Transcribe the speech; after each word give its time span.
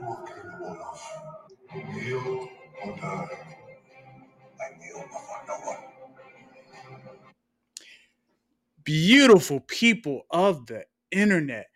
what 0.00 0.28
you 0.36 0.64
are. 0.66 0.94
Kneel 1.74 2.48
or 2.84 2.96
die. 2.98 3.28
I 4.60 4.78
kneel 4.78 5.02
before 5.02 5.42
no 5.48 5.54
one. 5.66 5.76
beautiful 8.86 9.58
people 9.60 10.22
of 10.30 10.64
the 10.66 10.84
internet. 11.10 11.66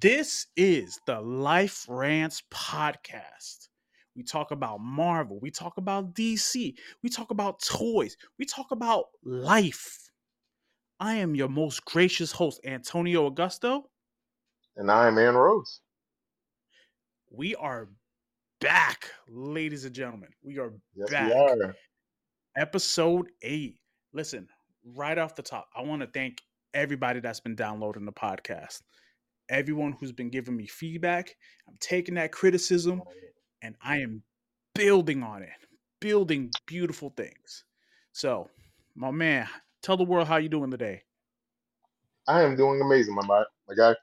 This 0.00 0.46
is 0.56 0.98
the 1.06 1.20
Life 1.20 1.84
Rants 1.86 2.42
podcast. 2.50 3.68
We 4.16 4.22
talk 4.22 4.50
about 4.50 4.80
Marvel, 4.80 5.38
we 5.40 5.50
talk 5.50 5.76
about 5.76 6.14
DC, 6.14 6.74
we 7.02 7.10
talk 7.10 7.30
about 7.30 7.60
toys, 7.62 8.16
we 8.38 8.46
talk 8.46 8.70
about 8.70 9.04
life. 9.22 10.10
I 10.98 11.16
am 11.16 11.34
your 11.34 11.50
most 11.50 11.84
gracious 11.84 12.32
host, 12.32 12.58
Antonio 12.64 13.28
Augusto. 13.28 13.82
And 14.78 14.90
I 14.90 15.08
am 15.08 15.18
Ann 15.18 15.34
Rhodes. 15.34 15.82
We 17.36 17.54
are 17.56 17.88
back, 18.62 19.10
ladies 19.28 19.84
and 19.84 19.94
gentlemen. 19.94 20.30
We 20.42 20.58
are 20.58 20.72
Yes, 20.94 21.10
back. 21.10 21.28
we 21.28 21.34
are. 21.34 21.76
episode 22.56 23.28
eight. 23.42 23.78
Listen, 24.14 24.48
right 24.94 25.18
off 25.18 25.34
the 25.34 25.42
top, 25.42 25.68
I 25.76 25.82
want 25.82 26.00
to 26.00 26.06
thank 26.06 26.40
everybody 26.72 27.20
that's 27.20 27.40
been 27.40 27.54
downloading 27.54 28.06
the 28.06 28.12
podcast. 28.12 28.80
Everyone 29.50 29.92
who's 29.92 30.12
been 30.12 30.30
giving 30.30 30.56
me 30.56 30.66
feedback. 30.66 31.36
I'm 31.68 31.76
taking 31.78 32.14
that 32.14 32.32
criticism 32.32 33.02
and 33.60 33.76
I 33.82 33.98
am 33.98 34.22
building 34.74 35.22
on 35.22 35.42
it, 35.42 35.50
building 36.00 36.50
beautiful 36.66 37.10
things. 37.18 37.64
So, 38.12 38.48
my 38.94 39.10
man, 39.10 39.46
tell 39.82 39.98
the 39.98 40.04
world 40.04 40.26
how 40.26 40.38
you 40.38 40.48
doing 40.48 40.70
today. 40.70 41.02
I 42.26 42.40
am 42.44 42.56
doing 42.56 42.80
amazing, 42.80 43.14
my, 43.14 43.26
my, 43.26 43.44
my 43.68 43.74
guy. 43.74 43.94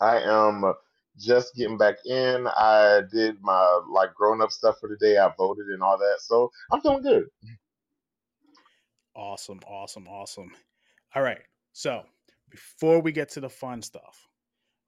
I 0.00 0.20
am 0.20 0.62
uh, 0.62 0.72
just 1.18 1.54
getting 1.54 1.78
back 1.78 1.96
in. 2.06 2.46
I 2.48 3.02
did 3.10 3.36
my 3.40 3.80
like 3.88 4.14
grown 4.14 4.40
up 4.42 4.50
stuff 4.52 4.78
for 4.80 4.88
the 4.88 4.96
day. 4.96 5.18
I 5.18 5.32
voted 5.36 5.66
and 5.66 5.82
all 5.82 5.98
that. 5.98 6.18
So 6.20 6.50
I'm 6.72 6.80
feeling 6.80 7.02
good. 7.02 7.24
Awesome, 9.14 9.60
awesome, 9.66 10.08
awesome. 10.08 10.54
All 11.14 11.22
right. 11.22 11.42
So, 11.72 12.06
before 12.50 13.00
we 13.00 13.12
get 13.12 13.30
to 13.30 13.40
the 13.40 13.48
fun 13.48 13.82
stuff, 13.82 14.28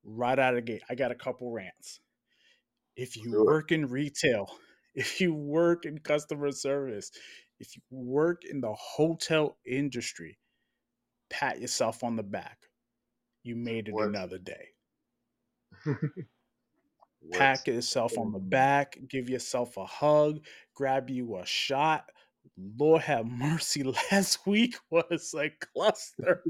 right 0.04 0.38
out 0.38 0.54
of 0.54 0.58
the 0.58 0.62
gate, 0.72 0.82
I 0.90 0.94
got 0.96 1.12
a 1.12 1.16
couple 1.16 1.50
rants. 1.52 2.00
If 2.96 3.16
you 3.16 3.32
it. 3.32 3.38
work 3.44 3.72
in 3.72 3.86
retail, 3.88 4.58
if 4.94 5.20
you 5.20 5.34
work 5.34 5.86
in 5.86 5.98
customer 5.98 6.52
service, 6.52 7.12
if 7.60 7.76
you 7.76 7.82
work 7.90 8.44
in 8.44 8.60
the 8.60 8.74
hotel 8.74 9.58
industry, 9.66 10.38
pat 11.30 11.60
yourself 11.60 12.04
on 12.04 12.16
the 12.16 12.22
back. 12.24 12.68
You 13.42 13.56
made 13.56 13.88
it 13.88 13.96
What? 13.96 14.02
another 14.02 14.38
day. 14.38 14.71
Pat 17.32 17.66
yourself 17.66 18.18
on 18.18 18.32
the 18.32 18.38
back, 18.38 18.98
give 19.08 19.30
yourself 19.30 19.76
a 19.76 19.84
hug, 19.84 20.40
grab 20.74 21.08
you 21.08 21.36
a 21.36 21.46
shot. 21.46 22.10
Lord 22.56 23.02
have 23.02 23.26
mercy, 23.26 23.82
last 24.12 24.46
week 24.46 24.76
was 24.90 25.34
a 25.38 25.50
cluster. 25.74 26.42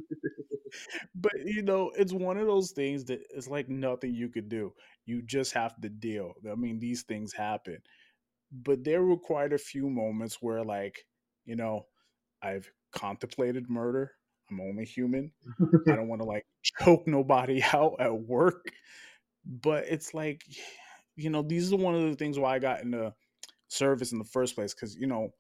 but 1.14 1.32
you 1.44 1.62
know, 1.62 1.92
it's 1.96 2.12
one 2.12 2.38
of 2.38 2.46
those 2.46 2.72
things 2.72 3.04
that 3.04 3.20
it's 3.34 3.48
like 3.48 3.68
nothing 3.68 4.14
you 4.14 4.28
could 4.28 4.48
do. 4.48 4.72
You 5.04 5.22
just 5.22 5.52
have 5.52 5.78
to 5.82 5.88
deal. 5.88 6.32
I 6.50 6.54
mean, 6.54 6.78
these 6.78 7.02
things 7.02 7.32
happen. 7.32 7.78
But 8.50 8.84
there 8.84 9.02
were 9.02 9.16
quite 9.16 9.52
a 9.52 9.58
few 9.58 9.88
moments 9.88 10.38
where, 10.40 10.62
like, 10.62 11.06
you 11.44 11.56
know, 11.56 11.86
I've 12.42 12.70
contemplated 12.92 13.70
murder. 13.70 14.12
I'm 14.50 14.60
only 14.60 14.84
human. 14.84 15.32
I 15.88 15.96
don't 15.96 16.08
want 16.08 16.20
to 16.22 16.28
like 16.28 16.44
choke 16.62 17.06
nobody 17.06 17.62
out 17.72 17.96
at 18.00 18.14
work. 18.14 18.66
But 19.44 19.84
it's 19.88 20.14
like, 20.14 20.44
you 21.16 21.30
know, 21.30 21.42
these 21.42 21.72
are 21.72 21.76
one 21.76 21.94
of 21.94 22.02
the 22.10 22.16
things 22.16 22.38
why 22.38 22.54
I 22.54 22.58
got 22.58 22.82
into 22.82 23.14
service 23.68 24.12
in 24.12 24.18
the 24.18 24.24
first 24.24 24.54
place. 24.54 24.74
Cause, 24.74 24.96
you 24.96 25.06
know, 25.06 25.30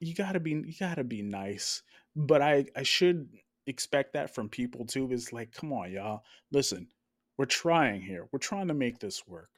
you 0.00 0.14
gotta 0.14 0.40
be 0.40 0.50
you 0.52 0.74
gotta 0.78 1.04
be 1.04 1.22
nice. 1.22 1.82
But 2.16 2.42
I 2.42 2.66
I 2.76 2.82
should 2.82 3.28
expect 3.66 4.14
that 4.14 4.34
from 4.34 4.48
people 4.48 4.86
too. 4.86 5.10
Is 5.12 5.32
like, 5.32 5.52
come 5.52 5.72
on, 5.72 5.92
y'all. 5.92 6.22
Listen, 6.52 6.88
we're 7.36 7.46
trying 7.46 8.00
here. 8.02 8.28
We're 8.32 8.38
trying 8.40 8.68
to 8.68 8.74
make 8.74 8.98
this 9.00 9.26
work. 9.26 9.50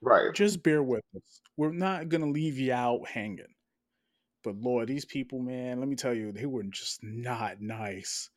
right. 0.00 0.32
Just 0.34 0.62
bear 0.62 0.82
with 0.82 1.04
us. 1.16 1.40
We're 1.56 1.72
not 1.72 2.08
gonna 2.08 2.30
leave 2.30 2.58
you 2.58 2.72
out 2.72 3.06
hanging. 3.08 3.54
But 4.44 4.56
Lord, 4.56 4.88
these 4.88 5.04
people, 5.04 5.40
man, 5.40 5.80
let 5.80 5.88
me 5.88 5.96
tell 5.96 6.14
you, 6.14 6.32
they 6.32 6.46
were 6.46 6.62
just 6.64 7.02
not 7.02 7.60
nice. 7.60 8.30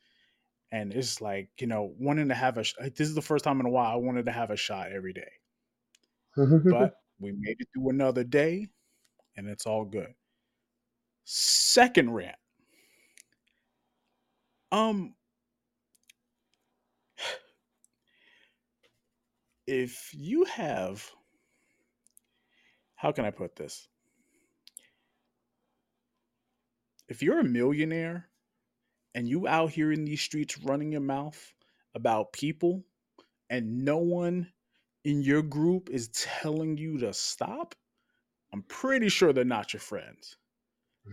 And 0.72 0.92
it's 0.94 1.22
like, 1.22 1.50
you 1.60 1.68
know, 1.68 1.94
wanting 1.98 2.28
to 2.30 2.36
have 2.36 2.58
a 2.58 2.64
sh- 2.64 2.76
this 2.80 3.08
is 3.08 3.16
the 3.16 3.22
first 3.22 3.44
time 3.46 3.60
in 3.60 3.66
a 3.66 3.70
while 3.70 3.92
I 3.92 3.96
wanted 3.96 4.26
to 4.26 4.32
have 4.32 4.52
a 4.52 4.58
shot 4.58 4.92
every 4.92 5.14
day. 5.14 5.32
But 6.70 6.96
we 7.20 7.32
made 7.32 7.58
it 7.60 7.68
through 7.74 7.90
another 7.90 8.24
day 8.24 8.68
and 9.36 9.48
it's 9.48 9.66
all 9.66 9.86
good. 9.86 10.14
Second 11.26 12.14
rant. 12.14 12.36
Um 14.72 15.16
if 19.68 20.12
you 20.14 20.44
have 20.46 21.10
how 22.96 23.12
can 23.12 23.26
I 23.26 23.32
put 23.32 23.56
this? 23.56 23.88
If 27.08 27.22
you're 27.24 27.40
a 27.40 27.44
millionaire 27.44 28.27
and 29.18 29.28
you 29.28 29.48
out 29.48 29.72
here 29.72 29.92
in 29.92 30.06
these 30.06 30.22
streets 30.22 30.60
running 30.60 30.92
your 30.92 31.02
mouth 31.02 31.54
about 31.96 32.32
people 32.34 32.84
and 33.50 33.84
no 33.84 33.98
one 33.98 34.48
in 35.06 35.24
your 35.24 35.42
group 35.42 35.90
is 35.90 36.10
telling 36.10 36.78
you 36.78 37.00
to 37.00 37.12
stop, 37.14 37.74
I'm 38.54 38.62
pretty 38.62 39.10
sure 39.10 39.34
they're 39.34 39.44
not 39.44 39.74
your 39.74 39.80
friends. 39.80 40.38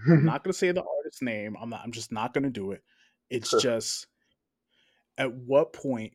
I'm 0.07 0.23
not 0.27 0.45
gonna 0.45 0.53
say 0.53 0.71
the 0.71 0.85
artist's 0.85 1.23
name. 1.23 1.57
I'm 1.59 1.71
not. 1.71 1.81
I'm 1.83 1.93
just 1.93 2.13
not 2.13 2.35
gonna 2.35 2.51
do 2.51 2.73
it. 2.73 2.83
It's 3.31 3.51
just 3.63 4.07
at 5.17 5.33
what 5.33 5.73
point 5.73 6.13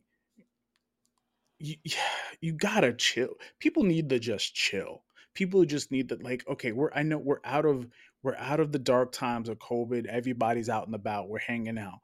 you 1.57 1.75
you 2.39 2.53
gotta 2.53 2.93
chill. 2.93 3.33
People 3.57 3.81
need 3.81 4.09
to 4.09 4.19
just 4.19 4.53
chill. 4.53 5.01
People 5.33 5.65
just 5.65 5.91
need 5.91 6.09
to 6.09 6.19
like. 6.21 6.47
Okay, 6.47 6.71
we're. 6.71 6.91
I 6.93 7.01
know 7.01 7.17
we're 7.17 7.41
out 7.43 7.65
of 7.65 7.87
we're 8.23 8.35
out 8.35 8.59
of 8.59 8.71
the 8.71 8.79
dark 8.79 9.11
times 9.11 9.49
of 9.49 9.59
COVID. 9.59 10.05
Everybody's 10.05 10.69
out 10.69 10.85
and 10.85 10.95
about. 10.95 11.29
We're 11.29 11.39
hanging 11.39 11.77
out. 11.77 11.99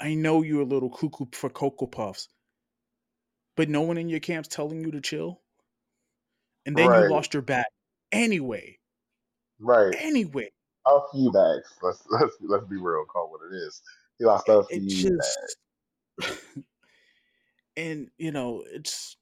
I 0.00 0.14
know 0.14 0.42
you're 0.42 0.62
a 0.62 0.66
little 0.66 0.90
cuckoo 0.90 1.26
for 1.32 1.48
cocoa 1.48 1.86
puffs, 1.86 2.28
but 3.56 3.68
no 3.68 3.82
one 3.82 3.98
in 3.98 4.08
your 4.08 4.20
camp's 4.20 4.48
telling 4.48 4.82
you 4.84 4.90
to 4.90 5.00
chill. 5.00 5.40
And 6.66 6.76
then 6.76 6.88
Right. 6.88 7.04
you 7.04 7.10
lost 7.10 7.34
your 7.34 7.42
bat 7.42 7.66
anyway. 8.10 8.78
right. 9.60 9.94
Anyway. 9.98 10.50
A 10.86 10.98
few 11.12 11.30
bags. 11.30 11.72
Let's 11.80 12.02
let's 12.10 12.36
let's 12.40 12.66
be 12.66 12.76
real. 12.76 13.04
Call 13.04 13.30
what 13.30 13.40
it 13.48 13.54
is. 13.54 13.80
He 14.18 14.24
lost 14.24 14.48
a 14.48 14.64
few 14.64 15.18
bags. 16.18 16.36
and 17.76 18.10
you 18.18 18.32
know 18.32 18.64
it's 18.66 19.16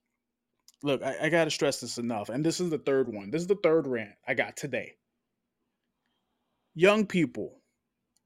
look 0.82 1.02
I, 1.02 1.16
I 1.22 1.28
gotta 1.28 1.50
stress 1.50 1.80
this 1.80 1.98
enough 1.98 2.28
and 2.28 2.44
this 2.44 2.60
is 2.60 2.70
the 2.70 2.78
third 2.78 3.12
one. 3.12 3.30
This 3.30 3.42
is 3.42 3.48
the 3.48 3.58
third 3.62 3.86
rant 3.86 4.12
i 4.26 4.34
got 4.34 4.56
today. 4.56 4.94
Young 6.74 7.06
people 7.06 7.60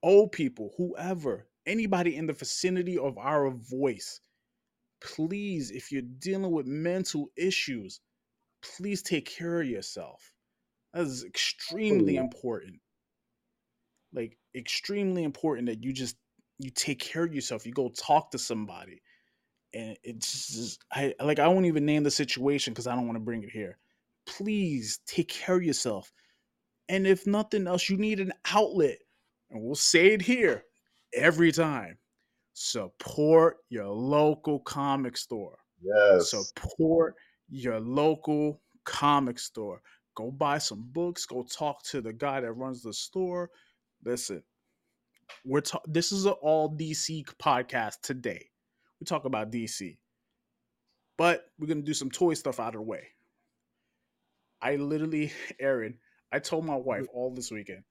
old 0.03 0.33
people 0.33 0.73
whoever 0.77 1.47
anybody 1.67 2.17
in 2.17 2.27
the 2.27 2.33
vicinity 2.33 2.99
of 2.99 3.17
our 3.17 3.51
voice 3.51 4.21
please 5.01 5.71
if 5.71 5.91
you're 5.91 6.03
dealing 6.03 6.51
with 6.51 6.67
mental 6.67 7.31
issues 7.37 8.01
please 8.77 9.03
take 9.03 9.27
care 9.27 9.61
of 9.61 9.69
yourself. 9.69 10.33
That 10.93 11.03
is 11.03 11.25
extremely 11.25 12.17
important. 12.17 12.81
Like 14.12 14.39
extremely 14.55 15.25
important 15.25 15.67
that 15.67 15.83
you 15.83 15.93
just 15.93 16.17
you 16.59 16.71
take 16.71 17.01
care 17.01 17.25
of 17.25 17.35
yourself. 17.35 17.67
You 17.67 17.73
go 17.73 17.89
talk 17.91 18.31
to 18.31 18.39
somebody 18.39 19.03
and 19.75 19.97
it's 20.03 20.49
just, 20.49 20.85
I 20.93 21.15
like 21.21 21.38
I 21.38 21.49
won't 21.49 21.67
even 21.67 21.85
name 21.85 22.05
the 22.05 22.11
situation 22.11 22.73
because 22.73 22.87
I 22.87 22.94
don't 22.94 23.06
want 23.06 23.17
to 23.17 23.25
bring 23.25 23.43
it 23.43 23.50
here. 23.50 23.79
Please 24.26 25.00
take 25.06 25.29
care 25.29 25.56
of 25.56 25.62
yourself, 25.62 26.12
and 26.88 27.06
if 27.06 27.26
nothing 27.26 27.67
else, 27.67 27.88
you 27.91 27.97
need 27.97 28.21
an 28.21 28.32
outlet, 28.50 28.99
and 29.50 29.62
we'll 29.62 29.75
say 29.75 30.12
it 30.12 30.23
here 30.23 30.65
every 31.12 31.53
time. 31.53 31.99
Support 32.55 33.56
your 33.69 33.88
local 33.88 34.61
comic 34.61 35.17
store. 35.17 35.59
Yes. 35.82 36.31
Support 36.31 37.17
your 37.49 37.81
local 37.81 38.61
comic 38.85 39.38
store. 39.38 39.82
Go 40.15 40.31
buy 40.31 40.59
some 40.59 40.88
books. 40.93 41.27
Go 41.27 41.43
talk 41.43 41.82
to 41.85 42.00
the 42.00 42.12
guy 42.12 42.41
that 42.41 42.53
runs 42.53 42.82
the 42.82 42.93
store. 42.93 43.50
Listen, 44.05 44.43
we're 45.44 45.62
ta- 45.62 45.81
this 45.87 46.12
is 46.12 46.27
an 46.27 46.35
all 46.43 46.77
DC 46.77 47.25
podcast 47.41 48.00
today. 48.03 48.50
We 49.05 49.06
talk 49.06 49.27
about 49.27 49.51
DC, 49.51 49.99
but 51.19 51.51
we're 51.59 51.67
gonna 51.67 51.83
do 51.83 51.93
some 51.95 52.11
toy 52.11 52.35
stuff 52.35 52.59
out 52.59 52.69
of 52.69 52.81
the 52.81 52.83
way. 52.83 53.09
I 54.61 54.77
literally, 54.77 55.33
Aaron, 55.61 55.99
I 56.33 56.39
told 56.41 56.65
my 56.65 56.77
wife 56.77 57.06
all 57.12 57.31
this 57.35 57.51
weekend. 57.51 57.85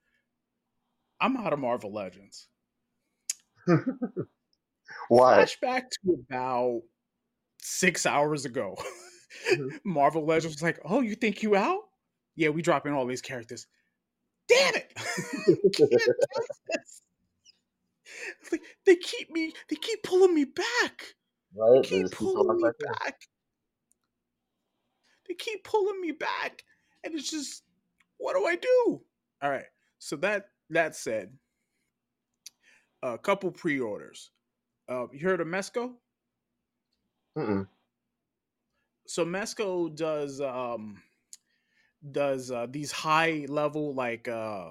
I'm 1.20 1.36
out 1.36 1.52
of 1.52 1.58
Marvel 1.58 1.92
Legends. 1.92 2.48
Why? 5.08 5.44
Flashback 5.44 5.84
to 6.04 6.24
about 6.28 6.82
six 7.60 8.06
hours 8.06 8.44
ago. 8.44 8.76
Mhm. 9.50 9.80
Marvel 9.84 10.24
Legends 10.24 10.54
was 10.56 10.62
like, 10.62 10.78
"Oh, 10.84 11.00
you 11.00 11.16
think 11.16 11.42
you 11.42 11.56
out? 11.56 11.80
Yeah, 12.36 12.50
we 12.50 12.62
dropping 12.62 12.92
all 12.92 13.04
these 13.04 13.20
characters. 13.20 13.66
Damn 14.48 14.74
it! 14.76 14.92
Can't 14.96 15.72
do 15.76 15.88
this. 15.90 16.08
It's 16.68 17.02
like, 18.52 18.62
they 18.86 18.96
keep 18.96 19.30
me. 19.30 19.52
They 19.68 19.76
keep 19.76 20.02
pulling 20.02 20.34
me 20.34 20.44
back. 20.44 21.14
Right? 21.54 21.82
They 21.82 21.88
keep 21.88 22.10
pulling 22.10 22.56
me 22.56 22.62
back 22.62 22.98
back. 22.98 23.20
They 25.28 25.34
keep 25.34 25.64
pulling 25.64 26.00
me 26.00 26.12
back, 26.12 26.64
and 27.02 27.14
it's 27.14 27.30
just, 27.30 27.62
what 28.18 28.34
do 28.34 28.44
I 28.44 28.56
do? 28.56 29.00
All 29.42 29.50
right. 29.50 29.64
So 29.98 30.16
that 30.16 30.48
that 30.70 30.94
said, 30.94 31.32
a 33.02 33.18
couple 33.18 33.50
pre-orders. 33.50 34.30
Uh, 34.88 35.06
you 35.12 35.26
heard 35.26 35.40
of 35.40 35.46
Mezco? 35.46 35.92
Mm-mm. 37.38 37.66
So 39.06 39.24
Mezco 39.24 39.94
does 39.94 40.40
um 40.40 41.02
does 42.12 42.50
uh, 42.50 42.66
these 42.68 42.92
high 42.92 43.46
level 43.48 43.94
like 43.94 44.28
uh 44.28 44.70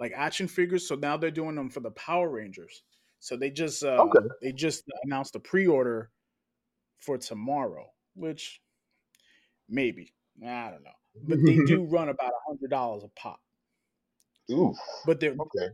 like 0.00 0.12
action 0.16 0.48
figures. 0.48 0.88
So 0.88 0.96
now 0.96 1.16
they're 1.16 1.30
doing 1.30 1.54
them 1.54 1.68
for 1.68 1.80
the 1.80 1.90
Power 1.92 2.28
Rangers. 2.28 2.82
So 3.20 3.36
they 3.36 3.50
just 3.50 3.84
uh 3.84 3.98
Okay. 3.98 4.26
they 4.42 4.52
just 4.52 4.82
announced 5.04 5.36
a 5.36 5.40
pre-order 5.40 6.10
for 6.98 7.18
tomorrow, 7.18 7.92
which 8.14 8.60
maybe 9.68 10.14
I 10.44 10.70
don't 10.70 10.82
know, 10.82 10.90
but 11.28 11.38
they 11.44 11.58
do 11.66 11.84
run 11.90 12.08
about 12.08 12.32
a 12.32 12.48
hundred 12.48 12.70
dollars 12.70 13.04
a 13.04 13.08
pop. 13.08 13.40
Oof. 14.50 14.76
But 15.06 15.20
they're 15.20 15.36
Okay. 15.38 15.68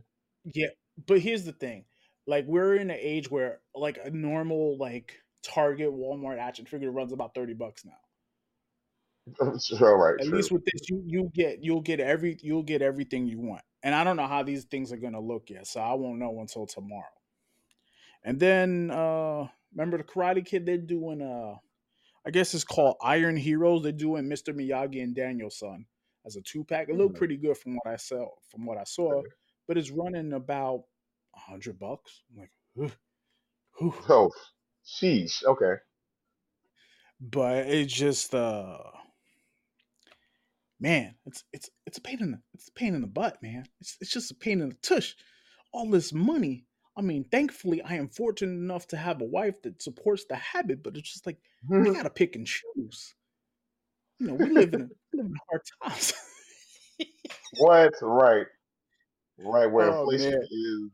yeah. 0.53 0.67
But 1.05 1.19
here's 1.21 1.45
the 1.45 1.53
thing, 1.53 1.85
like 2.25 2.45
we're 2.47 2.75
in 2.75 2.89
an 2.89 2.97
age 2.99 3.31
where 3.31 3.61
like 3.73 3.97
a 4.03 4.09
normal 4.09 4.77
like 4.77 5.13
Target, 5.43 5.91
Walmart 5.91 6.39
action 6.39 6.65
figure 6.65 6.91
runs 6.91 7.13
about 7.13 7.33
thirty 7.33 7.53
bucks 7.53 7.85
now. 7.85 7.93
Sure, 9.59 9.97
right. 9.97 10.19
At 10.19 10.27
True. 10.27 10.37
least 10.37 10.51
with 10.51 10.65
this, 10.65 10.89
you 10.89 11.03
you 11.05 11.31
get 11.33 11.63
you'll 11.63 11.81
get 11.81 11.99
every 11.99 12.37
you'll 12.41 12.63
get 12.63 12.81
everything 12.81 13.27
you 13.27 13.39
want. 13.39 13.61
And 13.83 13.95
I 13.95 14.03
don't 14.03 14.17
know 14.17 14.27
how 14.27 14.43
these 14.43 14.65
things 14.65 14.91
are 14.91 14.97
gonna 14.97 15.19
look 15.21 15.49
yet, 15.49 15.67
so 15.67 15.79
I 15.81 15.93
won't 15.93 16.19
know 16.19 16.39
until 16.41 16.65
tomorrow. 16.65 17.05
And 18.23 18.39
then 18.39 18.91
uh 18.91 19.47
remember 19.71 19.97
the 19.97 20.03
Karate 20.03 20.45
Kid? 20.45 20.65
They're 20.65 20.77
doing 20.77 21.21
uh 21.21 21.55
I 22.25 22.31
guess 22.31 22.53
it's 22.53 22.63
called 22.65 22.97
Iron 23.01 23.37
Heroes. 23.37 23.83
They're 23.83 23.91
doing 23.93 24.27
Mr. 24.29 24.53
Miyagi 24.53 25.01
and 25.03 25.15
Daniel-san 25.15 25.87
as 26.25 26.35
a 26.35 26.41
two 26.41 26.63
pack. 26.65 26.89
It 26.89 26.95
looked 26.95 27.15
Hmm. 27.15 27.17
pretty 27.17 27.37
good 27.37 27.57
from 27.57 27.75
what 27.75 27.87
I 27.87 27.97
saw 27.97 28.29
from 28.51 28.65
what 28.65 28.77
I 28.77 28.83
saw, 28.85 29.23
but 29.67 29.77
it's 29.77 29.91
running 29.91 30.33
about 30.33 30.85
a 31.35 31.39
hundred 31.39 31.79
bucks. 31.79 32.23
I'm 32.31 32.37
like, 32.37 32.51
"Ugh, 32.81 32.91
whew." 33.79 33.93
Oh, 34.09 34.31
sheesh. 34.85 35.43
Okay. 35.45 35.75
but 37.19 37.67
it's 37.67 37.93
just 37.93 38.33
uh 38.35 38.79
man, 40.79 41.15
it's 41.25 41.43
it's 41.53 41.69
it's 41.85 41.97
a 41.97 42.01
pain 42.01 42.21
in 42.21 42.31
the 42.31 42.39
it's 42.53 42.69
a 42.69 42.73
pain 42.73 42.95
in 42.95 43.01
the 43.01 43.07
butt, 43.07 43.41
man. 43.41 43.65
It's 43.81 43.97
it's 44.01 44.11
just 44.11 44.31
a 44.31 44.35
pain 44.35 44.61
in 44.61 44.69
the 44.69 44.75
tush. 44.75 45.13
All 45.73 45.89
this 45.89 46.13
money. 46.13 46.65
I 46.97 47.01
mean, 47.01 47.25
thankfully, 47.25 47.81
I 47.81 47.95
am 47.95 48.09
fortunate 48.09 48.53
enough 48.53 48.87
to 48.87 48.97
have 48.97 49.21
a 49.21 49.25
wife 49.25 49.61
that 49.61 49.81
supports 49.81 50.25
the 50.27 50.35
habit, 50.35 50.81
but 50.83 50.97
it's 50.97 51.11
just 51.11 51.25
like 51.25 51.37
I 51.71 51.83
gotta 51.93 52.09
pick 52.09 52.35
and 52.35 52.47
choose. 52.47 53.13
You 54.19 54.27
know, 54.27 54.33
we 54.33 54.49
live 54.49 54.73
in 54.73 54.89
we 55.13 55.19
live 55.19 55.27
in 55.27 55.35
hard 55.49 55.61
times. 55.83 56.13
what? 57.59 57.93
Right. 58.01 58.47
Right. 59.37 59.71
Where 59.71 59.91
oh 59.91 60.01
inflation 60.01 60.31
man, 60.31 60.41
is 60.41 60.91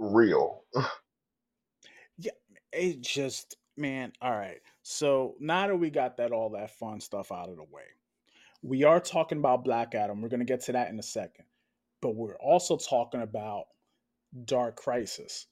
real. 0.00 0.64
yeah, 2.18 2.32
it 2.72 3.00
just 3.00 3.56
man. 3.76 4.12
All 4.20 4.32
right, 4.32 4.60
so 4.82 5.36
now 5.38 5.68
that 5.68 5.76
we 5.76 5.90
got 5.90 6.16
that 6.16 6.32
all 6.32 6.50
that 6.50 6.76
fun 6.78 7.00
stuff 7.00 7.30
out 7.30 7.48
of 7.48 7.56
the 7.56 7.62
way, 7.62 7.84
we 8.62 8.84
are 8.84 9.00
talking 9.00 9.38
about 9.38 9.64
Black 9.64 9.94
Adam. 9.94 10.22
We're 10.22 10.28
gonna 10.28 10.44
get 10.44 10.62
to 10.62 10.72
that 10.72 10.90
in 10.90 10.98
a 10.98 11.02
second, 11.02 11.44
but 12.00 12.14
we're 12.14 12.36
also 12.36 12.76
talking 12.76 13.22
about 13.22 13.64
Dark 14.44 14.76
Crisis. 14.76 15.46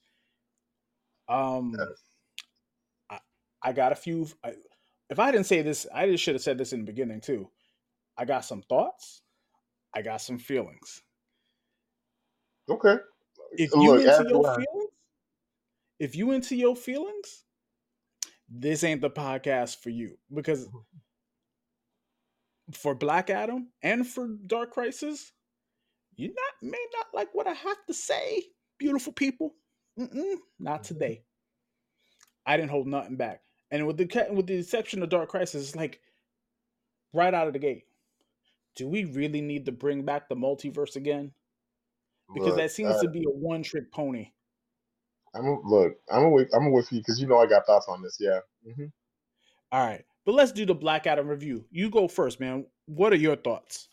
Um. 1.29 1.75
I, 3.09 3.19
I 3.61 3.73
got 3.73 3.91
a 3.91 3.95
few. 3.95 4.27
I, 4.43 4.53
if 5.09 5.19
I 5.19 5.31
didn't 5.31 5.45
say 5.45 5.61
this, 5.61 5.85
I 5.93 6.07
just 6.07 6.23
should 6.23 6.35
have 6.35 6.41
said 6.41 6.57
this 6.57 6.73
in 6.73 6.79
the 6.79 6.85
beginning 6.85 7.21
too. 7.21 7.49
I 8.17 8.25
got 8.25 8.45
some 8.45 8.61
thoughts. 8.61 9.21
I 9.93 10.01
got 10.01 10.21
some 10.21 10.39
feelings. 10.39 11.01
Okay. 12.69 12.95
If 13.53 13.71
you 13.75 13.95
Look, 13.95 14.05
into 14.05 14.29
your 14.29 14.43
feelings, 14.43 14.91
if 15.99 16.15
you 16.15 16.31
into 16.31 16.55
your 16.55 16.75
feelings, 16.75 17.43
this 18.49 18.83
ain't 18.83 19.01
the 19.01 19.09
podcast 19.09 19.81
for 19.81 19.89
you 19.89 20.17
because 20.33 20.69
for 22.73 22.95
Black 22.95 23.29
Adam 23.29 23.69
and 23.81 24.07
for 24.07 24.27
Dark 24.47 24.71
Crisis, 24.71 25.31
you 26.15 26.27
not 26.27 26.69
may 26.71 26.85
not 26.97 27.07
like 27.13 27.29
what 27.33 27.47
I 27.47 27.53
have 27.53 27.85
to 27.87 27.93
say, 27.93 28.43
beautiful 28.77 29.13
people. 29.13 29.55
Mm-mm, 29.99 30.37
not 30.59 30.83
today. 30.83 31.23
I 32.45 32.57
didn't 32.57 32.71
hold 32.71 32.87
nothing 32.87 33.17
back, 33.17 33.41
and 33.69 33.85
with 33.85 33.97
the 33.97 34.27
with 34.31 34.47
the 34.47 34.59
exception 34.59 35.03
of 35.03 35.09
Dark 35.09 35.29
Crisis, 35.29 35.69
it's 35.69 35.75
like 35.75 36.01
right 37.13 37.33
out 37.33 37.47
of 37.47 37.53
the 37.53 37.59
gate. 37.59 37.85
Do 38.75 38.87
we 38.87 39.05
really 39.05 39.41
need 39.41 39.65
to 39.65 39.71
bring 39.71 40.03
back 40.05 40.29
the 40.29 40.35
multiverse 40.35 40.95
again? 40.95 41.33
Because 42.33 42.49
look, 42.49 42.57
that 42.57 42.71
seems 42.71 42.99
to 43.01 43.09
be 43.09 43.25
a 43.27 43.29
one 43.29 43.63
trick 43.63 43.91
pony. 43.91 44.31
I'm 45.33 45.45
a, 45.45 45.59
look. 45.61 45.93
I'm 46.09 46.31
with. 46.31 46.49
I'm 46.53 46.71
with 46.71 46.91
you 46.91 46.99
because 46.99 47.19
you 47.19 47.27
know 47.27 47.37
I 47.39 47.45
got 47.45 47.65
thoughts 47.65 47.87
on 47.87 48.01
this. 48.01 48.17
Yeah. 48.19 48.39
hmm 48.65 48.85
All 49.71 49.85
right, 49.85 50.05
but 50.25 50.35
let's 50.35 50.51
do 50.51 50.65
the 50.65 50.75
Black 50.75 51.07
Adam 51.07 51.27
review. 51.27 51.65
You 51.71 51.89
go 51.89 52.07
first, 52.07 52.39
man. 52.39 52.65
What 52.85 53.13
are 53.13 53.17
your 53.17 53.35
thoughts? 53.35 53.87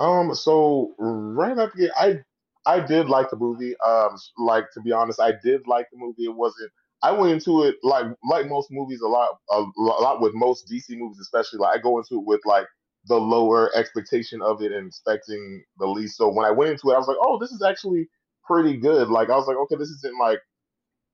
Um. 0.00 0.34
So 0.34 0.94
right 0.98 1.56
the 1.56 1.70
gate, 1.76 1.90
I 1.96 2.20
I 2.66 2.80
did 2.80 3.08
like 3.08 3.30
the 3.30 3.36
movie. 3.36 3.74
Um. 3.86 4.16
Like 4.38 4.64
to 4.74 4.80
be 4.80 4.92
honest, 4.92 5.20
I 5.20 5.32
did 5.42 5.66
like 5.66 5.86
the 5.92 5.98
movie. 5.98 6.24
It 6.24 6.34
wasn't. 6.34 6.70
I 7.02 7.10
went 7.10 7.32
into 7.32 7.64
it 7.64 7.76
like 7.82 8.06
like 8.28 8.48
most 8.48 8.68
movies 8.70 9.00
a 9.00 9.08
lot 9.08 9.28
a, 9.50 9.64
lot 9.76 10.20
with 10.20 10.34
most 10.34 10.70
DC 10.70 10.96
movies, 10.96 11.18
especially 11.20 11.58
like 11.58 11.78
I 11.78 11.82
go 11.82 11.98
into 11.98 12.16
it 12.16 12.24
with 12.24 12.40
like 12.44 12.66
the 13.06 13.16
lower 13.16 13.74
expectation 13.76 14.40
of 14.42 14.62
it 14.62 14.70
and 14.70 14.86
expecting 14.86 15.64
the 15.78 15.86
least. 15.86 16.16
So 16.16 16.32
when 16.32 16.46
I 16.46 16.52
went 16.52 16.70
into 16.70 16.90
it, 16.90 16.94
I 16.94 16.98
was 16.98 17.08
like, 17.08 17.16
oh, 17.20 17.38
this 17.40 17.50
is 17.50 17.62
actually 17.62 18.08
pretty 18.44 18.76
good. 18.76 19.08
Like 19.08 19.30
I 19.30 19.36
was 19.36 19.48
like, 19.48 19.56
okay, 19.56 19.76
this 19.76 19.88
isn't 19.88 20.20
like 20.20 20.38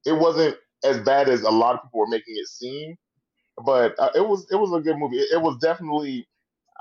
it 0.05 0.13
wasn't 0.13 0.57
as 0.85 0.99
bad 1.01 1.29
as 1.29 1.43
a 1.43 1.51
lot 1.51 1.75
of 1.75 1.83
people 1.83 2.01
were 2.01 2.09
making 2.09 2.35
it 2.37 2.47
seem, 2.47 2.95
but 3.65 3.95
uh, 3.99 4.11
it 4.15 4.27
was 4.27 4.47
it 4.51 4.57
was 4.57 4.73
a 4.73 4.81
good 4.83 4.99
movie. 4.99 5.19
It, 5.19 5.29
it 5.35 5.43
was 5.43 5.59
definitely 5.59 6.27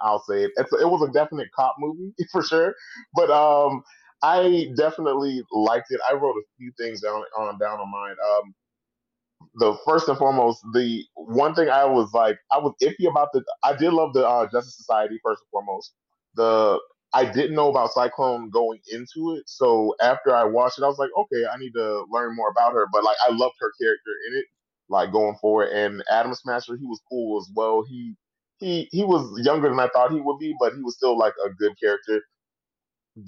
I'll 0.02 0.24
say 0.24 0.44
it. 0.44 0.52
It's, 0.58 0.72
it 0.74 0.88
was 0.90 1.08
a 1.08 1.12
definite 1.12 1.50
cop 1.56 1.76
movie 1.80 2.14
for 2.32 2.44
sure. 2.44 2.76
But 3.16 3.32
um, 3.32 3.84
I 4.24 4.70
definitely 4.78 5.44
liked 5.52 5.88
it. 5.92 6.00
I 6.10 6.14
wrote 6.14 6.36
a 6.36 6.44
few 6.58 6.72
things 6.80 7.02
down 7.02 7.24
on 7.38 7.60
down 7.60 7.80
on 7.80 7.92
mine. 7.92 8.16
Um, 8.32 8.56
the 9.56 9.78
first 9.86 10.08
and 10.08 10.18
foremost, 10.18 10.62
the 10.74 11.04
one 11.16 11.56
thing 11.56 11.70
I 11.70 11.86
was 11.86 12.12
like, 12.14 12.38
I 12.52 12.58
was 12.60 12.74
iffy 12.82 13.10
about 13.10 13.30
the. 13.34 13.44
I 13.64 13.76
did 13.76 13.94
love 13.94 14.14
the 14.14 14.28
uh, 14.28 14.46
Justice 14.52 14.78
Society 14.78 15.20
first 15.24 15.42
and 15.44 15.50
foremost. 15.52 15.94
The 16.36 16.80
I 17.14 17.26
didn't 17.26 17.56
know 17.56 17.70
about 17.70 17.92
Cyclone 17.94 18.50
going 18.50 18.80
into 18.92 19.36
it, 19.38 19.44
so 19.48 19.96
after 20.02 20.36
I 20.36 20.44
watched 20.44 20.80
it, 20.80 20.84
I 20.84 20.88
was 20.88 21.00
like, 21.00 21.10
okay, 21.18 21.46
I 21.52 21.58
need 21.58 21.72
to 21.76 22.06
learn 22.12 22.36
more 22.36 22.50
about 22.50 22.74
her. 22.74 22.88
But 22.92 23.04
like, 23.04 23.18
I 23.28 23.32
loved 23.32 23.56
her 23.60 23.72
character 23.82 24.12
in 24.30 24.38
it, 24.40 24.46
like 24.90 25.12
going 25.12 25.38
forward. 25.42 25.70
And 25.70 26.04
Atom 26.12 26.36
Smasher, 26.36 26.78
he 26.78 26.86
was 26.86 27.02
cool 27.10 27.40
as 27.42 27.50
well. 27.56 27.86
He 27.90 28.16
he 28.60 28.90
he 28.92 29.04
was 29.06 29.40
younger 29.46 29.70
than 29.70 29.80
I 29.80 29.90
thought 29.90 30.12
he 30.14 30.22
would 30.22 30.40
be, 30.40 30.56
but 30.60 30.74
he 30.76 30.82
was 30.84 30.96
still 30.98 31.18
like 31.18 31.34
a 31.46 31.50
good 31.52 31.74
character. 31.82 32.22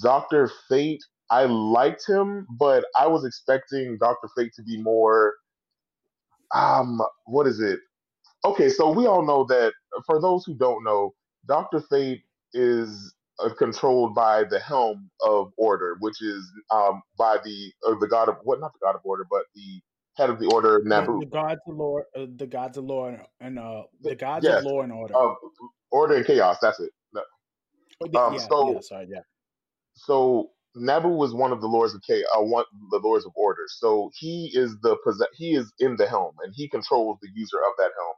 Doctor 0.02 0.52
Fate, 0.70 1.04
I 1.32 1.46
liked 1.46 2.08
him, 2.08 2.48
but 2.60 2.86
I 3.00 3.08
was 3.08 3.26
expecting 3.26 3.98
Doctor 4.00 4.30
Fate 4.38 4.54
to 4.58 4.64
be 4.64 4.82
more 4.82 5.34
um 6.56 7.02
what 7.28 7.48
is 7.48 7.62
it 7.62 7.82
okay 8.46 8.70
so 8.70 8.92
we 8.92 9.08
all 9.08 9.26
know 9.26 9.46
that 9.46 9.74
for 10.06 10.22
those 10.22 10.46
who 10.46 10.56
don't 10.56 10.84
know 10.84 11.14
dr 11.48 11.82
fate 11.90 12.24
is 12.54 13.14
uh, 13.44 13.50
controlled 13.56 14.16
by 14.16 14.44
the 14.46 14.60
helm 14.60 15.10
of 15.26 15.52
order 15.58 15.98
which 16.02 16.22
is 16.22 16.50
um 16.72 17.02
by 17.18 17.38
the 17.46 17.72
uh, 17.88 17.96
the 18.00 18.08
god 18.08 18.30
of 18.30 18.38
what 18.44 18.60
not 18.62 18.74
the 18.74 18.80
god 18.86 18.96
of 18.96 19.02
order 19.06 19.26
but 19.30 19.44
the 19.56 19.82
head 20.20 20.30
of 20.30 20.38
the 20.40 20.46
order 20.54 20.82
The, 20.84 20.90
nabu 20.90 21.20
the 21.22 21.26
gods 21.26 21.62
of 21.68 21.76
law, 21.76 21.98
uh, 22.16 22.26
the 22.36 22.48
gods 22.48 22.78
of 22.78 22.84
law, 22.86 23.16
and, 23.40 23.58
uh, 23.58 23.84
the 24.02 24.16
gods 24.16 24.46
yes 24.46 24.60
of 24.60 24.66
law 24.72 24.82
and 24.82 24.92
order. 24.92 25.16
of 25.16 25.36
order 25.92 26.16
and 26.18 26.26
chaos 26.26 26.58
that's 26.62 26.80
it 26.80 26.92
Oh, 28.02 28.08
the- 28.08 28.18
um 28.20 28.34
yeah, 28.36 28.48
so 28.48 28.74
yeah, 28.74 28.80
sorry, 28.82 29.08
yeah. 29.10 29.22
so 29.94 30.52
Nabu 30.76 31.10
was 31.10 31.34
one 31.34 31.52
of 31.52 31.60
the 31.62 31.68
lords 31.68 31.94
of 31.96 32.02
chaos, 32.08 32.26
uh, 32.34 32.42
one 32.42 32.64
the 32.92 33.00
lords 33.04 33.26
of 33.26 33.32
order. 33.36 33.64
So 33.68 34.10
he 34.20 34.52
is 34.54 34.78
the 34.82 34.96
possess- 35.04 35.28
he 35.34 35.56
is 35.56 35.74
in 35.80 35.96
the 35.98 36.08
helm, 36.08 36.34
and 36.44 36.54
he 36.56 36.70
controls 36.70 37.18
the 37.22 37.30
user 37.36 37.58
of 37.58 37.74
that 37.80 37.92
helm. 38.00 38.16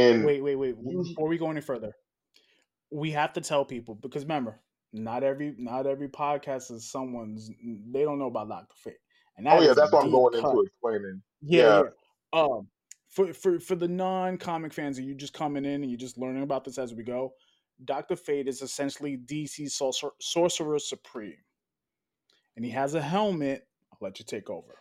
And 0.00 0.24
Wait, 0.24 0.42
wait, 0.42 0.56
wait. 0.56 0.74
Before 0.82 1.28
we 1.28 1.38
go 1.38 1.48
any 1.50 1.60
further, 1.60 1.92
we 2.90 3.10
have 3.12 3.32
to 3.34 3.40
tell 3.40 3.64
people 3.64 3.94
because 3.94 4.22
remember, 4.24 4.58
not 4.92 5.22
every 5.22 5.54
not 5.58 5.86
every 5.86 6.08
podcast 6.08 6.72
is 6.72 6.90
someone's. 6.90 7.50
They 7.92 8.02
don't 8.02 8.18
know 8.18 8.26
about 8.34 8.48
Doctor 8.48 8.74
Fate, 8.76 9.03
and 9.36 9.48
Oh 9.48 9.60
yeah, 9.60 9.74
that's 9.74 9.92
what 9.92 10.04
I'm 10.04 10.10
going 10.10 10.40
cut. 10.40 10.50
into 10.50 10.62
explaining. 10.62 11.22
Yeah, 11.42 11.82
Yeah. 11.82 12.40
Um, 12.40 12.68
for 13.08 13.32
for 13.32 13.60
for 13.60 13.76
the 13.76 13.88
non 13.88 14.38
comic 14.38 14.72
fans, 14.72 14.98
are 14.98 15.02
you 15.02 15.14
just 15.14 15.32
coming 15.32 15.64
in 15.64 15.82
and 15.82 15.90
you're 15.90 15.98
just 15.98 16.18
learning 16.18 16.42
about 16.42 16.64
this 16.64 16.78
as 16.78 16.94
we 16.94 17.02
go? 17.02 17.32
Doctor 17.84 18.16
Fate 18.16 18.48
is 18.48 18.62
essentially 18.62 19.16
DC's 19.16 19.76
sorcer- 19.78 20.10
sorcerer 20.20 20.78
supreme, 20.78 21.36
and 22.56 22.64
he 22.64 22.70
has 22.70 22.94
a 22.94 23.02
helmet. 23.02 23.66
I'll 23.92 23.98
let 24.00 24.18
you 24.18 24.24
take 24.24 24.50
over. 24.50 24.74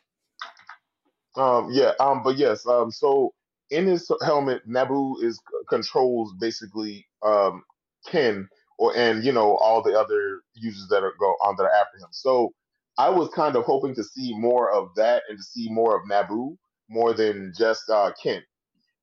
Um, 1.35 1.69
yeah, 1.71 1.93
um, 1.99 2.21
but 2.23 2.37
yes, 2.37 2.65
um, 2.67 2.91
so 2.91 3.33
in 3.69 3.87
his 3.87 4.11
helmet, 4.23 4.61
Nabu 4.67 5.19
is 5.21 5.39
controls 5.69 6.33
basically 6.39 7.07
um 7.23 7.63
Ken 8.07 8.47
or 8.77 8.95
and 8.95 9.23
you 9.23 9.31
know 9.31 9.57
all 9.57 9.81
the 9.81 9.97
other 9.97 10.41
users 10.55 10.87
that 10.89 11.03
are 11.03 11.13
go 11.19 11.35
on 11.43 11.55
that 11.57 11.63
are 11.63 11.71
after 11.71 11.97
him. 11.97 12.09
So 12.11 12.53
I 12.97 13.09
was 13.09 13.29
kind 13.29 13.55
of 13.55 13.65
hoping 13.65 13.95
to 13.95 14.03
see 14.03 14.37
more 14.37 14.71
of 14.71 14.89
that 14.95 15.23
and 15.29 15.37
to 15.37 15.43
see 15.43 15.69
more 15.71 15.95
of 15.97 16.07
Nabu 16.07 16.57
more 16.89 17.13
than 17.13 17.53
just 17.57 17.89
uh 17.89 18.11
Ken. 18.21 18.43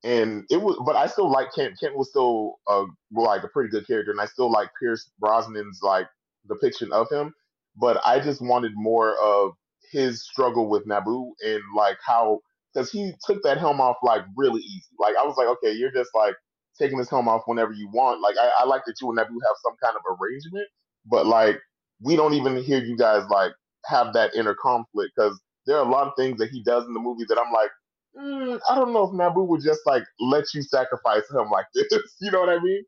And 0.03 0.45
it 0.49 0.61
was, 0.61 0.81
but 0.85 0.95
I 0.95 1.07
still 1.07 1.29
like 1.31 1.53
Kent. 1.53 1.75
Kent 1.79 1.97
was 1.97 2.09
still 2.09 2.55
uh 2.67 2.85
like 3.11 3.43
a 3.43 3.49
pretty 3.49 3.69
good 3.69 3.87
character, 3.87 4.11
and 4.11 4.21
I 4.21 4.25
still 4.25 4.51
like 4.51 4.69
Pierce 4.81 5.11
Brosnan's 5.21 5.81
like 5.83 6.07
depiction 6.49 6.91
of 6.93 7.07
him. 7.11 7.33
But 7.77 8.01
I 8.05 8.19
just 8.19 8.41
wanted 8.41 8.71
more 8.75 9.15
of 9.21 9.51
his 9.91 10.23
struggle 10.25 10.69
with 10.69 10.87
Nabu 10.87 11.33
and 11.45 11.61
like 11.75 11.97
how 12.05 12.39
because 12.73 12.91
he 12.91 13.13
took 13.25 13.43
that 13.43 13.57
helm 13.59 13.81
off 13.81 13.97
like 14.03 14.23
really 14.37 14.61
easy. 14.61 14.89
Like 14.99 15.15
I 15.17 15.25
was 15.25 15.35
like, 15.37 15.47
okay, 15.47 15.71
you're 15.73 15.91
just 15.91 16.11
like 16.15 16.35
taking 16.79 16.97
this 16.97 17.09
helm 17.09 17.27
off 17.27 17.43
whenever 17.45 17.73
you 17.73 17.89
want. 17.93 18.21
Like 18.21 18.35
I, 18.41 18.51
I 18.61 18.65
like 18.65 18.83
that 18.87 18.95
you 19.01 19.09
and 19.09 19.17
Nabu 19.17 19.33
have 19.45 19.57
some 19.63 19.75
kind 19.83 19.95
of 19.97 20.17
arrangement, 20.19 20.67
but 21.05 21.27
like 21.27 21.59
we 22.01 22.15
don't 22.15 22.33
even 22.33 22.57
hear 22.63 22.83
you 22.83 22.97
guys 22.97 23.23
like 23.29 23.51
have 23.85 24.13
that 24.13 24.35
inner 24.35 24.55
conflict 24.55 25.13
because 25.15 25.39
there 25.65 25.77
are 25.77 25.85
a 25.85 25.89
lot 25.89 26.07
of 26.07 26.13
things 26.17 26.39
that 26.39 26.49
he 26.49 26.63
does 26.63 26.85
in 26.85 26.93
the 26.93 26.99
movie 26.99 27.25
that 27.29 27.37
I'm 27.39 27.53
like, 27.53 27.71
mm, 28.17 28.59
I 28.69 28.75
don't 28.75 28.93
know 28.93 29.05
if 29.07 29.13
Nabu 29.13 29.43
would 29.43 29.61
just 29.63 29.81
like 29.85 30.03
let 30.19 30.45
you 30.53 30.61
sacrifice 30.63 31.29
him 31.31 31.49
like 31.51 31.65
this. 31.75 31.89
you 32.21 32.31
know 32.31 32.41
what 32.41 32.49
I 32.49 32.59
mean? 32.59 32.83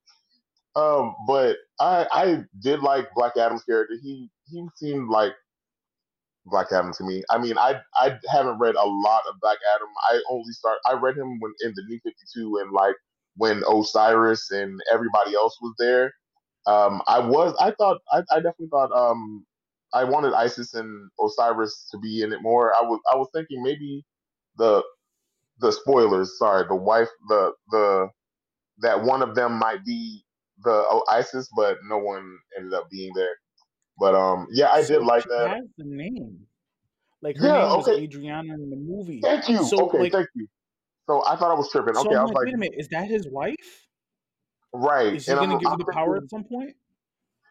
Um, 0.75 1.15
but 1.27 1.57
I 1.79 2.07
I 2.11 2.43
did 2.61 2.81
like 2.81 3.09
Black 3.15 3.37
Adam's 3.37 3.63
character. 3.63 3.95
He 4.01 4.29
he 4.47 4.67
seemed 4.77 5.09
like 5.09 5.33
Black 6.45 6.67
Adam 6.71 6.93
to 6.93 7.03
me. 7.03 7.23
I 7.29 7.37
mean, 7.37 7.57
I 7.57 7.79
I 7.95 8.17
haven't 8.31 8.59
read 8.59 8.75
a 8.75 8.85
lot 8.85 9.23
of 9.29 9.35
Black 9.41 9.59
Adam. 9.75 9.89
I 10.11 10.21
only 10.29 10.51
start. 10.53 10.79
I 10.87 10.93
read 10.93 11.17
him 11.17 11.39
when 11.39 11.53
in 11.61 11.73
the 11.75 11.83
New 11.87 11.99
Fifty 12.03 12.25
Two 12.33 12.57
and 12.61 12.71
like 12.71 12.95
when 13.37 13.63
Osiris 13.69 14.51
and 14.51 14.79
everybody 14.91 15.35
else 15.35 15.57
was 15.61 15.75
there. 15.79 16.13
Um, 16.67 17.01
I 17.07 17.19
was. 17.19 17.55
I 17.59 17.71
thought. 17.71 17.99
I, 18.11 18.19
I 18.31 18.37
definitely 18.37 18.69
thought. 18.71 18.91
Um, 18.91 19.45
I 19.93 20.05
wanted 20.05 20.33
Isis 20.33 20.73
and 20.75 21.09
Osiris 21.21 21.87
to 21.91 21.99
be 21.99 22.23
in 22.23 22.33
it 22.33 22.41
more. 22.41 22.73
I 22.75 22.81
was. 22.81 22.99
I 23.11 23.17
was 23.17 23.29
thinking 23.33 23.63
maybe 23.63 24.05
the 24.57 24.83
the 25.59 25.71
spoilers. 25.71 26.37
Sorry, 26.39 26.65
the 26.67 26.75
wife. 26.75 27.09
The 27.29 27.53
the 27.71 28.09
that 28.79 29.03
one 29.03 29.23
of 29.23 29.35
them 29.35 29.53
might 29.59 29.85
be 29.85 30.25
the 30.63 31.03
Isis, 31.09 31.49
but 31.55 31.79
no 31.89 31.97
one 31.99 32.37
ended 32.57 32.73
up 32.73 32.89
being 32.91 33.13
there. 33.15 33.35
But 33.99 34.15
um, 34.15 34.47
yeah, 34.51 34.69
I 34.71 34.83
So 34.83 34.85
did 34.85 35.03
like 35.03 35.25
she 35.25 35.29
that. 35.29 35.57
the 35.77 35.85
name. 35.85 36.47
Like 37.21 37.37
her 37.39 37.49
Yeah. 37.49 37.51
name 37.51 37.73
was 37.73 37.89
Okay. 37.89 37.97
Adriana 37.97 38.53
in 38.55 38.69
the 38.69 38.77
movie. 38.77 39.23
Thank 39.23 39.49
you. 39.49 39.71
So 39.71 39.77
okay. 39.77 39.97
like, 39.97 40.13
Thank 40.13 40.27
you. 40.35 40.47
So 41.09 41.23
I 41.27 41.35
thought 41.37 41.51
I 41.51 41.55
was 41.55 41.71
tripping. 41.71 41.95
so 41.95 42.09
Okay, 42.09 42.15
I'm 42.15 42.21
I 42.21 42.23
was 42.23 42.31
like, 42.31 42.39
like, 42.39 42.47
wait 42.47 42.55
a 42.55 42.57
minute, 42.57 42.75
is 42.79 42.89
that 42.89 43.07
his 43.07 43.27
wife? 43.27 43.87
right. 44.73 45.13
Is 45.13 45.27
he 45.27 45.37
And 45.37 45.39
gonna 45.39 45.55
I'm, 45.55 45.59
give 45.59 45.71
her 45.71 45.75
I'm 45.75 45.79
the 45.79 45.85
power 45.85 46.17
thinking, 46.17 46.23
at 46.23 46.29
some 46.29 46.43
point? 46.45 46.75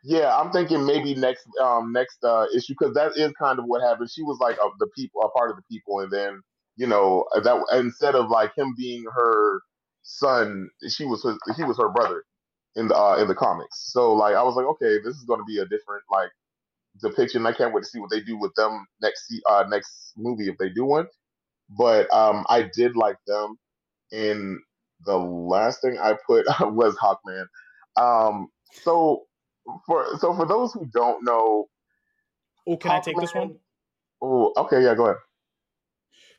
Yeah, 0.02 0.36
I'm 0.36 0.50
thinking 0.52 0.86
maybe 0.86 1.14
next 1.14 1.46
um 1.62 1.92
next 1.92 2.18
uh 2.24 2.46
issue 2.56 2.74
because 2.78 2.94
that 2.94 3.12
is 3.16 3.32
kind 3.40 3.58
of 3.58 3.66
what 3.66 3.82
happened. 3.82 4.10
She 4.10 4.22
was 4.22 4.38
like 4.40 4.56
the 4.78 4.88
people, 4.96 5.22
a 5.22 5.30
part 5.30 5.50
of 5.50 5.56
the 5.56 5.62
people, 5.70 6.00
and 6.00 6.10
then 6.12 6.42
you 6.76 6.86
know 6.86 7.26
that 7.42 7.64
instead 7.74 8.14
of 8.14 8.30
like 8.30 8.56
him 8.56 8.74
being 8.76 9.04
her 9.14 9.60
son, 10.02 10.70
she 10.88 11.04
was 11.04 11.22
his, 11.22 11.38
he 11.56 11.64
was 11.64 11.78
her 11.78 11.90
brother 11.90 12.24
in 12.76 12.88
the 12.88 12.96
uh, 12.96 13.16
in 13.18 13.28
the 13.28 13.34
comics. 13.34 13.92
So 13.92 14.14
like 14.14 14.34
I 14.36 14.42
was 14.42 14.56
like, 14.56 14.66
okay, 14.66 14.98
this 15.04 15.16
is 15.16 15.24
going 15.26 15.40
to 15.40 15.44
be 15.46 15.58
a 15.58 15.66
different 15.66 16.04
like 16.10 16.30
depiction. 17.02 17.46
I 17.46 17.52
can't 17.52 17.74
wait 17.74 17.84
to 17.84 17.90
see 17.90 18.00
what 18.00 18.10
they 18.10 18.20
do 18.20 18.38
with 18.38 18.54
them 18.56 18.86
next 19.02 19.32
uh 19.50 19.64
next 19.68 20.12
movie 20.16 20.48
if 20.48 20.58
they 20.58 20.70
do 20.70 20.84
one. 20.84 21.06
But 21.70 22.12
um, 22.12 22.44
I 22.48 22.70
did 22.74 22.96
like 22.96 23.16
them. 23.26 23.56
And 24.12 24.58
the 25.04 25.16
last 25.18 25.80
thing 25.82 25.98
I 25.98 26.16
put 26.26 26.46
was 26.60 26.96
Hawkman. 26.96 27.46
Um, 27.96 28.48
so 28.82 29.24
for 29.86 30.06
so 30.18 30.34
for 30.34 30.46
those 30.46 30.72
who 30.72 30.86
don't 30.86 31.24
know, 31.24 31.68
Oh, 32.66 32.76
can 32.76 32.92
I 32.92 33.00
take 33.00 33.18
this 33.18 33.32
Hawkman. 33.32 33.40
one? 33.40 33.58
Oh, 34.20 34.52
okay, 34.56 34.82
yeah, 34.82 34.94
go 34.94 35.06
ahead. 35.06 35.16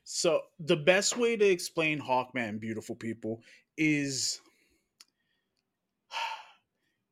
So 0.06 0.42
the 0.60 0.76
best 0.78 1.18
way 1.18 1.36
to 1.36 1.46
explain 1.46 2.00
Hawkman, 2.00 2.60
beautiful 2.60 2.96
people, 2.96 3.42
is 3.78 4.40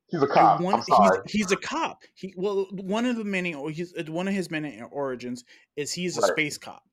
He's 0.08 0.22
a 0.22 0.28
cop. 0.28 0.62
Sorry. 0.62 1.20
he's 1.26 1.34
he's 1.34 1.52
a 1.52 1.58
cop. 1.58 2.04
He 2.16 2.34
well 2.36 2.68
one 2.72 3.06
of 3.06 3.16
the 3.16 3.24
many 3.24 3.54
he's 3.72 3.94
one 4.10 4.28
of 4.28 4.34
his 4.34 4.52
many 4.52 4.82
origins 4.92 5.46
is 5.78 5.94
he's 5.94 6.18
a 6.18 6.22
Right. 6.22 6.32
space 6.32 6.58
cop, 6.58 6.84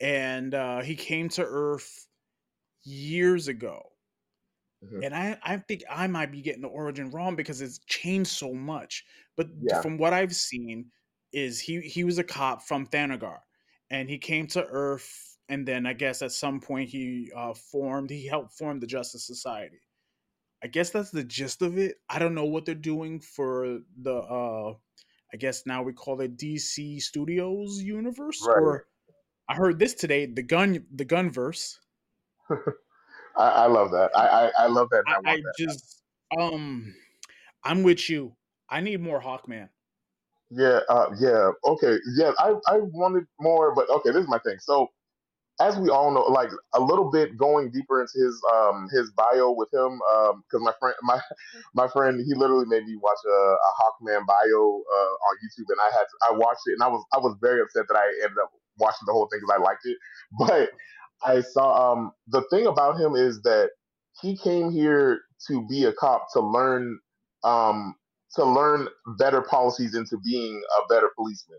and 0.00 0.54
uh, 0.54 0.80
he 0.82 0.94
came 0.94 1.28
to 1.30 1.44
Earth 1.44 2.06
years 2.84 3.48
ago. 3.48 3.90
Mhm. 4.82 5.02
And 5.02 5.14
I, 5.14 5.38
I 5.42 5.58
think 5.58 5.84
I 5.90 6.06
might 6.08 6.32
be 6.32 6.42
getting 6.42 6.62
the 6.62 6.68
origin 6.68 7.10
wrong 7.10 7.36
because 7.36 7.60
it's 7.60 7.78
changed 7.86 8.30
so 8.30 8.52
much. 8.54 9.04
But 9.36 9.48
Yeah. 9.60 9.82
from 9.82 9.96
what 9.98 10.12
I've 10.12 10.34
seen, 10.34 10.90
is 11.32 11.60
he 11.60 11.80
he 11.82 12.04
was 12.04 12.18
a 12.18 12.24
cop 12.24 12.62
from 12.62 12.86
Thanagar, 12.86 13.40
and 13.90 14.08
he 14.08 14.18
came 14.18 14.46
to 14.48 14.66
Earth, 14.66 15.38
and 15.48 15.68
then 15.68 15.86
I 15.86 15.92
guess 15.92 16.22
at 16.22 16.32
some 16.32 16.58
point 16.60 16.88
he 16.90 17.30
uh, 17.36 17.54
formed 17.54 18.10
he 18.10 18.26
helped 18.26 18.52
form 18.54 18.80
the 18.80 18.86
Justice 18.86 19.26
Society. 19.26 19.80
I 20.62 20.66
guess 20.68 20.90
that's 20.90 21.10
the 21.10 21.24
gist 21.24 21.62
of 21.62 21.78
it. 21.78 21.98
I 22.08 22.18
don't 22.18 22.34
know 22.34 22.44
what 22.46 22.64
they're 22.64 22.74
doing 22.74 23.20
for 23.20 23.80
the 23.96 24.14
uh 24.14 24.74
I 25.32 25.36
guess 25.38 25.66
now 25.66 25.82
we 25.82 25.92
call 25.92 26.20
it 26.22 26.36
DC 26.36 27.00
Studios 27.00 27.82
universe 27.82 28.48
Right. 28.48 28.54
or 28.54 28.86
I 29.48 29.56
heard 29.56 29.78
this 29.80 29.94
today, 29.94 30.26
the 30.26 30.42
gun 30.44 30.86
the 30.92 31.06
gunverse. 31.06 31.78
I, 33.38 33.48
I 33.50 33.66
love 33.66 33.90
that. 33.92 34.10
I, 34.16 34.26
I, 34.26 34.50
I 34.58 34.66
love 34.66 34.88
that. 34.90 35.04
I, 35.06 35.30
I, 35.30 35.34
I 35.34 35.42
just 35.56 36.02
um 36.38 36.94
I'm 37.64 37.82
with 37.82 38.08
you. 38.10 38.34
I 38.68 38.80
need 38.80 39.00
more 39.00 39.20
Hawkman. 39.20 39.68
Yeah, 40.50 40.80
uh, 40.88 41.10
yeah, 41.20 41.50
okay, 41.64 41.96
yeah. 42.16 42.32
I, 42.38 42.54
I 42.66 42.78
wanted 42.78 43.24
more, 43.38 43.74
but 43.74 43.88
okay, 43.90 44.10
this 44.10 44.22
is 44.22 44.28
my 44.28 44.38
thing. 44.38 44.56
So, 44.60 44.88
as 45.60 45.76
we 45.76 45.90
all 45.90 46.10
know, 46.10 46.22
like 46.22 46.48
a 46.74 46.80
little 46.80 47.10
bit 47.10 47.36
going 47.36 47.70
deeper 47.70 48.00
into 48.00 48.12
his 48.16 48.40
um 48.54 48.88
his 48.90 49.10
bio 49.12 49.52
with 49.52 49.68
him, 49.72 50.00
um, 50.14 50.42
because 50.44 50.64
my 50.64 50.72
friend 50.80 50.94
my 51.02 51.20
my 51.74 51.88
friend 51.88 52.20
he 52.26 52.34
literally 52.34 52.66
made 52.66 52.86
me 52.86 52.96
watch 53.00 53.18
a, 53.26 53.30
a 53.30 53.70
Hawkman 53.78 54.26
bio 54.26 54.82
uh 54.96 55.14
on 55.28 55.36
YouTube, 55.44 55.68
and 55.68 55.78
I 55.80 55.96
had 55.96 56.06
I 56.30 56.36
watched 56.36 56.62
it, 56.66 56.72
and 56.72 56.82
I 56.82 56.88
was 56.88 57.04
I 57.12 57.18
was 57.18 57.36
very 57.42 57.60
upset 57.60 57.84
that 57.88 57.96
I 57.96 58.06
ended 58.22 58.38
up 58.42 58.50
watching 58.78 59.04
the 59.06 59.12
whole 59.12 59.28
thing 59.30 59.40
because 59.40 59.56
I 59.58 59.62
liked 59.62 59.84
it, 59.84 59.98
but 60.38 60.70
I 61.24 61.40
saw 61.42 61.92
um 61.94 62.12
the 62.28 62.42
thing 62.50 62.66
about 62.66 63.00
him 63.00 63.16
is 63.16 63.42
that 63.42 63.70
he 64.22 64.36
came 64.36 64.70
here 64.72 65.20
to 65.48 65.66
be 65.68 65.84
a 65.84 65.92
cop 65.92 66.26
to 66.34 66.40
learn 66.40 66.98
um 67.44 67.94
to 68.36 68.44
learn 68.44 68.88
better 69.18 69.42
policies 69.42 69.94
into 69.94 70.18
being 70.24 70.62
a 70.78 70.88
better 70.94 71.10
policeman. 71.16 71.58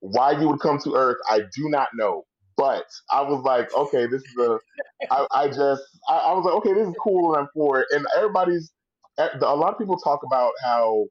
Why 0.00 0.32
you 0.40 0.48
would 0.48 0.60
come 0.60 0.78
to 0.84 0.94
Earth, 0.94 1.18
I 1.30 1.40
do 1.40 1.68
not 1.70 1.88
know. 1.94 2.24
But 2.56 2.86
I 3.10 3.22
was 3.22 3.42
like, 3.44 3.74
okay, 3.74 4.06
this 4.06 4.22
is 4.22 4.36
a. 4.38 4.58
I, 5.10 5.26
I 5.32 5.48
just, 5.48 5.82
I, 6.08 6.16
I 6.18 6.32
was 6.34 6.44
like, 6.44 6.54
okay, 6.56 6.72
this 6.74 6.88
is 6.88 6.94
cool, 7.02 7.34
and 7.34 7.42
I'm 7.42 7.48
for 7.54 7.80
it. 7.80 7.88
And 7.92 8.06
everybody's, 8.16 8.72
a 9.18 9.56
lot 9.56 9.72
of 9.72 9.78
people 9.78 9.98
talk 9.98 10.20
about 10.26 10.52
how 10.64 11.06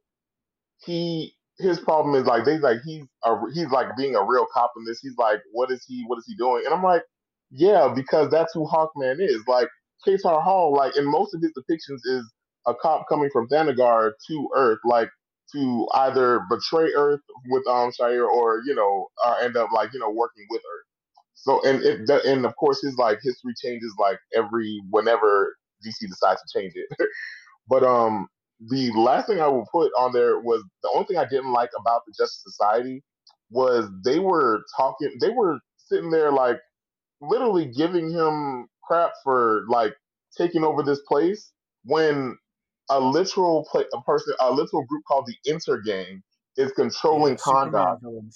he, 0.85 1.33
his 1.59 1.79
problem 1.79 2.15
is 2.15 2.25
like 2.27 2.45
they 2.45 2.59
like 2.59 2.79
he's 2.85 3.05
a, 3.25 3.35
he's 3.53 3.69
like 3.69 3.95
being 3.97 4.15
a 4.15 4.23
real 4.23 4.47
cop 4.53 4.71
in 4.77 4.85
this. 4.85 4.99
He's 5.01 5.17
like, 5.17 5.39
what 5.53 5.71
is 5.71 5.85
he, 5.87 6.03
what 6.07 6.17
is 6.19 6.25
he 6.27 6.35
doing? 6.35 6.63
And 6.65 6.73
I'm 6.73 6.83
like, 6.83 7.03
yeah, 7.51 7.93
because 7.95 8.29
that's 8.31 8.53
who 8.53 8.67
Hawkman 8.67 9.17
is. 9.21 9.43
Like 9.47 9.69
Katar 10.07 10.43
Hol, 10.43 10.73
like 10.75 10.97
in 10.97 11.05
most 11.09 11.33
of 11.35 11.41
his 11.41 11.53
depictions, 11.57 11.99
is 12.05 12.31
a 12.67 12.75
cop 12.75 13.07
coming 13.09 13.29
from 13.31 13.47
Thanagar 13.49 14.13
to 14.29 14.49
Earth, 14.55 14.79
like 14.85 15.09
to 15.53 15.87
either 15.95 16.41
betray 16.49 16.91
Earth 16.95 17.21
with 17.49 17.67
um 17.67 17.91
Shayera 17.91 18.27
or 18.27 18.61
you 18.65 18.75
know 18.75 19.07
uh, 19.25 19.37
end 19.41 19.57
up 19.57 19.71
like 19.73 19.93
you 19.93 19.99
know 19.99 20.09
working 20.11 20.45
with 20.49 20.61
Earth. 20.61 20.85
So 21.35 21.61
and 21.67 21.83
it 21.83 22.09
and 22.25 22.45
of 22.45 22.55
course 22.57 22.81
his 22.83 22.97
like 22.97 23.19
history 23.23 23.53
changes 23.63 23.93
like 23.99 24.19
every 24.35 24.81
whenever 24.91 25.55
DC 25.85 26.07
decides 26.09 26.41
to 26.41 26.59
change 26.59 26.73
it. 26.75 26.87
but 27.69 27.83
um 27.83 28.27
the 28.69 28.91
last 28.93 29.27
thing 29.27 29.41
I 29.41 29.47
will 29.47 29.67
put 29.71 29.91
on 29.97 30.13
there 30.13 30.39
was 30.39 30.63
the 30.83 30.89
only 30.93 31.05
thing 31.07 31.17
I 31.17 31.25
didn't 31.27 31.51
like 31.51 31.69
about 31.79 32.03
the 32.07 32.13
Justice 32.17 32.43
Society 32.45 33.03
was 33.51 33.89
they 34.05 34.19
were 34.19 34.61
talking 34.77 35.11
they 35.21 35.29
were 35.29 35.59
sitting 35.77 36.11
there 36.11 36.31
like 36.31 36.59
literally 37.29 37.65
giving 37.67 38.11
him 38.11 38.67
crap 38.83 39.11
for 39.23 39.63
like 39.69 39.95
taking 40.37 40.63
over 40.63 40.83
this 40.83 41.01
place 41.07 41.51
when 41.85 42.37
a 42.89 42.99
literal 42.99 43.67
play, 43.71 43.85
a 43.93 44.01
person, 44.03 44.33
a 44.41 44.51
literal 44.51 44.85
group 44.85 45.03
called 45.07 45.27
the 45.27 45.51
Intergang 45.51 46.21
is 46.57 46.71
controlling 46.73 47.37
Kahndaq 47.37 47.97
Superman 48.07 48.31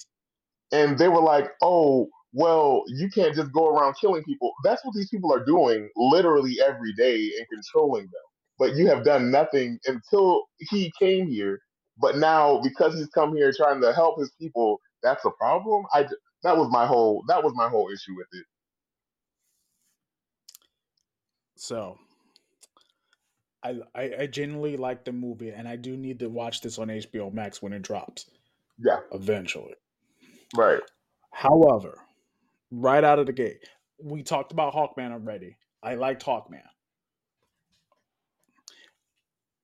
and 0.72 0.98
they 0.98 1.08
were 1.08 1.22
like, 1.22 1.50
"Oh, 1.62 2.08
well, 2.32 2.82
you 2.88 3.08
can't 3.10 3.34
just 3.34 3.52
go 3.52 3.68
around 3.68 3.94
killing 4.00 4.22
people." 4.24 4.52
That's 4.64 4.84
what 4.84 4.94
these 4.94 5.08
people 5.08 5.32
are 5.32 5.44
doing 5.44 5.90
literally 5.96 6.58
every 6.64 6.92
day 6.94 7.16
and 7.38 7.46
controlling 7.48 8.04
them. 8.04 8.22
But 8.58 8.74
you 8.74 8.86
have 8.88 9.04
done 9.04 9.30
nothing 9.30 9.78
until 9.86 10.44
he 10.58 10.92
came 10.98 11.28
here. 11.28 11.60
But 11.96 12.16
now, 12.16 12.60
because 12.62 12.94
he's 12.94 13.08
come 13.08 13.34
here 13.34 13.52
trying 13.56 13.80
to 13.80 13.92
help 13.92 14.18
his 14.20 14.30
people, 14.40 14.80
that's 15.02 15.24
a 15.24 15.30
problem. 15.30 15.84
I 15.94 16.06
that 16.42 16.56
was 16.56 16.68
my 16.70 16.86
whole 16.86 17.24
that 17.28 17.42
was 17.42 17.52
my 17.54 17.68
whole 17.68 17.88
issue 17.90 18.14
with 18.16 18.28
it. 18.32 18.46
So 21.60 21.98
I, 23.62 23.80
I 23.94 24.14
I 24.20 24.26
genuinely 24.26 24.76
like 24.76 25.04
the 25.06 25.12
movie, 25.12 25.48
and 25.50 25.66
I 25.66 25.76
do 25.76 25.96
need 25.96 26.18
to 26.18 26.28
watch 26.28 26.60
this 26.60 26.78
on 26.78 26.90
HBO 26.90 27.30
Max 27.30 27.62
when 27.62 27.72
it 27.72 27.80
drops 27.82 28.28
Yeah, 28.78 29.00
eventually. 29.12 29.74
right. 30.56 30.82
However, 31.32 32.06
right 32.70 33.04
out 33.04 33.18
of 33.18 33.26
the 33.26 33.32
gate, 33.34 33.68
we 33.98 34.22
talked 34.22 34.52
about 34.52 34.74
Hawkman 34.74 35.12
already. 35.12 35.58
I 35.82 35.94
liked 35.96 36.24
Hawkman. 36.24 36.68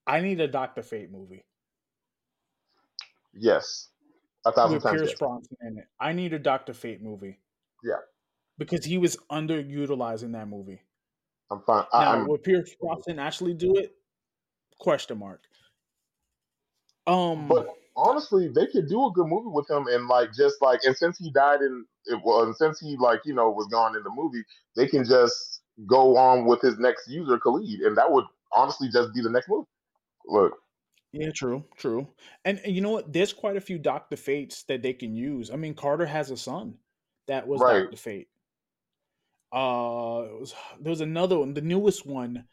I 0.04 0.20
need 0.20 0.40
a 0.40 0.48
Doctor 0.48 0.82
Fate 0.82 1.12
movie 1.12 1.46
Yes, 3.34 3.90
a 4.46 4.52
thousand 4.52 4.80
with 4.80 4.82
times 4.82 5.02
Pierce 5.02 5.04
yes. 5.04 5.18
Bronson 5.18 5.56
in 5.62 5.78
it. 5.78 5.88
I 6.00 6.12
need 6.12 6.32
a 6.34 6.38
Doctor 6.38 6.74
Fate 6.74 7.00
movie 7.00 7.38
Yeah, 7.82 8.00
because 8.58 8.84
he 8.84 8.98
was 8.98 9.16
underutilized 9.30 10.22
in 10.22 10.32
that 10.32 10.46
movie. 10.48 10.82
I'm 11.50 11.60
fine. 11.62 11.84
I, 11.92 12.04
Now, 12.04 12.12
I'm 12.12 12.26
will 12.26 12.38
Pierce 12.38 12.74
Bronson 12.80 13.18
actually 13.18 13.54
do 13.54 13.76
it? 13.76 13.94
Question 14.78 15.18
mark. 15.18 15.42
Um, 17.06 17.48
But 17.48 17.68
honestly, 17.96 18.48
they 18.48 18.66
could 18.66 18.88
do 18.88 19.06
a 19.06 19.12
good 19.12 19.26
movie 19.26 19.48
with 19.48 19.70
him, 19.70 19.86
and 19.88 20.08
like 20.08 20.34
just 20.34 20.60
like, 20.60 20.80
and 20.84 20.96
since 20.96 21.18
he 21.18 21.30
died 21.30 21.60
in, 21.60 21.84
it, 22.06 22.20
well, 22.24 22.42
and 22.42 22.54
since 22.56 22.80
he 22.80 22.96
like 22.96 23.20
you 23.24 23.34
know 23.34 23.50
was 23.50 23.68
gone 23.68 23.96
in 23.96 24.02
the 24.02 24.10
movie, 24.10 24.42
they 24.74 24.86
can 24.86 25.04
just 25.04 25.62
go 25.86 26.16
on 26.16 26.46
with 26.46 26.60
his 26.60 26.78
next 26.78 27.08
user, 27.08 27.38
Khalid, 27.38 27.80
and 27.80 27.96
that 27.96 28.10
would 28.10 28.24
honestly 28.52 28.88
just 28.88 29.14
be 29.14 29.22
the 29.22 29.30
next 29.30 29.48
movie. 29.48 29.68
Look, 30.26 30.58
yeah, 31.12 31.30
true, 31.30 31.64
true. 31.76 32.08
And, 32.44 32.60
and 32.64 32.74
you 32.74 32.82
know 32.82 32.90
what? 32.90 33.12
There's 33.12 33.32
quite 33.32 33.56
a 33.56 33.60
few 33.60 33.78
Doctor 33.78 34.16
Fates 34.16 34.64
that 34.64 34.82
they 34.82 34.92
can 34.92 35.14
use. 35.14 35.50
I 35.50 35.56
mean, 35.56 35.74
Carter 35.74 36.04
has 36.06 36.30
a 36.30 36.36
son 36.36 36.74
that 37.26 37.46
was 37.46 37.60
right? 37.60 37.82
Doctor 37.82 37.96
Fate. 37.96 38.28
Uh, 39.52 40.24
it 40.26 40.40
was, 40.40 40.54
there 40.80 40.90
was 40.90 41.00
another 41.00 41.38
one. 41.38 41.54
The 41.54 41.60
newest 41.60 42.06
one 42.06 42.44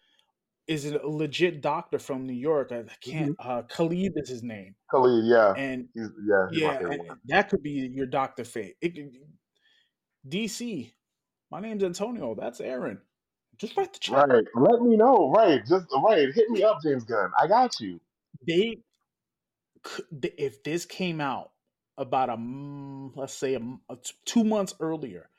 is 0.67 0.85
a 0.85 0.97
legit 1.05 1.61
doctor 1.61 1.99
from 1.99 2.25
New 2.25 2.33
York. 2.33 2.71
I, 2.71 2.83
can't. 3.01 3.35
hmm 3.39 3.49
Uh, 3.49 3.63
Khalid 3.63 4.13
is 4.15 4.29
his 4.29 4.43
name, 4.43 4.75
Khalid, 4.91 5.25
yeah, 5.25 5.53
and 5.57 5.87
he's 5.93 6.09
yeah, 6.27 6.47
he's 6.51 6.61
yeah, 6.61 6.97
that 7.25 7.49
could 7.49 7.63
be 7.63 7.71
your 7.71 8.05
Doctor 8.05 8.43
Fate. 8.43 8.75
It, 8.81 8.95
could- 8.95 9.11
DC. 10.27 10.91
My 11.51 11.59
name's 11.59 11.83
Antonio. 11.83 12.33
That's 12.33 12.61
Aaron. 12.61 12.99
Just 13.57 13.77
write 13.77 13.93
the 13.93 13.99
check. 13.99 14.27
Right, 14.27 14.45
let 14.55 14.81
me 14.81 14.95
know. 14.95 15.31
Right, 15.35 15.61
just 15.65 15.85
right. 16.03 16.33
Hit 16.33 16.49
me 16.49 16.63
up, 16.63 16.79
James 16.83 17.03
Gunn. 17.03 17.31
I 17.39 17.47
got 17.47 17.79
you. 17.79 17.99
They, 18.47 18.77
if 20.21 20.63
this 20.63 20.85
came 20.85 21.21
out 21.21 21.51
about 21.97 22.29
a 22.29 22.37
let's 23.15 23.33
say 23.33 23.53
a, 23.53 23.59
a 23.89 23.95
t- 23.97 24.13
two 24.25 24.43
months 24.43 24.73
earlier, 24.79 25.29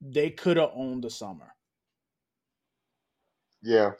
they 0.00 0.30
could 0.30 0.56
have 0.56 0.70
owned 0.74 1.04
the 1.04 1.10
summer. 1.10 1.54
Yeah, 3.62 3.94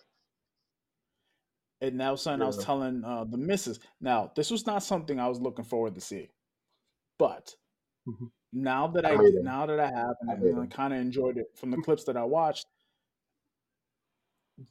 And 1.80 2.00
that 2.00 2.10
was 2.10 2.22
something 2.22 2.42
I 2.42 2.46
was 2.46 2.58
telling 2.58 3.04
uh, 3.04 3.24
the 3.24 3.36
missus. 3.36 3.78
Now, 4.00 4.32
this 4.34 4.50
was 4.50 4.66
not 4.66 4.82
something 4.82 5.20
I 5.20 5.28
was 5.28 5.40
looking 5.40 5.64
forward 5.64 5.94
to 5.94 6.00
see, 6.00 6.30
but 7.18 7.56
Mhm. 8.06 8.30
now 8.52 8.88
that 8.88 9.04
I 9.06 9.16
I 9.16 9.16
did, 9.16 9.34
now 9.38 9.66
that 9.66 9.80
I 9.80 9.86
have, 9.88 10.16
and, 10.22 10.58
I 10.58 10.62
I 10.62 10.66
kind 10.66 10.94
of 10.94 11.00
enjoyed 11.00 11.38
it 11.38 11.48
from 11.56 11.70
the 11.70 11.78
clips 11.78 12.04
that 12.04 12.16
I 12.16 12.24
watched, 12.24 12.66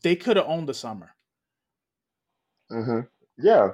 they 0.01 0.15
could 0.15 0.37
have 0.37 0.47
owned 0.47 0.67
the 0.69 0.73
summer. 0.73 1.15
hmm 2.69 3.01
Yeah, 3.37 3.73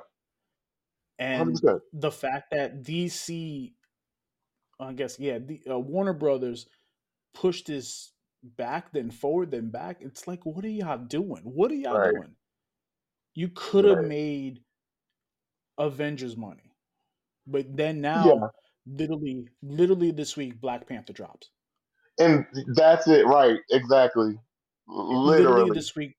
And 1.20 1.62
percent. 1.62 1.82
the 1.92 2.12
fact 2.12 2.52
that 2.52 2.84
DC, 2.84 3.76
I 4.80 4.94
guess, 4.94 5.20
yeah, 5.20 5.40
the, 5.40 5.62
uh, 5.70 5.80
Warner 5.80 6.14
Brothers 6.14 6.68
pushed 7.34 7.68
this 7.68 8.14
back, 8.44 8.92
then 8.94 9.12
forward, 9.12 9.52
then 9.52 9.70
back. 9.70 9.98
It's 10.02 10.28
like, 10.28 10.46
what 10.46 10.66
are 10.66 10.70
y'all 10.70 10.98
doing? 10.98 11.44
What 11.44 11.72
are 11.72 11.76
y'all 11.76 11.98
Right, 11.98 12.14
doing? 12.14 12.36
You 13.36 13.50
could 13.50 13.86
have 13.86 14.00
right. 14.00 14.08
made 14.08 14.64
Avengers 15.78 16.36
money, 16.36 16.74
but 17.48 17.76
then 17.78 18.02
Yeah, 18.14 18.34
now, 18.34 18.52
literally, 18.88 19.50
literally 19.62 20.12
this 20.12 20.36
week, 20.38 20.60
Black 20.62 20.88
Panther 20.88 21.14
drops. 21.14 21.52
and 22.20 22.46
that's 22.76 23.08
it. 23.08 23.26
Right, 23.26 23.60
exactly. 23.70 24.40
Literally 24.88 25.70
Literally. 25.70 25.72
this 25.72 25.96
week. 25.96 26.18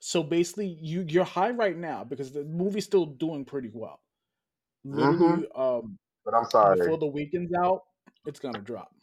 So 0.00 0.22
basically, 0.22 0.68
you 0.80 1.04
you're 1.08 1.24
high 1.24 1.50
right 1.50 1.76
now 1.76 2.04
because 2.04 2.32
the 2.32 2.44
movie's 2.44 2.84
still 2.84 3.06
doing 3.06 3.44
pretty 3.44 3.70
well. 3.72 4.00
hmm 4.92 5.40
um, 5.54 5.98
But 6.24 6.34
I'm 6.34 6.46
sorry. 6.50 6.78
before 6.84 6.98
the 6.98 7.06
weekend's 7.06 7.52
out, 7.54 7.82
it's 8.26 8.40
gonna 8.40 8.60
drop. 8.62 8.95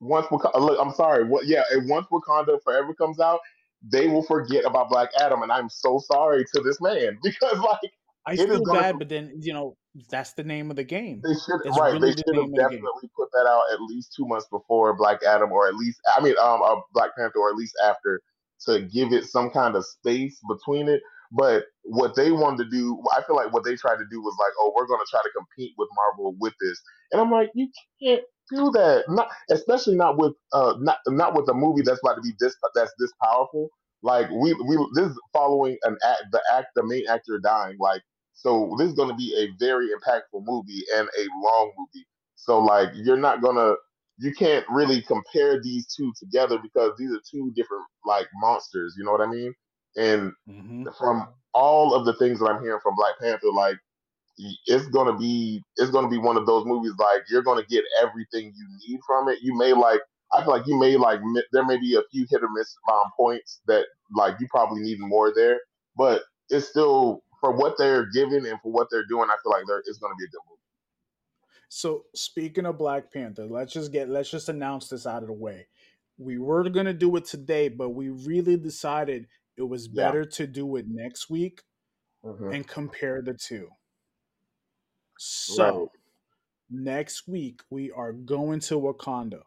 Once 0.00 0.26
Wak- 0.30 0.54
look, 0.58 0.78
I'm 0.80 0.92
sorry. 0.92 1.24
What? 1.24 1.46
Yeah, 1.46 1.62
and 1.70 1.88
once 1.88 2.06
Wakanda 2.12 2.62
Forever 2.62 2.94
comes 2.94 3.20
out, 3.20 3.40
they 3.82 4.08
will 4.08 4.22
forget 4.22 4.64
about 4.64 4.88
Black 4.90 5.10
Adam, 5.20 5.42
and 5.42 5.52
I'm 5.52 5.68
so 5.68 5.98
sorry 5.98 6.44
to 6.54 6.62
this 6.62 6.80
man 6.80 7.18
because 7.22 7.58
like 7.58 7.92
I 8.26 8.32
it 8.32 8.48
feel 8.48 8.60
gonna. 8.60 8.80
bad, 8.80 8.98
but 8.98 9.08
then 9.08 9.32
you 9.40 9.52
know 9.52 9.76
that's 10.10 10.32
the 10.34 10.44
name 10.44 10.70
of 10.70 10.76
the 10.76 10.84
game. 10.84 11.20
They 11.24 11.34
should 11.34 11.60
That's 11.64 11.78
right. 11.78 11.92
They 11.92 11.98
really 11.98 12.12
the 12.12 12.22
should 12.26 12.36
have 12.36 12.44
the 12.44 12.50
game. 12.50 12.54
definitely 12.56 13.10
put 13.16 13.28
that 13.32 13.46
out 13.48 13.64
at 13.72 13.80
least 13.82 14.14
two 14.16 14.26
months 14.26 14.46
before 14.50 14.96
Black 14.96 15.22
Adam, 15.24 15.50
or 15.52 15.66
at 15.66 15.74
least 15.74 16.00
I 16.16 16.22
mean, 16.22 16.34
um, 16.40 16.62
uh, 16.62 16.76
Black 16.92 17.16
Panther, 17.16 17.38
or 17.38 17.50
at 17.50 17.56
least 17.56 17.74
after 17.84 18.20
to 18.66 18.82
give 18.82 19.12
it 19.12 19.24
some 19.24 19.50
kind 19.50 19.76
of 19.76 19.84
space 19.86 20.38
between 20.48 20.88
it. 20.88 21.00
But 21.30 21.64
what 21.82 22.14
they 22.16 22.32
wanted 22.32 22.64
to 22.64 22.70
do, 22.70 23.02
I 23.16 23.22
feel 23.22 23.36
like 23.36 23.52
what 23.52 23.62
they 23.62 23.76
tried 23.76 23.96
to 23.96 24.06
do 24.10 24.22
was 24.22 24.34
like, 24.40 24.52
oh, 24.60 24.72
we're 24.74 24.86
going 24.86 25.00
to 25.00 25.06
try 25.10 25.20
to 25.22 25.30
compete 25.36 25.74
with 25.76 25.88
Marvel 25.94 26.34
with 26.40 26.54
this, 26.60 26.80
and 27.12 27.20
I'm 27.20 27.30
like, 27.30 27.50
you 27.54 27.68
can't 28.02 28.22
do 28.50 28.70
that. 28.72 29.04
Not 29.08 29.28
especially 29.50 29.96
not 29.96 30.18
with 30.18 30.34
uh 30.52 30.74
not 30.80 30.98
not 31.08 31.34
with 31.36 31.48
a 31.50 31.54
movie 31.54 31.82
that's 31.82 32.00
about 32.04 32.16
to 32.16 32.22
be 32.22 32.32
this 32.40 32.56
that's 32.74 32.92
this 32.98 33.12
powerful. 33.22 33.70
Like 34.02 34.30
we 34.30 34.54
we 34.54 34.76
this 34.94 35.08
is 35.12 35.20
following 35.32 35.78
an 35.84 35.96
act 36.04 36.24
the 36.32 36.42
act 36.54 36.68
the 36.76 36.84
main 36.86 37.08
actor 37.08 37.40
dying. 37.42 37.76
Like 37.80 38.02
so 38.34 38.74
this 38.78 38.88
is 38.88 38.94
going 38.94 39.10
to 39.10 39.16
be 39.16 39.34
a 39.36 39.48
very 39.64 39.88
impactful 39.88 40.44
movie 40.46 40.84
and 40.96 41.08
a 41.08 41.24
long 41.44 41.72
movie. 41.78 42.06
So 42.36 42.60
like 42.60 42.90
you're 42.94 43.16
not 43.18 43.42
gonna 43.42 43.74
you 44.18 44.34
can't 44.34 44.66
really 44.70 45.02
compare 45.02 45.62
these 45.62 45.86
two 45.94 46.12
together 46.18 46.58
because 46.62 46.92
these 46.98 47.12
are 47.12 47.20
two 47.30 47.52
different 47.56 47.84
like 48.06 48.28
monsters. 48.36 48.94
You 48.98 49.04
know 49.04 49.12
what 49.12 49.22
I 49.22 49.26
mean? 49.30 49.54
And 49.96 50.32
hmm 50.46 50.86
from 50.98 51.26
all 51.54 51.94
of 51.94 52.06
the 52.06 52.14
things 52.14 52.40
that 52.40 52.46
I'm 52.46 52.62
hearing 52.62 52.80
from 52.82 52.96
Black 52.96 53.18
Panther, 53.20 53.52
like 53.54 53.76
it's 54.66 54.86
gonna 54.88 55.16
be 55.16 55.62
it's 55.76 55.90
gonna 55.90 56.08
be 56.08 56.18
one 56.18 56.36
of 56.36 56.46
those 56.46 56.64
movies 56.64 56.92
like 56.98 57.22
you're 57.28 57.42
gonna 57.42 57.64
get 57.64 57.84
everything 58.00 58.52
you 58.56 58.66
need 58.88 59.00
from 59.06 59.28
it. 59.28 59.38
You 59.42 59.56
may 59.56 59.72
like 59.72 60.00
I 60.32 60.42
feel 60.44 60.52
like 60.52 60.66
you 60.66 60.78
may 60.78 60.96
like 60.96 61.20
mi- 61.22 61.44
there 61.52 61.64
may 61.64 61.78
be 61.78 61.96
a 61.96 62.02
few 62.10 62.26
hit 62.30 62.42
or 62.42 62.50
miss 62.50 62.74
um, 62.92 63.10
points 63.16 63.60
that 63.66 63.86
like 64.16 64.40
you 64.40 64.46
probably 64.50 64.82
need 64.82 64.98
more 65.00 65.32
there, 65.34 65.60
but 65.96 66.22
it's 66.50 66.68
still 66.68 67.22
for 67.40 67.52
what 67.52 67.76
they're 67.78 68.06
giving 68.12 68.46
and 68.46 68.60
for 68.62 68.72
what 68.72 68.88
they're 68.90 69.06
doing. 69.08 69.28
I 69.30 69.36
feel 69.42 69.52
like 69.52 69.64
there 69.66 69.82
is 69.86 69.98
gonna 69.98 70.14
be 70.18 70.24
a 70.24 70.28
good 70.28 70.40
movie. 70.48 70.60
So 71.68 72.04
speaking 72.14 72.66
of 72.66 72.78
Black 72.78 73.12
Panther, 73.12 73.46
let's 73.46 73.72
just 73.72 73.92
get 73.92 74.08
let's 74.08 74.30
just 74.30 74.48
announce 74.48 74.88
this 74.88 75.06
out 75.06 75.22
of 75.22 75.28
the 75.28 75.32
way. 75.34 75.68
We 76.16 76.38
were 76.38 76.68
gonna 76.70 76.94
do 76.94 77.14
it 77.16 77.24
today, 77.24 77.68
but 77.68 77.90
we 77.90 78.08
really 78.08 78.56
decided 78.56 79.28
it 79.56 79.62
was 79.62 79.88
Yeah. 79.90 80.14
better 80.14 80.24
to 80.24 80.46
do 80.46 80.76
it 80.76 80.86
next 80.88 81.28
week 81.30 81.62
hmm 82.22 82.52
and 82.52 82.66
compare 82.66 83.22
the 83.22 83.34
two. 83.34 83.68
Right. 85.18 85.56
So 85.56 85.90
next 86.70 87.26
week 87.26 87.60
we 87.70 87.90
are 87.90 88.12
going 88.12 88.60
to 88.60 88.74
Wakanda. 88.74 89.42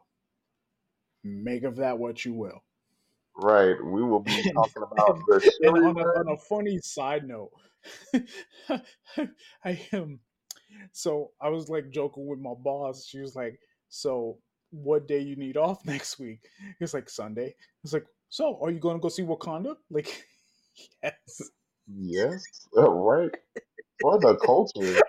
Make 1.24 1.62
of 1.62 1.76
that 1.76 1.98
what 1.98 2.24
you 2.24 2.34
will. 2.34 2.62
Right. 3.36 3.76
We 3.82 4.02
will 4.02 4.20
be 4.20 4.42
talking 4.54 4.82
about 4.82 5.18
the 5.26 5.52
and 5.62 5.78
on 5.78 5.98
a 5.98 6.02
on 6.02 6.28
a 6.28 6.36
funny 6.36 6.78
side 6.78 7.26
note, 7.26 7.50
I 9.64 9.80
am 9.92 10.20
so 10.92 11.30
I 11.40 11.48
was 11.48 11.68
like 11.68 11.90
joking 11.90 12.26
with 12.26 12.38
my 12.38 12.54
boss. 12.54 13.06
She 13.06 13.20
was 13.20 13.34
like, 13.34 13.58
"So 13.88 14.38
what 14.70 15.08
day 15.08 15.20
you 15.20 15.36
need 15.36 15.56
off 15.56 15.84
next 15.86 16.18
week?" 16.18 16.40
It's 16.80 16.94
like 16.94 17.08
Sunday. 17.08 17.54
It's 17.84 17.92
like, 17.92 18.06
"So 18.28 18.58
are 18.60 18.70
you 18.70 18.78
going 18.78 18.96
to 18.96 19.02
go 19.02 19.08
see 19.08 19.22
Wakanda?" 19.22 19.76
Like, 19.90 20.26
yes. 21.02 21.50
Yes. 21.86 22.42
Uh, 22.76 22.90
right. 22.90 23.34
For 24.00 24.18
the 24.18 24.36
culture. 24.36 25.00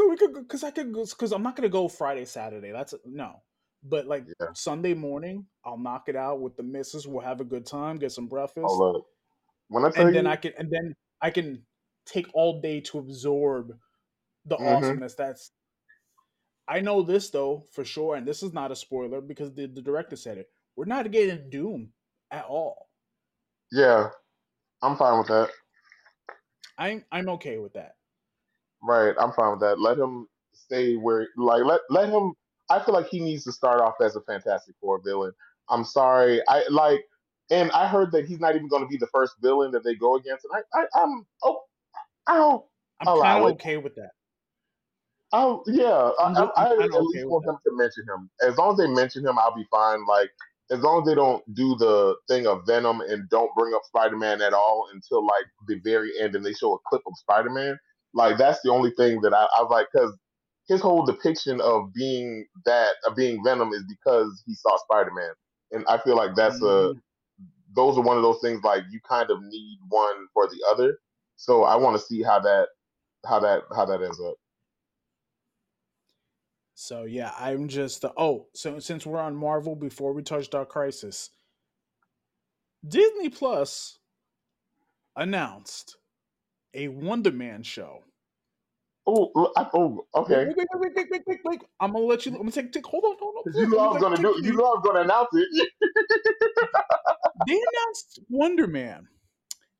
So 0.00 0.08
we 0.08 0.16
could 0.16 0.32
because 0.32 0.64
I 0.64 0.70
could 0.70 0.94
go 0.94 1.04
because 1.04 1.30
I'm 1.30 1.42
not 1.42 1.56
gonna 1.56 1.68
go 1.68 1.86
Friday 1.86 2.24
Saturday. 2.24 2.72
That's 2.72 2.94
no. 3.04 3.42
But 3.82 4.06
like 4.06 4.24
Yeah. 4.40 4.46
Sunday 4.54 4.94
morning, 4.94 5.44
I'll 5.62 5.76
knock 5.76 6.08
it 6.08 6.16
out 6.16 6.40
with 6.40 6.56
the 6.56 6.62
missus. 6.62 7.06
We'll 7.06 7.20
have 7.20 7.42
a 7.42 7.44
good 7.44 7.66
time, 7.66 7.98
get 7.98 8.10
some 8.10 8.26
breakfast, 8.26 8.78
look. 8.78 9.06
When 9.68 9.84
I 9.84 9.90
tell 9.90 10.06
and 10.06 10.14
then 10.14 10.26
I 10.26 10.36
can 10.36 10.54
and 10.56 10.70
then 10.72 10.94
I 11.20 11.30
can 11.30 11.66
take 12.06 12.28
all 12.32 12.62
day 12.62 12.80
to 12.80 12.98
absorb 12.98 13.78
the 14.46 14.56
Mhm. 14.56 14.66
awesomeness 14.66 15.14
that's 15.16 15.52
I 16.66 16.80
know 16.80 17.02
this 17.02 17.28
though 17.28 17.64
for 17.74 17.84
sure, 17.84 18.16
and 18.16 18.26
this 18.26 18.42
is 18.42 18.54
not 18.54 18.72
a 18.72 18.76
spoiler 18.76 19.20
because 19.20 19.52
the, 19.52 19.66
the 19.66 19.82
director 19.82 20.16
said 20.16 20.38
it. 20.38 20.50
We're 20.76 20.86
not 20.86 21.10
getting 21.10 21.50
Doom 21.50 21.92
at 22.30 22.46
all. 22.46 22.88
Yeah, 23.70 24.08
I'm 24.82 24.96
fine 24.96 25.18
with 25.18 25.28
that. 25.28 25.50
I'm 26.78 27.04
I'm 27.12 27.28
okay 27.30 27.58
with 27.58 27.74
that. 27.74 27.96
Right, 28.82 29.14
I'm 29.18 29.32
fine 29.32 29.50
with 29.52 29.60
that. 29.60 29.80
Let 29.80 29.98
him 29.98 30.26
stay 30.52 30.96
where, 30.96 31.28
like, 31.36 31.64
let 31.64 31.80
let 31.90 32.08
him. 32.08 32.32
I 32.70 32.82
feel 32.82 32.94
like 32.94 33.08
he 33.08 33.20
needs 33.20 33.44
to 33.44 33.52
start 33.52 33.80
off 33.80 33.94
as 34.00 34.16
a 34.16 34.20
Fantastic 34.22 34.74
Four 34.80 35.00
villain. 35.04 35.32
I'm 35.68 35.84
sorry, 35.84 36.40
I 36.48 36.64
like, 36.70 37.00
and 37.50 37.70
I 37.72 37.86
heard 37.86 38.12
that 38.12 38.26
he's 38.26 38.40
not 38.40 38.54
even 38.54 38.68
going 38.68 38.82
to 38.82 38.88
be 38.88 38.96
the 38.96 39.08
first 39.08 39.34
villain 39.42 39.70
that 39.72 39.84
they 39.84 39.94
go 39.94 40.16
against, 40.16 40.44
and 40.44 40.62
I, 40.74 40.80
I 40.80 41.02
I'm 41.02 41.26
oh, 41.42 41.60
I 42.26 42.34
don't 42.36 42.64
I'm 43.00 43.08
oh, 43.08 43.14
allow 43.14 43.22
kind 43.22 43.44
of 43.44 43.52
okay 43.52 43.76
with 43.76 43.94
that. 43.96 44.10
Oh 45.32 45.62
yeah, 45.66 46.10
I, 46.18 46.24
I'm, 46.24 46.36
I, 46.36 46.50
I 46.56 46.72
I'm 46.72 46.80
at 46.80 46.80
least 46.80 46.94
okay 46.94 47.24
with 47.24 47.30
want 47.30 47.44
that. 47.44 47.52
them 47.52 47.58
to 47.66 47.76
mention 47.76 48.04
him. 48.04 48.30
As 48.48 48.56
long 48.56 48.72
as 48.72 48.78
they 48.78 48.88
mention 48.88 49.24
him, 49.24 49.38
I'll 49.38 49.54
be 49.54 49.66
fine. 49.70 50.06
Like 50.06 50.30
as 50.70 50.80
long 50.80 51.02
as 51.02 51.06
they 51.06 51.14
don't 51.14 51.42
do 51.54 51.76
the 51.76 52.14
thing 52.28 52.46
of 52.46 52.66
Venom 52.66 53.00
and 53.00 53.28
don't 53.28 53.54
bring 53.56 53.74
up 53.74 53.82
Spider 53.84 54.16
Man 54.16 54.40
at 54.40 54.52
all 54.52 54.88
until 54.92 55.24
like 55.24 55.46
the 55.68 55.80
very 55.84 56.10
end, 56.20 56.34
and 56.34 56.44
they 56.44 56.52
show 56.52 56.74
a 56.74 56.78
clip 56.88 57.02
of 57.06 57.16
Spider 57.16 57.50
Man. 57.50 57.78
Like 58.14 58.38
that's 58.38 58.60
the 58.62 58.70
only 58.72 58.92
thing 58.92 59.20
that 59.22 59.34
I, 59.34 59.44
I 59.58 59.62
was 59.62 59.70
like, 59.70 59.88
because 59.92 60.16
his 60.68 60.80
whole 60.80 61.06
depiction 61.06 61.60
of 61.60 61.92
being 61.94 62.46
that 62.66 62.94
of 63.06 63.16
being 63.16 63.42
Venom 63.44 63.72
is 63.72 63.84
because 63.88 64.42
he 64.46 64.54
saw 64.54 64.76
Spider 64.78 65.12
Man, 65.14 65.32
and 65.72 65.86
I 65.88 65.98
feel 65.98 66.16
like 66.16 66.34
that's 66.36 66.62
a 66.62 66.92
Mhm. 66.92 67.02
those 67.74 67.98
are 67.98 68.02
one 68.02 68.16
of 68.18 68.22
those 68.22 68.40
things 68.42 68.62
like 68.64 68.84
you 68.90 69.00
kind 69.08 69.30
of 69.30 69.38
need 69.42 69.78
one 69.88 70.28
for 70.34 70.48
the 70.48 70.64
other. 70.70 70.98
So 71.36 71.64
I 71.64 71.76
want 71.76 71.96
to 71.98 72.04
see 72.04 72.22
how 72.22 72.40
that 72.40 72.68
how 73.26 73.40
that 73.40 73.62
how 73.74 73.86
that 73.86 74.02
ends 74.02 74.20
up. 74.20 74.36
So 76.74 77.04
yeah, 77.04 77.32
I'm 77.38 77.68
just 77.68 78.02
the 78.02 78.12
oh, 78.16 78.48
so 78.54 78.78
since 78.80 79.06
we're 79.06 79.20
on 79.20 79.36
Marvel, 79.36 79.76
before 79.76 80.12
we 80.14 80.22
touch 80.22 80.50
Dark 80.50 80.70
Crisis, 80.70 81.30
Disney 82.86 83.30
Plus 83.30 83.98
announced 85.16 85.96
a 86.74 86.88
Wonder 86.88 87.32
Man 87.32 87.62
show. 87.62 88.04
Oh, 89.06 89.32
oh, 89.34 90.06
okay. 90.14 90.46
wait, 90.46 90.56
wait, 90.56 90.68
wait, 90.74 90.92
wait, 90.96 91.08
wait, 91.10 91.22
wait, 91.26 91.38
wait. 91.44 91.62
I'm 91.80 91.92
gonna 91.92 92.04
let 92.04 92.26
you. 92.26 92.32
I'm 92.32 92.38
gonna 92.38 92.52
take, 92.52 92.72
take 92.72 92.86
hold 92.86 93.04
on, 93.04 93.16
hold 93.20 93.36
on. 93.38 93.44
You 93.54 93.68
know 93.68 93.78
I 93.78 93.86
I'm 93.86 93.90
was 93.92 94.00
gonna 94.00 94.18
do. 94.18 94.40
You 94.44 94.54
know 94.54 94.64
I 94.64 94.70
was 94.78 94.82
gonna 94.84 95.00
announce 95.02 95.28
it. 95.34 95.68
They 97.36 97.54
announced 97.54 98.20
Wonder 98.28 98.66
Man, 98.66 99.08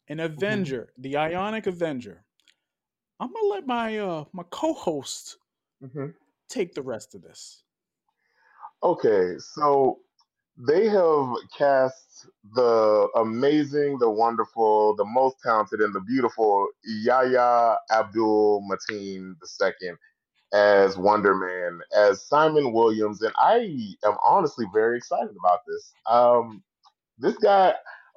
an 0.09 0.20
Mm-hmm. 0.40 0.70
Avenger, 0.70 0.92
the 0.98 1.16
Ionic 1.16 1.66
Avenger. 1.66 2.24
I'm 3.20 3.33
gonna 3.33 3.48
let 3.48 3.66
my 3.66 3.98
uh 3.98 4.24
my 4.33 4.44
co-host 4.50 5.38
Mhm. 5.83 6.14
take 6.48 6.74
the 6.74 6.83
rest 6.83 7.14
of 7.14 7.22
this. 7.22 7.64
Okay, 8.83 9.37
so 9.38 10.00
they 10.66 10.88
have 10.88 11.27
cast 11.57 12.27
the 12.55 13.09
amazing, 13.16 13.99
the 13.99 14.11
wonderful, 14.11 14.94
the 14.96 15.05
most 15.05 15.37
talented, 15.42 15.81
and 15.81 15.94
the 15.94 16.01
beautiful 16.01 16.68
Yahya 16.85 17.77
Abdul 17.90 18.68
Mateen 18.70 19.35
II 19.42 19.90
as 20.53 20.99
Wonder 20.99 21.35
Man, 21.35 21.81
as 21.96 22.27
Simon 22.27 22.73
Williams, 22.73 23.23
and 23.23 23.33
I 23.38 23.94
am 24.05 24.16
honestly 24.27 24.66
very 24.75 24.99
excited 24.99 25.31
about 25.38 25.61
this. 25.66 25.92
Um, 26.09 26.62
this 27.18 27.37
guy, 27.38 27.75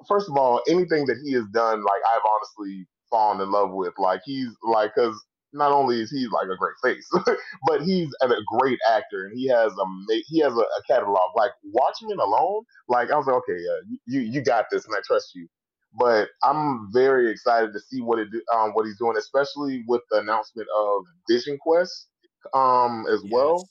first 0.08 0.28
of 0.28 0.36
all, 0.36 0.60
anything 0.68 1.06
that 1.06 1.18
he 1.24 1.32
has 1.32 1.46
done, 1.52 1.82
like 1.82 2.02
I've 2.14 2.22
honestly 2.28 2.86
fallen 3.10 3.40
in 3.40 3.52
love 3.52 3.70
with. 3.70 3.94
Like 3.98 4.22
he's 4.24 4.48
like, 4.64 4.94
because 4.94 5.22
not 5.54 5.72
only 5.72 6.02
is 6.02 6.10
he 6.12 6.26
like 6.28 6.48
a 6.52 6.56
great 6.58 6.76
face, 6.84 7.08
but 7.68 7.82
he's 7.82 8.10
a 8.22 8.28
great 8.58 8.80
actor, 8.90 9.26
and 9.26 9.38
he 9.38 9.48
has 9.48 9.72
a 9.72 9.84
he 10.28 10.40
has 10.40 10.54
a, 10.54 10.58
a 10.60 10.82
catalog. 10.88 11.20
Like 11.36 11.52
Watchmen 11.64 12.20
alone, 12.20 12.64
like 12.88 13.12
I 13.12 13.16
was 13.18 13.26
like, 13.26 13.36
okay, 13.36 13.58
yeah, 13.58 13.96
you 14.06 14.20
you 14.20 14.42
got 14.42 14.66
this, 14.72 14.86
and 14.86 14.94
I 14.96 15.00
trust 15.06 15.32
you. 15.36 15.48
But 15.98 16.28
I'm 16.44 16.90
very 16.92 17.30
excited 17.30 17.72
to 17.74 17.80
see 17.80 18.02
what 18.02 18.20
it 18.20 18.28
um 18.54 18.72
what 18.74 18.86
he's 18.86 18.98
doing, 18.98 19.16
especially 19.18 19.84
with 19.88 20.02
the 20.12 20.18
announcement 20.20 20.68
of 20.78 21.04
Vision 21.30 21.58
Quest 21.58 22.08
um 22.54 23.06
as 23.12 23.22
well. 23.30 23.68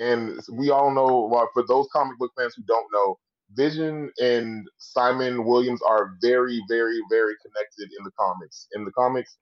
And 0.00 0.40
we 0.52 0.70
all 0.70 0.92
know, 0.92 1.28
well, 1.32 1.48
for 1.54 1.64
those 1.68 1.88
comic 1.94 2.18
book 2.18 2.32
fans 2.38 2.54
who 2.56 2.64
don't 2.64 2.86
know, 2.92 3.18
Vision 3.52 4.12
and 4.20 4.66
Simon 4.78 5.44
Williams 5.46 5.80
are 5.88 6.16
very, 6.22 6.62
very, 6.68 7.00
very 7.10 7.34
connected 7.42 7.90
in 7.98 8.04
the 8.04 8.12
comics. 8.18 8.68
In 8.74 8.84
the 8.84 8.92
comics, 8.92 9.38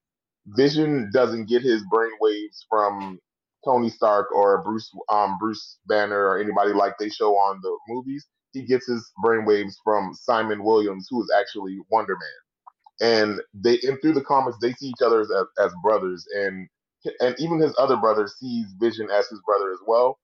Vision 0.49 1.11
doesn't 1.13 1.49
get 1.49 1.63
his 1.63 1.85
brainwaves 1.93 2.65
from 2.71 3.19
Tony 3.65 3.91
Stark 3.91 4.33
or 4.35 4.63
Bruce, 4.65 4.91
um, 5.11 5.39
Bruce 5.41 5.79
Banner 5.87 6.27
or 6.27 6.39
anybody 6.41 6.73
like 6.73 6.95
they 6.99 7.11
show 7.11 7.35
on 7.37 7.61
the 7.63 7.79
movies. 7.89 8.27
He 8.53 8.65
gets 8.67 8.87
his 8.89 9.11
brainwaves 9.25 9.75
from 9.85 10.15
Simon 10.15 10.65
Williams, 10.65 11.07
who 11.11 11.23
is 11.23 11.33
actually 11.39 11.79
Wonder 11.91 12.17
Man. 12.17 13.11
And 13.13 13.43
they, 13.55 13.81
and 13.89 14.01
through 14.03 14.15
the 14.15 14.25
comics, 14.25 14.59
they 14.63 14.73
see 14.75 14.89
each 14.89 15.03
other 15.05 15.23
as, 15.23 15.31
as 15.61 15.73
brothers, 15.83 16.27
and 16.37 16.69
and 17.21 17.37
even 17.41 17.61
his 17.61 17.75
other 17.79 17.97
brother 17.97 18.29
sees 18.29 18.67
Vision 18.81 19.11
as 19.11 19.29
his 19.29 19.41
brother 19.47 19.73
as 19.73 19.81
well 19.87 20.17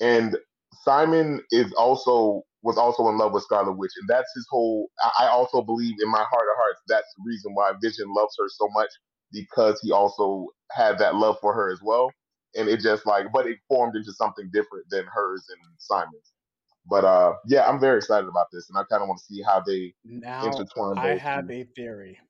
and 0.00 0.36
Simon 0.82 1.40
is 1.50 1.72
also 1.74 2.42
was 2.62 2.78
also 2.78 3.08
in 3.08 3.16
love 3.18 3.32
with 3.32 3.44
Scarlet 3.44 3.72
Witch, 3.78 3.92
and 4.00 4.08
that's 4.08 4.30
his 4.34 4.46
whole. 4.50 4.88
I 5.02 5.26
I 5.26 5.28
also 5.28 5.62
believe 5.62 5.94
in 6.02 6.10
my 6.10 6.18
heart 6.18 6.48
of 6.50 6.56
hearts 6.56 6.80
that's 6.88 7.12
the 7.16 7.22
reason 7.26 7.54
why 7.54 7.72
Vision 7.82 8.12
loves 8.14 8.34
her 8.38 8.48
so 8.48 8.68
much 8.74 8.90
because 9.32 9.80
he 9.80 9.92
also 9.92 10.48
had 10.72 10.98
that 10.98 11.16
love 11.16 11.38
for 11.40 11.54
her 11.54 11.70
as 11.72 11.80
well, 11.82 12.10
and 12.54 12.68
it 12.68 12.80
just 12.80 13.06
like, 13.06 13.26
but 13.32 13.46
it 13.46 13.58
formed 13.68 13.96
into 13.96 14.12
something 14.12 14.50
different 14.52 14.86
than 14.90 15.04
hers 15.06 15.46
and 15.50 15.60
Simon's. 15.78 16.32
But 16.88 17.04
uh, 17.04 17.34
yeah, 17.46 17.66
I'm 17.66 17.80
very 17.80 17.98
excited 17.98 18.28
about 18.28 18.46
this, 18.52 18.68
and 18.68 18.78
I 18.78 18.84
kind 18.84 19.02
of 19.02 19.08
want 19.08 19.20
to 19.20 19.24
see 19.34 19.42
how 19.42 19.60
they 19.66 19.94
Now 20.04 20.48
intertwine 20.48 20.98
I 20.98 21.16
have 21.16 21.50
a 21.50 21.64
theory. 21.64 22.20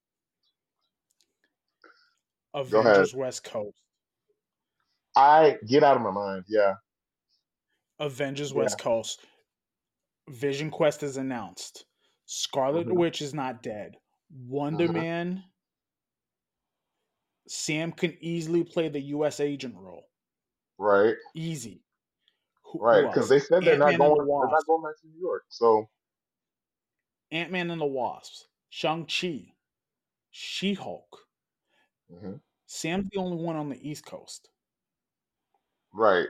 Avengers 2.54 3.14
West 3.14 3.44
Coast. 3.44 3.76
I 5.16 5.58
get 5.66 5.82
out 5.84 5.96
of 5.96 6.02
my 6.02 6.10
mind. 6.10 6.44
Yeah, 6.48 6.74
Avengers 7.98 8.54
yeah. 8.54 8.62
West 8.62 8.78
Coast. 8.78 9.24
Vision 10.28 10.70
Quest 10.70 11.02
is 11.02 11.16
announced. 11.16 11.84
Scarlet 12.26 12.88
hmm 12.88 12.92
Witch 12.92 13.22
is 13.22 13.34
not 13.34 13.62
dead. 13.62 13.96
Wonder 14.30 14.86
hmm 14.86 14.92
Man. 14.92 15.44
Sam 17.48 17.92
can 17.92 18.16
easily 18.20 18.64
play 18.64 18.88
the 18.88 19.00
U.S. 19.00 19.40
agent 19.40 19.74
role. 19.76 20.08
Right, 20.78 21.14
Easy. 21.34 21.82
Who, 22.64 22.80
right. 22.80 23.06
Because 23.06 23.28
they 23.28 23.38
said 23.38 23.64
they're 23.64 23.78
not 23.78 23.88
and 23.88 23.94
the 23.94 24.04
going. 24.04 24.26
They're 24.26 24.50
not 24.50 24.66
going 24.66 24.82
back 24.82 25.00
to 25.00 25.06
New 25.06 25.20
York. 25.20 25.44
So 25.48 25.88
Ant 27.30 27.50
Man 27.50 27.70
and 27.70 27.80
the 27.80 27.86
Wasps. 27.86 28.48
Shang 28.68 29.06
Chi. 29.06 29.52
She 30.30 30.74
Hulk. 30.74 31.18
hmm 32.10 32.34
Sam's 32.66 33.08
the 33.12 33.20
only 33.20 33.36
one 33.36 33.56
on 33.56 33.68
the 33.68 33.88
East 33.88 34.04
Coast. 34.04 34.50
right. 35.92 36.28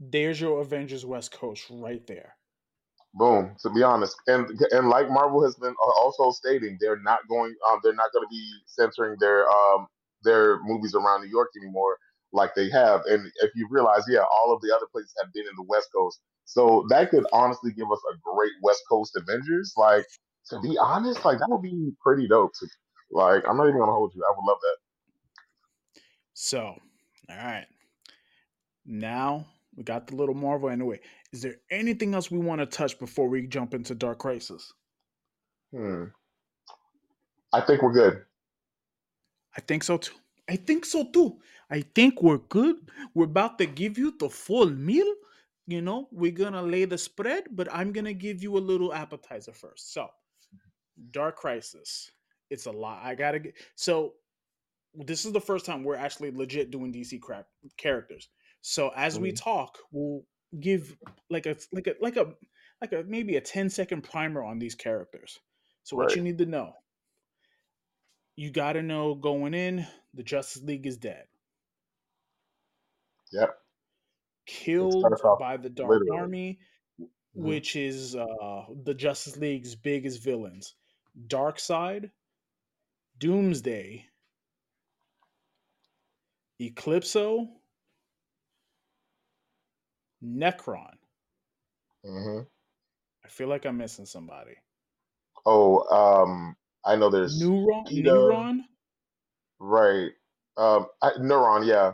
There's 0.00 0.40
your 0.40 0.60
Avengers 0.60 1.06
West 1.06 1.30
Coast 1.30 1.66
right 1.70 2.04
there. 2.06 2.34
Boom. 3.14 3.54
To 3.60 3.70
be 3.70 3.82
honest, 3.82 4.16
and 4.26 4.48
and 4.70 4.88
like 4.88 5.10
Marvel 5.10 5.44
has 5.44 5.54
been 5.56 5.74
uh, 5.74 6.00
also 6.00 6.30
stating, 6.30 6.78
they're 6.80 7.00
not 7.00 7.20
going. 7.28 7.54
Um, 7.70 7.78
they're 7.82 7.94
not 7.94 8.10
going 8.12 8.24
to 8.24 8.30
be 8.30 8.50
centering 8.66 9.16
their 9.20 9.46
um 9.48 9.86
their 10.24 10.62
movies 10.62 10.94
around 10.94 11.20
New 11.22 11.30
York 11.30 11.50
anymore, 11.60 11.98
like 12.32 12.54
they 12.54 12.70
have. 12.70 13.02
And 13.06 13.30
if 13.42 13.50
you 13.54 13.68
realize, 13.70 14.04
yeah, 14.08 14.22
all 14.22 14.54
of 14.54 14.62
the 14.62 14.74
other 14.74 14.86
places 14.90 15.12
have 15.22 15.30
been 15.34 15.44
in 15.44 15.54
the 15.56 15.64
West 15.64 15.88
Coast, 15.94 16.20
so 16.46 16.86
that 16.88 17.10
could 17.10 17.26
honestly 17.34 17.72
give 17.72 17.90
us 17.92 18.00
a 18.12 18.16
great 18.24 18.52
West 18.62 18.82
Coast 18.88 19.14
Avengers. 19.16 19.74
Like 19.76 20.06
to 20.48 20.60
be 20.60 20.78
honest, 20.78 21.22
like 21.22 21.38
that 21.38 21.48
would 21.50 21.62
be 21.62 21.92
pretty 22.02 22.26
dope. 22.26 22.52
To, 22.60 22.66
like 23.10 23.46
I'm 23.46 23.58
not 23.58 23.68
even 23.68 23.78
gonna 23.78 23.92
hold 23.92 24.12
you. 24.14 24.22
I 24.26 24.32
would 24.34 24.50
love 24.50 24.58
that. 24.62 24.76
So, 26.32 26.60
all 27.28 27.36
right. 27.36 27.66
Now 28.86 29.46
we 29.76 29.82
got 29.84 30.06
the 30.06 30.16
little 30.16 30.34
Marvel 30.34 30.68
anyway. 30.68 31.00
Is 31.32 31.42
there 31.42 31.56
anything 31.70 32.14
else 32.14 32.30
we 32.30 32.38
want 32.38 32.60
to 32.60 32.66
touch 32.66 32.98
before 32.98 33.28
we 33.28 33.46
jump 33.46 33.74
into 33.74 33.94
Dark 33.94 34.18
Crisis? 34.18 34.72
Hmm. 35.74 36.04
I 37.52 37.60
think 37.60 37.82
we're 37.82 37.92
good. 37.92 38.24
I 39.56 39.60
think 39.60 39.84
so 39.84 39.98
too. 39.98 40.14
I 40.48 40.56
think 40.56 40.84
so 40.84 41.04
too. 41.04 41.38
I 41.70 41.82
think 41.94 42.22
we're 42.22 42.38
good. 42.38 42.76
We're 43.14 43.24
about 43.24 43.58
to 43.58 43.66
give 43.66 43.98
you 43.98 44.14
the 44.18 44.28
full 44.28 44.70
meal. 44.70 45.10
You 45.66 45.80
know, 45.80 46.08
we're 46.10 46.32
gonna 46.32 46.62
lay 46.62 46.84
the 46.84 46.98
spread, 46.98 47.44
but 47.52 47.68
I'm 47.72 47.92
gonna 47.92 48.12
give 48.12 48.42
you 48.42 48.58
a 48.58 48.60
little 48.60 48.92
appetizer 48.92 49.52
first. 49.52 49.92
So, 49.92 50.08
Dark 51.12 51.36
Crisis. 51.36 52.10
It's 52.50 52.66
a 52.66 52.70
lot. 52.70 53.02
I 53.02 53.14
gotta 53.14 53.38
get. 53.38 53.54
So, 53.76 54.14
this 54.94 55.24
is 55.24 55.32
the 55.32 55.40
first 55.40 55.64
time 55.64 55.84
we're 55.84 55.96
actually 55.96 56.30
legit 56.32 56.70
doing 56.70 56.92
DC 56.92 57.20
crap 57.20 57.46
characters. 57.78 58.28
So 58.62 58.90
as 58.90 59.18
we 59.20 59.32
Mhm. 59.32 59.36
talk, 59.36 59.78
we'll 59.92 60.26
give 60.60 60.96
like 61.30 61.46
a 61.46 61.56
like 61.72 61.86
a 61.88 61.96
like 62.00 62.16
a 62.16 62.36
like 62.80 62.92
a 62.92 63.04
maybe 63.04 63.36
a 63.36 63.40
10 63.40 63.70
second 63.70 64.02
primer 64.02 64.42
on 64.44 64.58
these 64.58 64.74
characters. 64.74 65.40
So 65.84 65.96
what 65.96 66.08
Right. 66.08 66.16
you 66.16 66.22
need 66.22 66.38
to 66.38 66.46
know. 66.46 66.74
you 68.36 68.50
got 68.50 68.72
to 68.74 68.82
know 68.82 69.14
going 69.14 69.54
in, 69.54 69.86
the 70.14 70.22
Justice 70.22 70.62
League 70.62 70.86
is 70.86 70.96
dead. 70.96 71.28
Yep. 73.32 73.58
Killed 74.46 75.04
by 75.38 75.56
the 75.56 75.70
Dark 75.70 75.90
literally. 75.90 76.18
Army, 76.20 76.60
Mhm. 77.00 77.08
which 77.34 77.76
is 77.76 78.16
uh, 78.16 78.66
the 78.84 78.94
Justice 78.94 79.36
League's 79.36 79.74
biggest 79.74 80.22
villains 80.22 80.74
Darkseid, 81.28 82.12
Doomsday, 83.18 84.08
Eclipso, 86.60 87.61
Nekron. 90.24 90.94
hmm 92.04 92.40
I 93.24 93.28
feel 93.28 93.48
like 93.48 93.64
I'm 93.66 93.76
missing 93.76 94.06
somebody. 94.06 94.54
Oh, 95.46 95.82
um, 95.94 96.56
I 96.84 96.96
know 96.96 97.10
there's 97.10 97.40
Neron, 97.42 97.86
Peter. 97.86 98.10
Neron. 98.10 98.60
right. 99.60 100.10
Um, 100.56 100.86
I, 101.00 101.10
Neron. 101.18 101.66
Yeah. 101.66 101.92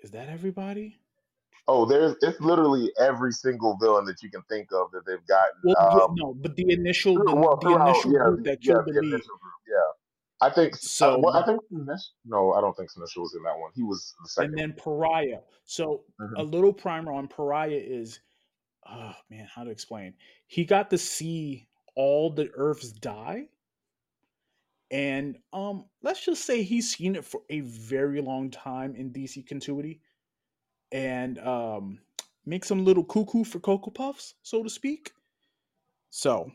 Is 0.00 0.10
that 0.12 0.28
everybody? 0.28 0.96
Oh, 1.68 1.84
there's 1.84 2.16
it's 2.22 2.40
literally 2.40 2.90
every 2.98 3.30
single 3.32 3.76
villain 3.80 4.04
that 4.06 4.22
you 4.22 4.30
can 4.30 4.42
think 4.50 4.68
of 4.72 4.90
that 4.92 5.06
they've 5.06 5.24
gotten. 5.28 5.60
Well, 5.62 6.02
Um, 6.08 6.14
no, 6.16 6.34
but 6.34 6.56
the 6.56 6.70
initial, 6.72 7.14
the, 7.14 7.36
well, 7.36 7.56
the 7.56 7.68
throughout, 7.68 7.88
initial 7.88 8.12
yeah, 8.12 8.18
group 8.24 8.44
that 8.44 8.58
yeah, 8.64 8.72
killed 8.72 8.86
the 8.86 8.92
the 8.94 9.00
group, 9.00 9.22
yeah. 9.68 10.01
I 10.42 10.50
think. 10.50 10.74
So, 10.76 11.14
uh, 11.14 11.18
well, 11.18 11.36
I 11.36 11.46
think 11.46 11.60
no, 12.24 12.52
I 12.52 12.60
don't 12.60 12.76
think 12.76 12.90
Sinesh 12.90 13.16
was 13.16 13.34
in 13.36 13.44
that 13.44 13.56
one. 13.56 13.70
He 13.76 13.84
was 13.84 14.14
the 14.22 14.28
second. 14.28 14.50
and 14.50 14.58
then 14.58 14.72
Pariah. 14.76 15.40
So 15.64 16.04
Mhm. 16.20 16.38
a 16.38 16.42
little 16.42 16.72
primer 16.72 17.12
on 17.12 17.28
Pariah 17.28 17.70
is, 17.78 18.18
oh 18.84 19.14
man, 19.30 19.46
how 19.46 19.62
to 19.62 19.70
explain? 19.70 20.14
He 20.48 20.64
got 20.64 20.90
to 20.90 20.98
see 20.98 21.68
all 21.94 22.28
the 22.28 22.50
Earths 22.54 22.90
die, 22.90 23.48
and 24.90 25.38
um, 25.52 25.88
let's 26.02 26.24
just 26.24 26.44
say 26.44 26.64
he's 26.64 26.90
seen 26.94 27.14
it 27.14 27.24
for 27.24 27.42
a 27.48 27.60
very 27.60 28.20
long 28.20 28.50
time 28.50 28.96
in 28.96 29.12
DC 29.12 29.46
continuity, 29.46 30.00
and 30.90 31.38
um, 31.38 32.00
make 32.44 32.64
some 32.64 32.84
little 32.84 33.04
cuckoo 33.04 33.44
for 33.44 33.60
Cocoa 33.60 33.92
Puffs, 33.92 34.34
so 34.42 34.64
to 34.64 34.68
speak. 34.68 35.12
So 36.10 36.50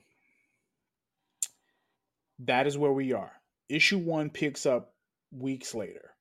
that 2.39 2.67
is 2.67 2.78
where 2.78 2.91
we 2.91 3.13
are. 3.13 3.37
Issue 3.69 3.97
one 3.99 4.30
picks 4.30 4.65
up 4.65 4.95
weeks 5.32 5.73
later. 5.73 6.15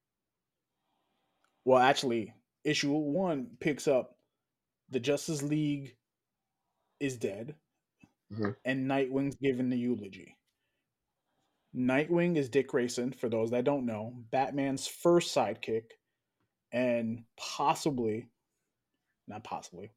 Well, 1.65 1.79
actually, 1.79 2.35
issue 2.65 2.93
one 2.93 3.57
picks 3.61 3.87
up 3.89 4.17
the 4.89 5.01
Justice 5.01 5.43
League 5.43 5.97
is 7.01 7.17
dead, 7.17 7.57
Mhm. 8.33 8.57
and 8.65 8.89
Nightwing's 8.89 9.37
given 9.37 9.69
the 9.69 9.79
eulogy. 9.79 10.37
Nightwing 11.75 12.37
is 12.37 12.49
Dick 12.49 12.69
Grayson, 12.69 13.13
for 13.13 13.29
those 13.29 13.51
that 13.51 13.65
don't 13.65 13.85
know, 13.87 14.25
Batman's 14.31 14.87
first 14.87 15.35
sidekick, 15.35 15.91
and 16.73 17.25
possibly, 17.37 18.31
not 19.27 19.45
possibly, 19.45 19.91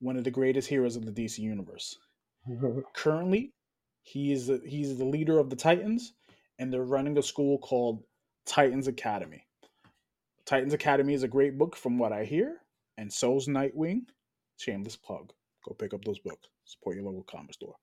one 0.00 0.16
of 0.16 0.24
the 0.24 0.30
greatest 0.30 0.68
heroes 0.68 0.96
of 0.96 1.04
the 1.06 1.12
DC 1.12 1.42
universe. 1.42 1.98
Currently, 2.94 3.54
he 4.02 4.32
is 4.32 4.48
the, 4.48 4.58
he's 4.66 4.98
the 4.98 5.04
leader 5.04 5.38
of 5.38 5.48
the 5.48 5.56
Titans, 5.56 6.14
and 6.58 6.72
they're 6.72 6.84
running 6.84 7.18
a 7.18 7.22
school 7.22 7.58
called 7.58 8.02
Titans 8.46 8.88
Academy. 8.88 9.46
Titans 10.46 10.74
Academy 10.74 11.14
is 11.14 11.22
a 11.22 11.28
great 11.28 11.58
book 11.58 11.76
from 11.76 11.98
what 11.98 12.12
I 12.12 12.24
hear, 12.24 12.58
and 12.98 13.12
so's 13.12 13.46
Nightwing. 13.46 14.02
Shameless 14.58 14.96
plug. 14.96 15.32
Go 15.66 15.74
pick 15.74 15.94
up 15.94 16.04
those 16.04 16.18
books. 16.18 16.48
Support 16.64 16.96
your 16.96 17.04
local 17.04 17.24
comic 17.24 17.54
store. 17.54 17.74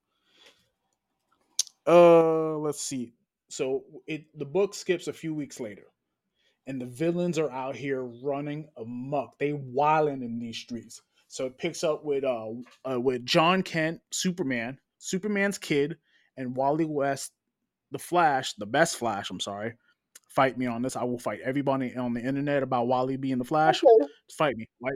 Uh, 1.86 2.56
let's 2.58 2.80
see. 2.80 3.12
So 3.48 3.84
it 4.06 4.26
the 4.38 4.44
book 4.44 4.74
skips 4.74 5.08
a 5.08 5.12
few 5.12 5.34
weeks 5.34 5.60
later, 5.60 5.86
and 6.66 6.80
the 6.80 6.86
villains 6.86 7.38
are 7.38 7.50
out 7.50 7.76
here 7.76 8.04
running 8.04 8.68
amok. 8.76 9.38
They 9.38 9.52
wilding 9.52 10.22
in 10.22 10.38
these 10.38 10.56
streets. 10.56 11.02
So 11.28 11.46
it 11.46 11.58
picks 11.58 11.82
up 11.82 12.04
with 12.04 12.24
uh, 12.24 12.50
uh 12.88 13.00
with 13.00 13.26
Jon 13.26 13.62
Kent, 13.62 14.00
Superman, 14.12 14.78
Superman's 14.98 15.58
kid, 15.58 15.96
and 16.36 16.56
Wally 16.56 16.84
West, 16.84 17.32
the 17.92 17.98
Flash, 17.98 18.54
the 18.54 18.66
best 18.66 18.96
Flash. 18.96 19.30
I'm 19.30 19.40
sorry. 19.40 19.74
Fight 20.28 20.58
me 20.58 20.66
on 20.66 20.82
this. 20.82 20.96
I 20.96 21.04
will 21.04 21.18
fight 21.18 21.40
everybody 21.44 21.94
on 21.94 22.14
the 22.14 22.20
internet 22.20 22.62
about 22.62 22.88
Wally 22.88 23.16
being 23.16 23.38
the 23.38 23.44
Flash. 23.44 23.82
okay, 23.84 24.08
Fight 24.36 24.56
me. 24.56 24.66
White, 24.80 24.94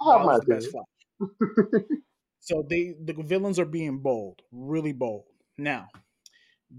I 0.00 0.18
have 0.18 0.26
my 0.26 0.38
the 0.38 0.44
best. 0.46 0.70
Flash. 0.70 1.82
So 2.44 2.62
they 2.68 2.92
the 3.02 3.14
villains 3.14 3.58
are 3.58 3.64
being 3.64 4.00
bold, 4.00 4.42
really 4.52 4.92
bold. 4.92 5.24
Now, 5.56 5.88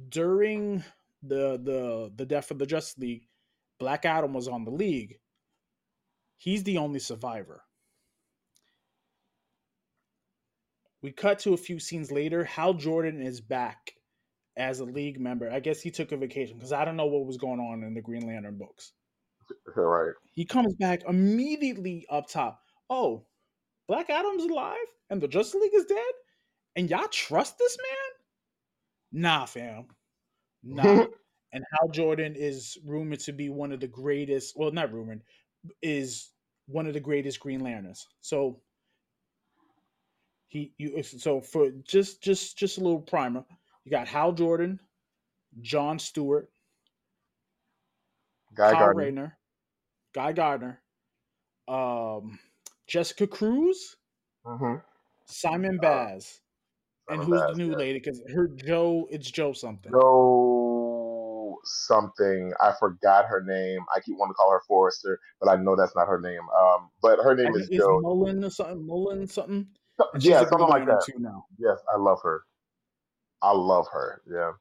during 0.10 0.84
the 1.24 1.60
the 1.60 2.12
the 2.16 2.26
death 2.28 2.52
of 2.52 2.60
the 2.60 2.68
Justice 2.68 3.00
League, 3.00 3.28
Black 3.80 4.06
Adam 4.06 4.32
was 4.32 4.48
on 4.48 4.64
the 4.64 4.70
league. 4.70 5.18
He's 6.38 6.64
the 6.64 6.78
only 6.78 7.00
survivor. 7.00 7.64
We 11.02 11.12
cut 11.12 11.40
to 11.40 11.56
a 11.56 11.58
few 11.58 11.80
scenes 11.80 12.12
later. 12.12 12.44
Hal 12.44 12.76
Jordan 12.76 13.20
is 13.20 13.42
back 13.42 13.95
as 14.58 14.80
a 14.80 14.86
league 14.86 15.20
member. 15.20 15.50
I 15.52 15.60
guess 15.60 15.82
he 15.82 15.92
took 15.92 16.12
a 16.12 16.18
vacation 16.18 16.58
because 16.58 16.74
I 16.74 16.86
don't 16.86 16.96
know 16.96 17.06
what 17.06 17.26
was 17.26 17.38
going 17.38 17.60
on 17.60 17.84
in 17.84 17.94
the 17.94 18.02
Green 18.02 18.28
Lantern 18.28 18.58
books. 18.58 18.94
right. 19.76 20.14
He 20.34 20.46
comes 20.46 20.74
back 20.76 21.04
immediately 21.08 22.06
up 22.10 22.28
top. 22.30 22.62
Oh, 22.90 23.26
Black 23.88 24.10
Adam's 24.10 24.44
alive 24.44 24.78
and 25.10 25.22
the 25.22 25.28
Justice 25.28 25.62
League 25.62 25.76
is 25.76 25.86
dead? 25.86 26.14
And 26.76 26.90
y'all 26.90 27.08
trust 27.08 27.58
this 27.58 27.78
man? 27.78 29.22
Nah, 29.24 29.46
fam. 29.46 29.86
Nah. 30.64 31.06
and 31.54 31.64
Hal 31.72 31.90
Jordan 31.90 32.36
is 32.36 32.78
rumored 32.86 33.20
to 33.22 33.32
be 33.32 33.50
one 33.50 33.72
of 33.72 33.80
the 33.80 33.88
greatest, 33.88 34.58
well, 34.58 34.72
not 34.72 34.92
rumored, 34.92 35.22
is 35.82 36.32
one 36.68 36.88
of 36.88 36.94
the 36.94 37.00
greatest 37.00 37.40
Green 37.40 37.62
Lanterns. 37.62 38.08
So 38.22 38.60
he 40.48 40.74
you 40.78 41.02
so 41.04 41.42
for 41.42 41.72
just 41.84 42.22
just 42.22 42.58
just 42.58 42.78
a 42.78 42.82
little 42.82 43.00
primer, 43.00 43.44
you 43.86 43.92
got 43.92 44.08
Hal 44.08 44.34
Jordan, 44.34 44.80
John 45.62 46.00
Stewart, 46.00 46.50
Guy 48.56 48.72
Kyle 48.72 48.80
Gardner. 48.80 49.04
Rayner, 49.04 49.38
Guy 50.14 50.34
Gardner, 50.34 50.82
um, 51.68 52.40
Jessica 52.88 53.28
Cruz, 53.28 53.96
hmm 54.46 54.76
Simon 55.28 55.78
Uh, 55.80 55.82
Baz, 55.82 56.42
and 57.10 57.24
who's 57.24 57.40
Baz, 57.42 57.52
the 57.52 57.58
new 57.58 57.72
yeah. 57.72 57.78
lady? 57.78 58.00
Because 58.00 58.22
her 58.34 58.48
Joe, 58.48 59.08
it's 59.10 59.30
Joe 59.30 59.54
something. 59.54 59.92
Joe 59.92 61.58
something. 61.64 62.54
I 62.62 62.74
forgot 62.80 63.26
her 63.26 63.42
name. 63.44 63.82
I 63.96 64.00
keep 64.00 64.18
wanting 64.18 64.34
to 64.34 64.36
call 64.36 64.52
her 64.52 64.62
Forrester, 64.68 65.20
but 65.40 65.50
I 65.50 65.56
know 65.56 65.76
that's 65.76 65.96
not 65.96 66.08
her 66.08 66.20
name. 66.20 66.42
Um, 66.56 66.90
but 67.02 67.20
her 67.24 67.36
name 67.36 67.54
think 67.54 67.58
is 67.58 67.68
it's 67.70 67.78
Joe. 67.78 68.00
Mullein 68.02 68.44
or 68.44 68.50
something. 68.50 68.86
Mullein 68.86 69.28
something. 69.28 69.68
Yeah, 70.20 70.40
something 70.48 70.68
like 70.68 70.86
that. 70.86 71.04
too 71.06 71.20
now. 71.20 71.46
Yes, 71.58 71.80
I 71.94 71.98
love 71.98 72.20
her. 72.24 72.44
I 73.42 73.52
love 73.52 73.88
her. 73.92 74.22
Yeah. 74.30 74.54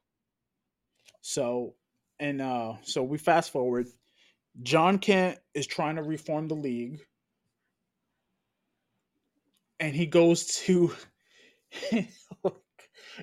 So 1.21 1.75
and 2.19 2.41
uh 2.41 2.75
so 2.83 3.03
we 3.03 3.17
fast 3.17 3.51
forward. 3.51 3.87
Jon 4.63 4.99
Kent 4.99 5.39
is 5.53 5.67
trying 5.67 5.95
to 5.97 6.03
reform 6.03 6.47
the 6.47 6.55
league. 6.55 7.01
And 9.79 9.93
he 9.95 10.05
goes 10.05 10.45
to 10.65 10.93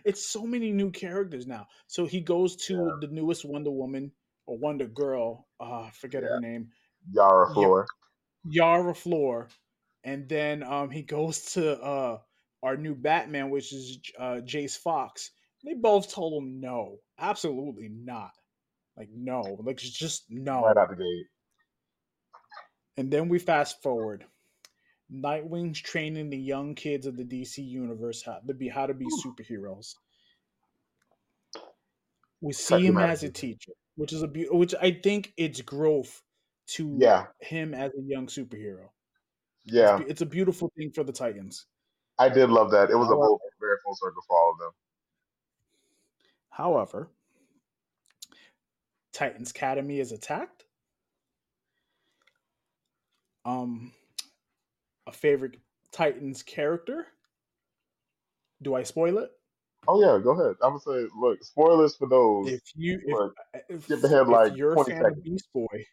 it's 0.04 0.26
so 0.26 0.46
many 0.46 0.70
new 0.72 0.90
characters 0.90 1.46
now. 1.46 1.66
So 1.86 2.06
he 2.06 2.20
goes 2.20 2.56
to 2.66 2.74
Yeah. 2.74 2.96
the 3.00 3.08
newest 3.08 3.44
Wonder 3.44 3.70
Woman 3.70 4.12
or 4.46 4.58
Wonder 4.58 4.86
Girl. 4.86 5.46
Uh 5.60 5.90
forget 5.90 6.22
Yeah. 6.22 6.30
her 6.30 6.40
name. 6.40 6.70
Yara 7.12 7.48
Ya- 7.48 7.54
Flor. 7.54 7.86
Yara 8.44 8.94
Flor. 8.94 9.48
And 10.04 10.28
then 10.28 10.62
um 10.62 10.90
he 10.90 11.02
goes 11.02 11.52
to 11.52 11.80
uh 11.80 12.18
our 12.62 12.76
new 12.76 12.94
Batman, 12.94 13.50
which 13.50 13.72
is 13.72 13.98
uh 14.18 14.40
Jace 14.44 14.76
Fox. 14.76 15.30
They 15.64 15.74
both 15.74 16.12
told 16.12 16.42
him 16.42 16.60
no, 16.60 16.98
absolutely 17.18 17.88
not. 17.88 18.32
Like 18.96 19.08
no, 19.14 19.42
like 19.64 19.78
just 19.78 20.24
no. 20.28 20.62
Right 20.64 20.76
out 20.76 20.90
the 20.90 20.96
gate. 20.96 21.26
And 22.96 23.10
then 23.10 23.28
we 23.28 23.38
fast 23.38 23.82
forward. 23.82 24.24
Nightwing's 25.10 25.80
training 25.80 26.30
the 26.30 26.38
young 26.38 26.74
kids 26.74 27.06
of 27.06 27.16
the 27.16 27.24
DC 27.24 27.58
universe 27.58 28.22
how 28.24 28.40
to 28.46 28.54
be 28.54 28.68
how 28.68 28.86
to 28.86 28.94
be 28.94 29.06
superheroes. 29.24 29.94
We 32.40 32.52
see 32.52 32.86
him 32.86 32.98
as 32.98 33.22
a 33.22 33.30
teacher, 33.30 33.72
which 33.96 34.12
is 34.12 34.22
a 34.22 34.28
beau- 34.28 34.56
which 34.56 34.74
I 34.80 34.90
think 34.90 35.32
it's 35.36 35.60
growth 35.60 36.22
to 36.68 36.96
Yeah. 37.00 37.26
him 37.40 37.72
as 37.72 37.92
a 37.94 38.02
young 38.02 38.26
superhero. 38.26 38.88
It's, 39.64 39.74
Yeah. 39.74 39.98
be- 39.98 40.04
it's 40.10 40.22
a 40.22 40.26
beautiful 40.26 40.72
thing 40.76 40.90
for 40.92 41.04
the 41.04 41.12
Titans. 41.12 41.66
I 42.18 42.28
did 42.28 42.50
love 42.50 42.70
that. 42.72 42.90
It 42.90 42.96
was 42.96 43.08
a 43.08 43.14
However, 43.14 43.36
very 43.60 43.76
full 43.84 43.94
circle 43.94 44.22
for 44.26 44.36
all 44.38 44.52
of 44.52 44.58
them. 44.58 44.72
However, 46.52 47.10
Titans 49.12 49.50
Academy 49.50 49.98
is 49.98 50.12
attacked. 50.12 50.64
Um, 53.44 53.92
a 55.06 55.12
favorite 55.12 55.56
Titans 55.90 56.42
character. 56.42 57.06
Do 58.62 58.74
I 58.74 58.84
spoil 58.84 59.18
it? 59.18 59.30
Oh 59.88 60.00
yeah, 60.00 60.22
go 60.22 60.30
ahead. 60.30 60.54
I 60.62 60.68
would 60.68 60.82
say, 60.82 61.08
look, 61.20 61.42
spoilers 61.42 61.96
for 61.96 62.08
those. 62.08 62.48
If 62.48 62.62
you 62.76 63.00
if 63.04 63.62
if, 63.68 63.84
skip 63.84 64.04
ahead 64.04 64.22
if 64.22 64.28
like 64.28 64.56
you're 64.56 64.74
a 64.74 64.84
fan 64.84 65.04
of. 65.04 65.24
Beast 65.24 65.48
Boy, 65.52 65.84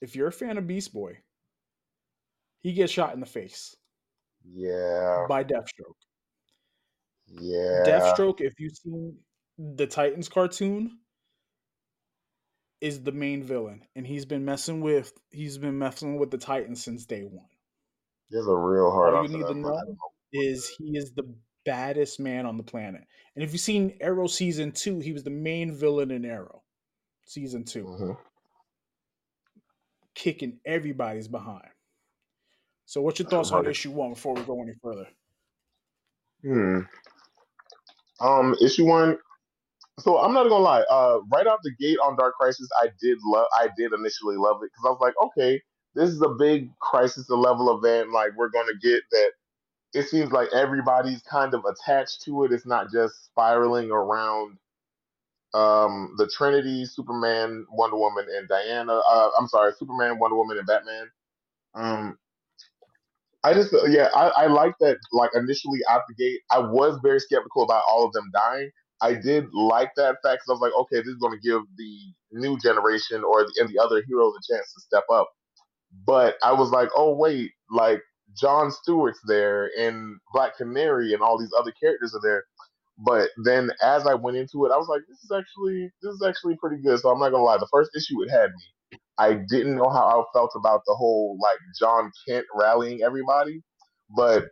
if 0.00 0.14
you're 0.14 0.28
a 0.28 0.32
fan 0.32 0.56
of 0.56 0.66
Beast 0.66 0.92
Boy, 0.92 1.18
he 2.62 2.72
gets 2.72 2.92
shot 2.92 3.14
in 3.14 3.20
the 3.20 3.26
face 3.26 3.74
Yeah, 4.44 5.26
by 5.28 5.42
Deathstroke. 5.42 5.98
Yeah. 7.26 7.84
Deathstroke, 7.86 8.40
if 8.40 8.58
you've 8.58 8.76
seen 8.76 9.18
the 9.58 9.86
Titans 9.86 10.28
cartoon, 10.28 10.98
is 12.80 13.02
the 13.02 13.12
main 13.12 13.42
villain, 13.42 13.82
and 13.94 14.06
he's 14.06 14.24
been 14.26 14.44
messing 14.44 14.80
with 14.80 15.12
he's 15.30 15.58
been 15.58 15.78
messing 15.78 16.18
with 16.18 16.30
the 16.30 16.38
Titans 16.38 16.82
since 16.84 17.06
day 17.06 17.22
one. 17.22 17.48
There's 18.30 18.46
a 18.46 18.54
real 18.54 18.90
hard 18.90 19.14
All 19.14 19.22
you 19.22 19.36
need 19.36 19.46
to 19.46 19.54
know 19.54 19.96
is 20.32 20.68
he 20.68 20.96
is 20.96 21.12
the 21.12 21.34
baddest 21.64 22.20
man 22.20 22.46
on 22.46 22.56
the 22.56 22.62
planet. 22.62 23.02
And 23.34 23.42
if 23.42 23.52
you've 23.52 23.60
seen 23.60 23.96
Arrow 24.00 24.26
season 24.26 24.72
two, 24.72 25.00
he 25.00 25.12
was 25.12 25.24
the 25.24 25.30
main 25.30 25.74
villain 25.74 26.10
in 26.10 26.24
Arrow 26.24 26.62
season 27.24 27.64
2 27.64 27.84
Mhm. 27.84 28.18
kicking 30.14 30.60
everybody's 30.64 31.28
behind. 31.28 31.68
So, 32.84 33.02
what's 33.02 33.18
your 33.18 33.28
thoughts 33.28 33.50
on 33.52 33.66
issue 33.66 33.90
one 33.90 34.10
before 34.14 34.34
we 34.34 34.42
go 34.44 34.62
any 34.62 34.74
further? 34.82 35.08
Hmm. 36.42 36.80
Um, 38.20 38.56
issue 38.62 38.86
one. 38.86 39.18
So 40.00 40.18
I'm 40.18 40.34
not 40.34 40.44
gonna 40.48 40.64
lie. 40.64 40.84
Uh, 40.90 41.20
right 41.32 41.46
out 41.46 41.60
the 41.62 41.72
gate 41.80 41.98
on 42.04 42.16
Dark 42.16 42.34
Crisis, 42.36 42.68
I 42.82 42.88
did 43.00 43.18
love. 43.24 43.46
I 43.54 43.68
did 43.78 43.92
initially 43.94 44.36
love 44.36 44.58
it 44.62 44.70
because 44.72 44.86
I 44.86 44.90
was 44.90 44.98
like, 45.00 45.14
okay, 45.22 45.62
this 45.94 46.10
is 46.10 46.22
a 46.22 46.30
big 46.30 46.70
crisis 46.80 47.30
level 47.30 47.78
event. 47.78 48.12
Like 48.12 48.32
we're 48.36 48.50
gonna 48.50 48.74
get 48.82 49.02
that. 49.12 49.30
It 49.94 50.08
seems 50.08 50.32
like 50.32 50.48
everybody's 50.54 51.22
kind 51.22 51.54
of 51.54 51.64
attached 51.64 52.22
to 52.24 52.44
it. 52.44 52.52
It's 52.52 52.66
not 52.66 52.92
just 52.92 53.26
spiraling 53.26 53.90
around 53.90 54.58
um 55.54 56.14
the 56.18 56.28
Trinity, 56.28 56.84
Superman, 56.84 57.66
Wonder 57.72 57.96
Woman, 57.96 58.26
and 58.36 58.48
Diana. 58.48 59.00
Uh, 59.08 59.30
I'm 59.38 59.48
sorry, 59.48 59.72
Superman, 59.78 60.18
Wonder 60.18 60.36
Woman, 60.36 60.58
and 60.58 60.66
Batman. 60.66 61.10
Um, 61.74 62.18
I 63.46 63.54
just 63.54 63.74
yeah, 63.88 64.10
I, 64.14 64.28
I 64.44 64.48
like 64.48 64.74
that. 64.80 64.98
Like 65.12 65.32
initially 65.34 65.80
out 65.90 66.02
the 66.08 66.16
gate, 66.16 66.40
I 66.52 66.60
was 66.60 67.00
very 67.04 67.20
skeptical 67.20 67.64
about 67.64 67.84
all 67.88 68.06
of 68.06 68.12
them 68.14 68.30
dying. 68.34 68.70
I 69.02 69.14
did 69.14 69.46
like 69.54 69.92
that 69.96 70.18
fact 70.24 70.42
because 70.44 70.50
I 70.50 70.52
was 70.54 70.62
like, 70.62 70.74
okay, 70.82 70.98
this 70.98 71.08
is 71.08 71.20
going 71.22 71.38
to 71.38 71.48
give 71.48 71.62
the 71.78 71.98
new 72.32 72.58
generation 72.60 73.24
or 73.24 73.44
the, 73.44 73.54
and 73.60 73.70
the 73.70 73.82
other 73.82 74.04
heroes 74.08 74.34
a 74.38 74.54
chance 74.54 74.74
to 74.74 74.82
step 74.82 75.04
up. 75.12 75.28
But 76.06 76.36
I 76.44 76.52
was 76.52 76.70
like, 76.70 76.90
oh 76.96 77.14
wait, 77.16 77.52
like 77.70 78.02
John 78.36 78.70
Stewart's 78.72 79.20
there 79.26 79.70
and 79.78 80.18
Black 80.34 80.56
Canary 80.58 81.14
and 81.14 81.22
all 81.22 81.38
these 81.38 81.52
other 81.58 81.72
characters 81.82 82.14
are 82.14 82.22
there. 82.22 82.44
But 82.98 83.30
then 83.44 83.70
as 83.82 84.06
I 84.06 84.14
went 84.14 84.38
into 84.38 84.66
it, 84.66 84.72
I 84.72 84.78
was 84.78 84.88
like, 84.88 85.02
this 85.08 85.18
is 85.24 85.32
actually 85.36 85.90
this 86.02 86.14
is 86.14 86.24
actually 86.26 86.56
pretty 86.60 86.82
good. 86.82 87.00
So 87.00 87.10
I'm 87.10 87.20
not 87.20 87.30
gonna 87.30 87.44
lie, 87.44 87.58
the 87.58 87.68
first 87.72 87.92
issue 87.96 88.22
it 88.24 88.30
had 88.30 88.50
me. 88.50 88.75
I 89.18 89.34
didn't 89.48 89.76
know 89.76 89.88
how 89.88 90.20
I 90.20 90.24
felt 90.36 90.52
about 90.56 90.82
the 90.86 90.94
whole 90.94 91.38
like 91.42 91.58
Jon 91.80 92.10
Kent 92.28 92.46
rallying 92.54 93.02
everybody, 93.02 93.62
but 94.14 94.44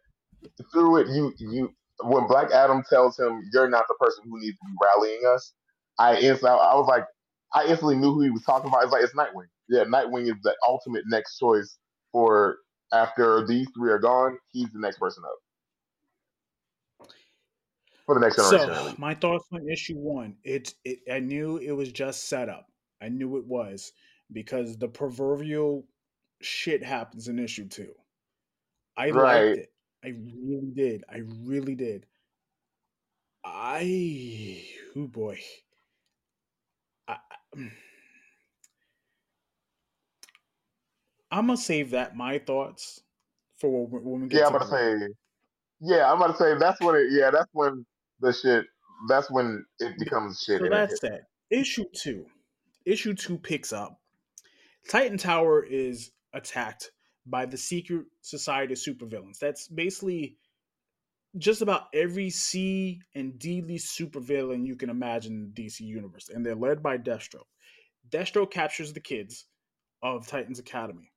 through 0.72 0.98
it, 0.98 1.08
you 1.08 1.32
you 1.38 1.70
when 2.02 2.26
Black 2.26 2.50
Adam 2.50 2.82
tells 2.88 3.18
him 3.18 3.42
you're 3.52 3.68
not 3.68 3.84
the 3.88 3.94
person 4.00 4.24
who 4.24 4.40
needs 4.40 4.56
to 4.56 4.66
be 4.66 4.76
rallying 4.82 5.22
us, 5.26 5.52
I 5.98 6.14
instantly 6.16 6.50
I 6.50 6.74
was 6.74 6.86
like 6.88 7.04
I 7.52 7.66
instantly 7.66 7.96
knew 7.96 8.12
who 8.14 8.22
he 8.22 8.30
was 8.30 8.42
talking 8.44 8.68
about. 8.68 8.82
It's 8.84 8.92
like 8.92 9.04
it's 9.04 9.14
Nightwing. 9.14 9.48
Yeah, 9.68 9.84
Nightwing 9.84 10.24
is 10.24 10.40
the 10.42 10.56
ultimate 10.66 11.04
next 11.06 11.38
choice 11.38 11.78
for 12.12 12.58
after 12.92 13.46
these 13.46 13.68
three 13.76 13.90
are 13.90 13.98
gone. 13.98 14.38
He's 14.52 14.72
the 14.72 14.80
next 14.80 14.98
person 14.98 15.22
up 15.24 17.08
for 18.06 18.14
the 18.14 18.20
next 18.20 18.36
generation. 18.36 18.74
So, 18.74 18.94
my 18.98 19.14
thoughts 19.14 19.46
on 19.52 19.68
issue 19.68 19.96
one. 19.96 20.36
It, 20.42 20.74
it 20.84 21.00
I 21.10 21.20
knew 21.20 21.58
it 21.58 21.72
was 21.72 21.92
just 21.92 22.28
set 22.28 22.48
up. 22.48 22.66
I 23.00 23.08
knew 23.08 23.36
it 23.36 23.46
was 23.46 23.92
because 24.34 24.78
the 24.78 24.88
proverbial 24.88 25.86
shit 26.42 26.84
happens 26.84 27.28
in 27.28 27.38
issue 27.40 27.68
two. 27.68 27.94
I 28.96 29.12
Right. 29.12 29.44
liked 29.44 29.56
it. 29.56 29.72
I 30.04 30.08
really 30.08 30.72
did. 30.74 31.04
I 31.10 31.22
really 31.42 31.76
did. 31.76 32.06
I, 33.44 34.62
oh 34.96 35.08
boy. 35.08 35.40
I, 37.08 37.18
I'm 41.30 41.46
gonna 41.48 41.56
save 41.56 41.90
that 41.92 42.16
my 42.16 42.38
thoughts 42.38 43.02
for 43.58 43.86
when, 43.86 44.04
when 44.04 44.22
we 44.22 44.28
get 44.28 44.40
Yeah, 44.40 44.46
to 44.46 44.54
I'm 44.54 44.58
gonna 44.58 44.66
say. 44.70 45.08
Yeah, 45.80 46.12
I'm 46.12 46.18
gonna 46.18 46.36
say 46.36 46.56
that's 46.58 46.80
when 46.80 46.96
it. 46.96 47.08
Yeah, 47.10 47.30
that's 47.30 47.50
when 47.52 47.86
the 48.20 48.32
shit. 48.32 48.66
That's 49.08 49.30
when 49.30 49.64
it 49.80 49.98
becomes 49.98 50.42
shit. 50.46 50.62
So 50.62 50.68
that's 50.70 51.00
that. 51.00 51.22
Issue 51.50 51.84
two. 51.94 52.26
Issue 52.86 53.14
two 53.14 53.38
picks 53.38 53.72
up. 53.72 54.00
Titan 54.88 55.18
Tower 55.18 55.64
is 55.64 56.12
attacked 56.32 56.90
by 57.26 57.46
the 57.46 57.56
secret 57.56 58.06
society 58.20 58.74
of 58.74 58.78
supervillains. 58.78 59.38
That's 59.38 59.68
basically 59.68 60.36
just 61.38 61.62
about 61.62 61.88
every 61.94 62.30
C 62.30 63.00
and 63.14 63.38
D 63.38 63.62
list 63.62 63.98
supervillain 63.98 64.66
you 64.66 64.76
can 64.76 64.90
imagine 64.90 65.32
in 65.32 65.52
the 65.54 65.62
DC 65.62 65.80
universe, 65.80 66.28
and 66.28 66.44
they're 66.44 66.54
led 66.54 66.82
by 66.82 66.98
Deathstroke. 66.98 67.48
Deathstroke 68.10 68.50
captures 68.50 68.92
the 68.92 69.00
kids 69.00 69.46
of 70.02 70.26
Titans 70.26 70.58
Academy, 70.58 71.10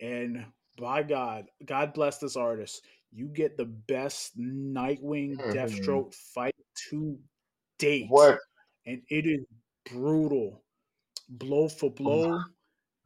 and 0.00 0.46
by 0.78 1.02
God, 1.02 1.46
God 1.64 1.94
bless 1.94 2.18
this 2.18 2.36
artist. 2.36 2.84
You 3.12 3.28
get 3.28 3.56
the 3.56 3.64
best 3.66 4.36
Nightwing 4.38 5.36
Mhm. 5.36 5.54
Deathstroke 5.54 6.14
fight 6.14 6.54
to 6.90 7.18
date, 7.78 8.08
What 8.08 8.40
and 8.86 9.02
it 9.08 9.26
is 9.26 9.44
brutal, 9.90 10.64
blow 11.28 11.68
for 11.68 11.90
blow. 11.90 12.42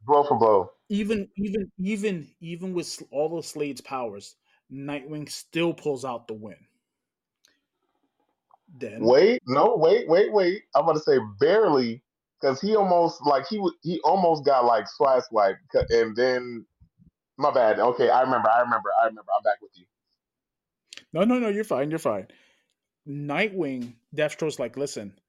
blow 0.01 0.23
for 0.23 0.37
blow? 0.37 0.71
Even 0.89 1.29
even 1.37 1.71
even 1.77 2.35
even 2.41 2.73
with 2.73 3.01
all 3.11 3.37
of 3.37 3.45
Slade's 3.45 3.81
powers, 3.81 4.35
Nightwing 4.71 5.29
still 5.29 5.73
pulls 5.73 6.05
out 6.05 6.27
the 6.27 6.33
win. 6.33 6.67
Then 8.73 9.01
Wait, 9.01 9.41
no, 9.47 9.75
wait, 9.75 10.07
wait, 10.07 10.31
wait. 10.31 10.63
I'm 10.75 10.83
about 10.83 10.93
to 10.93 10.99
say 10.99 11.17
barely 11.39 12.03
because 12.39 12.61
he 12.61 12.75
almost 12.75 13.21
like 13.25 13.47
he 13.47 13.59
wa- 13.59 13.71
he 13.81 13.99
almost 14.01 14.45
got 14.45 14.65
like 14.65 14.87
swag 14.87 15.23
swipe, 15.23 15.57
and 15.89 16.15
then 16.15 16.65
my 17.37 17.51
bad. 17.51 17.79
Okay, 17.79 18.09
I 18.09 18.21
remember, 18.21 18.49
I 18.49 18.61
remember, 18.61 18.89
I 19.01 19.07
remember. 19.07 19.31
I'm 19.37 19.43
back 19.43 19.61
with 19.61 19.71
you. 19.75 19.85
no 21.13 21.23
no 21.23 21.39
no, 21.39 21.49
you're 21.49 21.63
fine, 21.63 21.89
you're 21.89 21.99
fine. 21.99 22.27
Nightwing, 23.07 23.95
Deathstroke's 24.15 24.59
like, 24.59 24.77
listen, 24.77 25.19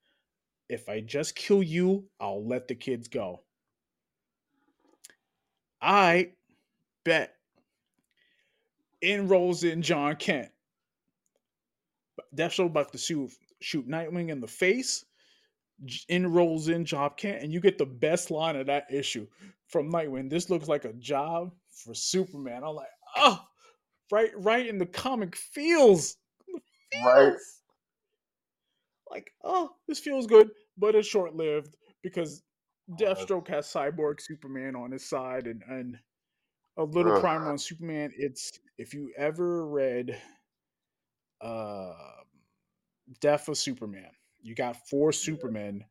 if 0.72 0.88
I 0.88 1.00
just 1.00 1.34
kill 1.34 1.62
you, 1.62 2.04
I'll 2.20 2.46
let 2.46 2.68
the 2.68 2.74
kids 2.74 3.08
go. 3.08 3.42
I 5.80 6.32
bet. 7.04 7.34
In 9.00 9.28
rolls 9.28 9.64
in 9.64 9.82
Jon 9.82 10.14
Kent. 10.16 10.50
Deathstroke 12.36 12.66
about 12.66 12.92
to 12.92 12.98
shoot 12.98 13.30
shoot 13.60 13.88
Nightwing 13.88 14.30
in 14.30 14.40
the 14.40 14.46
face. 14.48 15.04
J- 15.84 16.04
In 16.08 16.32
rolls 16.32 16.68
in 16.68 16.84
Jon 16.84 17.10
Kent, 17.16 17.42
and 17.42 17.52
you 17.52 17.60
get 17.60 17.78
the 17.78 17.86
best 17.86 18.30
line 18.30 18.54
of 18.56 18.66
that 18.66 18.86
issue 18.92 19.26
from 19.66 19.90
Nightwing. 19.90 20.30
This 20.30 20.48
looks 20.50 20.68
like 20.68 20.84
a 20.84 20.92
job 20.94 21.52
for 21.72 21.94
Superman. 21.94 22.62
I'm 22.64 22.76
like, 22.76 22.86
oh, 23.16 23.40
right, 24.12 24.30
right 24.36 24.66
in 24.66 24.78
the 24.78 24.86
comic 24.86 25.34
feels, 25.34 26.16
Right. 27.04 27.30
feels. 27.32 27.60
Like, 29.10 29.32
oh, 29.42 29.70
this 29.88 29.98
feels 29.98 30.26
good, 30.26 30.50
but 30.76 30.94
it's 30.94 31.08
short 31.08 31.34
lived 31.34 31.76
because 32.02 32.42
Deathstroke 32.98 33.48
has 33.48 33.66
Cyborg 33.66 34.20
Superman 34.20 34.74
on 34.76 34.90
his 34.90 35.08
side 35.08 35.46
and 35.46 35.62
and 35.68 35.98
a 36.76 36.84
little 36.84 37.20
primer 37.20 37.50
on 37.50 37.58
Superman. 37.58 38.12
It's 38.16 38.58
if 38.78 38.94
you 38.94 39.12
ever 39.16 39.66
read 39.66 40.20
uh 41.40 41.92
Death 43.20 43.48
of 43.48 43.58
Superman, 43.58 44.10
you 44.40 44.54
got 44.54 44.76
four 44.88 45.12
Supermen 45.12 45.84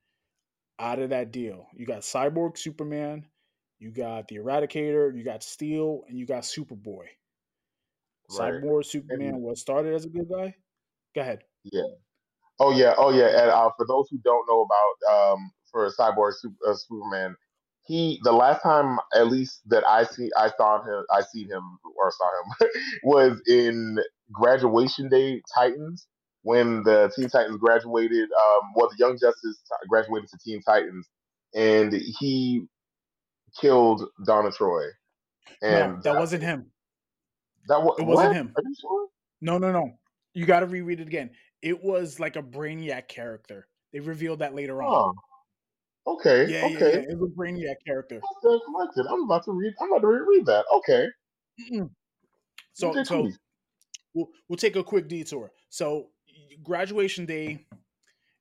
out 0.79 0.99
of 0.99 1.09
that 1.11 1.31
deal. 1.31 1.67
You 1.73 1.85
got 1.85 2.01
Cyborg 2.01 2.57
Superman, 2.57 3.25
you 3.79 3.91
got 3.91 4.27
the 4.27 4.37
Eradicator, 4.37 5.15
you 5.15 5.23
got 5.23 5.43
Steel, 5.43 6.03
and 6.07 6.17
you 6.17 6.25
got 6.25 6.43
Superboy. 6.43 7.05
Right. 8.37 8.53
Cyborg 8.53 8.85
Superman 8.85 9.41
was 9.41 9.61
started 9.61 9.93
as 9.93 10.05
a 10.05 10.09
good 10.09 10.29
guy. 10.29 10.55
Go 11.13 11.21
ahead. 11.21 11.43
Yeah. 11.63 11.83
Oh 12.61 12.71
yeah. 12.71 12.93
Oh 12.97 13.11
yeah. 13.11 13.27
And 13.41 13.51
uh, 13.51 13.71
for 13.75 13.87
those 13.87 14.07
who 14.11 14.19
don't 14.19 14.47
know 14.47 14.61
about 14.67 15.33
um 15.33 15.51
for 15.71 15.91
Cyborg 15.91 16.33
Super, 16.39 16.55
uh, 16.69 16.75
Superman, 16.75 17.35
he 17.87 18.19
the 18.23 18.31
last 18.33 18.61
time 18.61 18.99
at 19.15 19.27
least 19.29 19.61
that 19.67 19.83
I 19.87 20.03
see 20.05 20.29
I 20.37 20.51
saw 20.57 20.83
him 20.83 21.05
I 21.11 21.23
seen 21.33 21.49
him 21.49 21.63
or 21.97 22.11
saw 22.11 22.29
him 22.65 22.71
was 23.03 23.41
in 23.47 23.97
Graduation 24.31 25.09
Day 25.09 25.41
Titans 25.55 26.07
when 26.43 26.83
the 26.83 27.11
Teen 27.15 27.29
Titans 27.29 27.57
graduated. 27.57 28.29
Um, 28.31 28.73
well, 28.75 28.89
the 28.89 28.97
Young 28.99 29.17
Justice 29.19 29.61
graduated 29.89 30.29
to 30.29 30.37
Teen 30.45 30.61
Titans, 30.61 31.09
and 31.55 31.93
he 32.19 32.67
killed 33.59 34.03
Donna 34.25 34.51
Troy. 34.51 34.85
And 35.63 35.97
no, 35.97 36.01
that 36.03 36.15
wasn't 36.19 36.43
him. 36.43 36.71
that 37.67 37.81
was 37.81 37.97
It 37.99 38.03
wasn't 38.03 38.33
what? 38.33 38.37
him. 38.37 38.53
Are 38.55 38.63
you 38.63 38.75
sure? 38.79 39.07
No, 39.41 39.57
no, 39.57 39.71
no. 39.71 39.91
You 40.33 40.45
got 40.45 40.61
to 40.61 40.67
reread 40.67 40.99
it 41.01 41.07
again. 41.07 41.31
It 41.61 41.83
was 41.83 42.19
like 42.19 42.35
a 42.35 42.41
Brainiac 42.43 43.07
character. 43.07 43.67
They 43.93 43.99
revealed 43.99 44.39
that 44.39 44.55
later 44.55 44.81
on. 44.81 45.15
Oh, 46.07 46.13
okay, 46.15 46.47
Yeah, 46.49 46.65
okay. 46.65 47.03
yeah. 47.03 47.11
It 47.11 47.19
was 47.19 47.29
a 47.31 47.39
Brainiac 47.39 47.75
character. 47.85 48.21
Collected. 48.41 49.05
I'm 49.07 49.23
about 49.23 49.43
to 49.45 49.51
read. 49.51 49.73
I'm 49.81 49.91
about 49.91 50.01
to 50.01 50.07
reread 50.07 50.45
that. 50.47 50.65
Okay. 50.77 51.07
So, 52.73 52.91
DJ 52.93 53.05
so 53.05 53.23
Cooties. 53.23 53.37
we'll, 54.13 54.27
we'll 54.47 54.57
take 54.57 54.75
a 54.75 54.83
quick 54.83 55.07
detour. 55.07 55.51
So, 55.69 56.09
graduation 56.63 57.25
day, 57.25 57.67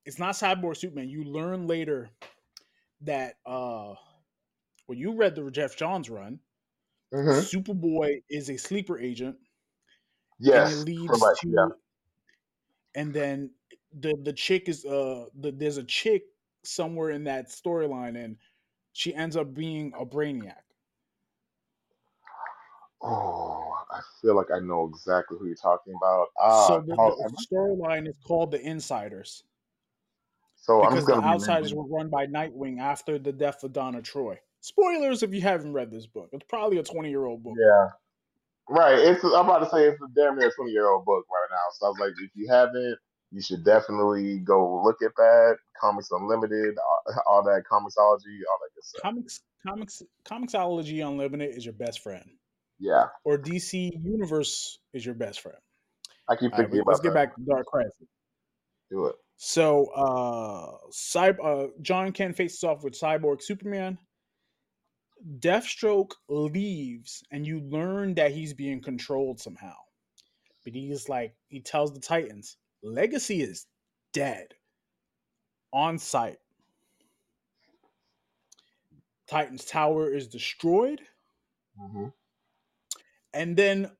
it's 0.06 0.18
not 0.18 0.34
Cyborg 0.34 0.76
Superman. 0.76 1.08
You 1.08 1.24
learn 1.24 1.66
later 1.66 2.10
that 3.02 3.36
uh 3.46 3.94
when 4.86 4.98
you 4.98 5.14
read 5.14 5.34
the 5.34 5.50
Geoff 5.50 5.76
Johns 5.76 6.08
run, 6.10 6.40
Mhm. 7.12 7.42
Superboy 7.42 8.22
is 8.30 8.50
a 8.50 8.56
sleeper 8.56 8.98
agent, 8.98 9.36
Yes. 10.38 10.70
and 10.72 10.80
it 10.80 10.84
leads 10.92 11.18
to, 11.18 11.48
Yeah. 11.48 11.68
And 12.94 13.12
then 13.12 13.50
the 13.98 14.14
the 14.22 14.32
chick 14.32 14.68
is 14.68 14.84
uh 14.84 15.26
the, 15.38 15.50
there's 15.52 15.76
a 15.78 15.84
chick 15.84 16.24
somewhere 16.64 17.10
in 17.10 17.24
that 17.24 17.48
storyline, 17.48 18.22
and 18.22 18.36
she 18.92 19.14
ends 19.14 19.36
up 19.36 19.54
being 19.54 19.92
a 19.98 20.04
Brainiac. 20.04 20.54
Oh, 23.02 23.72
I 23.90 24.00
feel 24.20 24.36
like 24.36 24.50
I 24.54 24.58
know 24.60 24.86
exactly 24.92 25.38
who 25.38 25.46
you're 25.46 25.54
talking 25.56 25.94
about. 26.00 26.26
Ah, 26.38 26.66
so 26.68 26.80
the, 26.86 26.94
how- 26.96 27.16
the 27.16 27.46
storyline 27.50 28.06
is 28.08 28.14
called 28.26 28.50
the 28.50 28.60
Insiders. 28.60 29.42
so 30.56 30.82
I'm 30.84 30.90
because 30.90 31.06
the 31.06 31.14
outsiders 31.14 31.72
reading- 31.72 31.78
were 31.88 31.96
run 31.96 32.10
by 32.10 32.26
Nightwing 32.26 32.78
after 32.78 33.18
the 33.18 33.32
death 33.32 33.64
of 33.64 33.72
Donna 33.72 34.02
Troy. 34.02 34.38
Spoilers 34.60 35.22
if 35.22 35.32
you 35.32 35.40
haven't 35.40 35.72
read 35.72 35.90
this 35.90 36.06
book. 36.06 36.28
It's 36.32 36.44
probably 36.46 36.76
a 36.78 36.82
20 36.82 37.08
year 37.08 37.24
old 37.24 37.42
book. 37.42 37.54
Yeah. 37.58 37.88
Right. 38.72 38.98
It's 39.00 39.24
I'm 39.24 39.46
about 39.46 39.58
to 39.64 39.68
say 39.70 39.84
it's 39.88 40.00
a 40.00 40.06
damn 40.14 40.38
near 40.38 40.52
20 40.54 40.70
year 40.70 40.88
old 40.88 41.04
book 41.04 41.24
right 41.28 41.48
now. 41.50 41.64
So 41.78 41.86
I 41.86 41.88
was 41.90 41.98
like, 41.98 42.12
if 42.22 42.30
you 42.36 42.48
haven't, 42.48 42.96
you 43.32 43.42
should 43.42 43.64
definitely 43.64 44.38
go 44.38 44.82
look 44.84 45.02
at 45.02 45.10
that. 45.16 45.56
Comics 45.80 46.08
Unlimited, 46.12 46.76
all, 46.78 47.14
all 47.26 47.42
that 47.42 47.62
Comixology, 47.70 48.38
all 48.48 48.58
that 48.60 48.70
good 48.74 48.84
stuff. 48.84 49.02
Comics, 49.02 49.40
comics, 49.66 50.02
Comixology 50.24 51.04
Unlimited 51.06 51.56
is 51.56 51.64
your 51.64 51.74
best 51.74 52.00
friend, 52.00 52.24
Yeah. 52.78 53.06
or 53.24 53.36
DC 53.38 53.90
Universe 54.04 54.78
is 54.92 55.04
your 55.04 55.14
best 55.16 55.40
friend. 55.40 55.58
I 56.28 56.36
keep 56.36 56.52
All 56.52 56.58
right, 56.58 56.64
thinking 56.66 56.78
let- 56.78 56.86
let's 56.86 57.00
about 57.00 57.08
get 57.08 57.14
back 57.14 57.34
to 57.36 57.42
Dark 57.42 57.66
Crisis. 57.66 58.06
Do 58.90 59.06
it. 59.06 59.16
So, 59.36 59.86
uh, 59.96 60.76
Cyb- 60.92 61.42
uh, 61.42 61.68
Jon 61.82 62.12
Kent 62.12 62.36
faces 62.36 62.62
off 62.62 62.84
with 62.84 62.92
Cyborg 62.94 63.42
Superman. 63.42 63.98
Deathstroke 65.38 66.12
leaves, 66.28 67.22
and 67.30 67.46
you 67.46 67.60
learn 67.60 68.14
that 68.14 68.32
he's 68.32 68.54
being 68.54 68.80
controlled 68.80 69.40
somehow. 69.40 69.74
But 70.64 70.74
he's 70.74 71.08
like, 71.08 71.34
he 71.48 71.60
tells 71.60 71.92
the 71.92 72.00
Titans, 72.00 72.56
Legacy 72.82 73.42
is 73.42 73.66
dead 74.12 74.54
on 75.72 75.98
site. 75.98 76.38
Titan's 79.28 79.64
tower 79.64 80.12
is 80.12 80.26
destroyed. 80.28 81.00
hmm 81.78 82.08
And 83.32 83.56
then, 83.56 83.90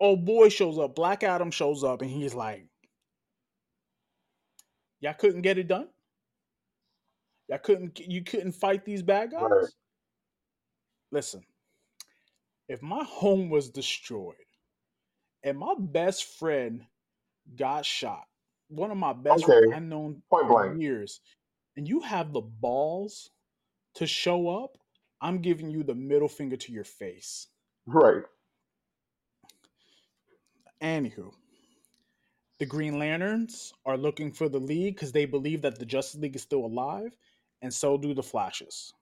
oh 0.00 0.16
boy 0.16 0.48
shows 0.48 0.78
up. 0.78 0.94
Black 0.94 1.22
Adam 1.24 1.50
shows 1.50 1.84
up, 1.84 2.02
and 2.02 2.10
he's 2.10 2.34
like, 2.34 2.68
Y'all 5.00 5.14
couldn't 5.14 5.42
get 5.42 5.58
it 5.58 5.68
done? 5.68 5.88
Y'all 7.48 7.58
couldn't, 7.58 7.98
you 8.00 8.24
couldn't 8.24 8.52
fight 8.52 8.84
these 8.84 9.02
bad 9.02 9.30
guys? 9.30 9.42
Right. 9.42 9.70
Listen, 11.12 11.42
if 12.68 12.82
my 12.82 13.04
home 13.04 13.48
was 13.48 13.70
destroyed 13.70 14.34
and 15.42 15.58
my 15.58 15.74
best 15.78 16.24
friend 16.38 16.84
got 17.56 17.84
shot, 17.86 18.24
one 18.68 18.90
of 18.90 18.96
my 18.96 19.12
best 19.12 19.44
friends 19.44 19.72
I've 19.74 19.82
known 19.82 20.22
Point 20.28 20.48
for 20.48 20.64
blank. 20.64 20.80
years, 20.80 21.20
and 21.76 21.86
you 21.86 22.00
have 22.00 22.32
the 22.32 22.40
balls 22.40 23.30
to 23.94 24.06
show 24.06 24.48
up, 24.48 24.76
I'm 25.20 25.40
giving 25.40 25.70
you 25.70 25.82
the 25.82 25.94
middle 25.94 26.28
finger 26.28 26.56
to 26.56 26.72
your 26.72 26.84
face. 26.84 27.46
Right. 27.86 28.24
Anywho, 30.82 31.32
the 32.58 32.66
Green 32.66 32.98
Lanterns 32.98 33.72
are 33.86 33.96
looking 33.96 34.32
for 34.32 34.48
the 34.48 34.58
League 34.58 34.96
because 34.96 35.12
they 35.12 35.24
believe 35.24 35.62
that 35.62 35.78
the 35.78 35.86
Justice 35.86 36.20
League 36.20 36.36
is 36.36 36.42
still 36.42 36.66
alive, 36.66 37.16
and 37.62 37.72
so 37.72 37.96
do 37.96 38.12
the 38.12 38.22
Flashes. 38.22 38.92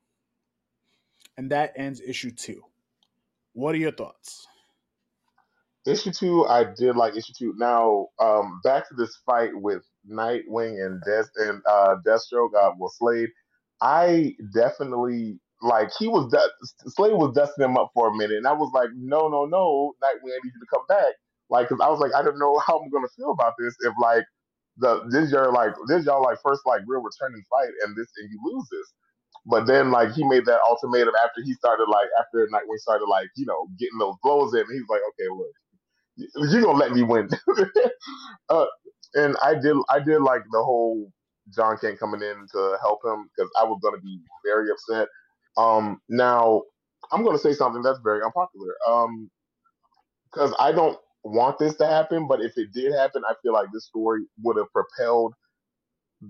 And 1.37 1.51
that 1.51 1.72
ends 1.76 2.01
issue 2.01 2.30
two. 2.30 2.62
What 3.55 3.74
are 3.74 3.78
your 3.78 3.93
thoughts? 3.93 4.47
Issue 5.87 6.12
two, 6.12 6.47
I 6.47 6.64
did 6.64 6.97
like 6.97 7.16
issue 7.16 7.32
two. 7.39 7.55
Now, 7.59 8.09
um, 8.20 8.61
back 8.64 8.89
to 8.89 8.95
this 8.95 9.18
fight 9.26 9.51
with 9.55 9.82
Nightwing 10.11 10.85
and 10.85 11.03
Death 11.05 11.28
and 11.37 11.61
uh, 11.68 11.97
Deathstroke, 12.07 12.55
uh, 12.59 12.72
well, 12.78 12.93
Slade. 12.97 13.30
I 13.82 14.35
definitely 14.55 15.41
like 15.61 15.91
he 15.99 16.09
was 16.09 16.30
de- 16.30 16.91
Slade 16.91 17.14
was 17.14 17.35
dusting 17.35 17.64
him 17.64 17.76
up 17.76 17.91
for 17.95 18.09
a 18.09 18.16
minute, 18.16 18.39
and 18.39 18.47
I 18.47 18.53
was 18.53 18.70
like, 18.74 18.91
no, 18.97 19.28
no, 19.28 19.45
no, 19.45 19.93
Nightwing, 20.03 20.32
I 20.32 20.41
need 20.45 20.53
you 20.55 20.61
to 20.61 20.66
come 20.72 20.87
back. 20.89 21.14
Like, 21.51 21.68
cause 21.68 21.80
I 21.82 21.89
was 21.89 22.01
like, 22.01 22.14
I 22.14 22.22
don't 22.22 22.39
know 22.39 22.59
how 22.66 22.78
I'm 22.78 22.91
gonna 22.91 23.09
feel 23.16 23.32
about 23.32 23.55
this 23.59 23.74
if 23.82 23.93
like 24.01 24.24
the 24.78 25.05
this 25.11 25.30
your 25.30 25.53
like 25.53 25.72
this 25.89 26.07
y'all 26.07 26.22
like 26.22 26.39
first 26.43 26.62
like 26.66 26.82
real 26.87 27.03
returning 27.03 27.43
fight, 27.51 27.70
and 27.85 27.97
this 27.97 28.09
and 28.18 28.30
you 28.30 28.41
lose 28.45 28.66
this. 28.70 28.93
But 29.47 29.66
then 29.66 29.90
like 29.90 30.12
he 30.12 30.24
made 30.28 30.47
that 30.47 30.61
ultimatum 30.68 31.14
after 31.24 31.42
he 31.45 31.55
started 31.55 31.86
like 31.88 32.09
after 32.20 32.47
Nightwing 32.53 32.78
started 32.78 33.07
like 33.07 33.28
you 33.36 33.47
know 33.47 33.68
getting 33.78 33.99
those 33.99 34.16
blows 34.22 34.55
in, 34.55 34.64
he 34.72 34.80
was 34.80 34.88
like, 34.90 35.03
okay, 35.11 35.28
look 35.30 35.47
you're 36.16 36.62
gonna 36.62 36.78
let 36.78 36.92
me 36.92 37.05
win. 37.05 37.28
uh, 38.51 38.66
and 39.14 39.36
I 39.42 39.55
did, 39.55 39.76
I 39.90 40.01
did 40.01 40.20
like 40.20 40.42
the 40.53 40.62
whole 40.62 41.12
Jon 41.55 41.78
Kent 41.78 42.01
coming 42.01 42.22
in 42.22 42.47
to 42.53 42.78
help 42.82 43.01
him 43.05 43.30
because 43.36 43.51
I 43.61 43.64
was 43.64 43.80
gonna 43.82 44.01
be 44.01 44.20
very 44.45 44.68
upset. 44.70 45.09
Um, 45.57 46.01
now 46.11 46.62
I'm 47.12 47.24
gonna 47.24 47.38
say 47.38 47.55
something 47.55 47.82
that's 47.82 48.01
very 48.05 48.22
unpopular. 48.24 48.74
Um, 48.88 49.30
because 50.32 50.55
I 50.59 50.72
don't 50.72 50.99
want 51.24 51.59
this 51.59 51.74
to 51.76 51.86
happen, 51.86 52.28
but 52.28 52.40
if 52.42 52.59
it 52.59 52.72
did 52.74 52.92
happen, 52.95 53.22
I 53.28 53.34
feel 53.42 53.53
like 53.53 53.68
this 53.72 53.86
story 53.86 54.22
would 54.42 54.57
have 54.59 54.66
propelled 54.72 55.34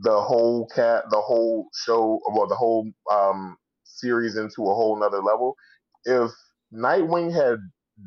the 0.02 0.20
whole 0.20 0.68
cat, 0.68 1.04
the 1.10 1.20
whole 1.20 1.68
show, 1.84 2.20
well, 2.32 2.46
the 2.48 2.56
whole 2.56 2.90
um 3.12 3.56
series 3.84 4.36
into 4.36 4.62
a 4.62 4.74
whole 4.74 4.98
nother 4.98 5.20
level. 5.22 5.56
If 6.04 6.30
Nightwing 6.74 7.32
had 7.34 7.58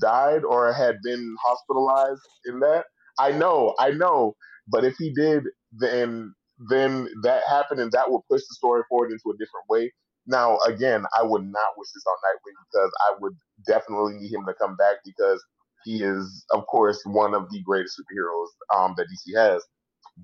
died 0.01 0.43
or 0.43 0.73
had 0.73 0.97
been 1.03 1.35
hospitalized 1.43 2.21
in 2.45 2.59
that, 2.61 2.85
I 3.19 3.31
know, 3.31 3.75
I 3.79 3.91
know, 3.91 4.35
but 4.67 4.85
if 4.85 4.95
he 4.97 5.13
did, 5.13 5.43
then 5.73 6.33
then 6.69 7.07
that 7.23 7.43
happened 7.49 7.79
and 7.81 7.91
that 7.93 8.11
would 8.11 8.21
push 8.29 8.41
the 8.41 8.55
story 8.55 8.83
forward 8.89 9.11
into 9.11 9.29
a 9.31 9.38
different 9.38 9.65
way. 9.69 9.93
Now, 10.27 10.57
again, 10.67 11.05
I 11.17 11.23
would 11.23 11.43
not 11.43 11.69
wish 11.77 11.89
this 11.93 12.03
on 12.07 12.17
Nightwing 12.25 12.55
because 12.71 12.91
I 13.09 13.15
would 13.21 13.33
definitely 13.67 14.13
need 14.15 14.33
him 14.33 14.45
to 14.47 14.53
come 14.55 14.75
back 14.75 14.97
because 15.05 15.43
he 15.85 16.03
is, 16.03 16.45
of 16.51 16.65
course, 16.67 17.01
one 17.05 17.33
of 17.33 17.49
the 17.51 17.61
greatest 17.63 17.99
superheroes 17.99 18.77
um, 18.77 18.95
that 18.97 19.07
DC 19.07 19.38
has. 19.38 19.63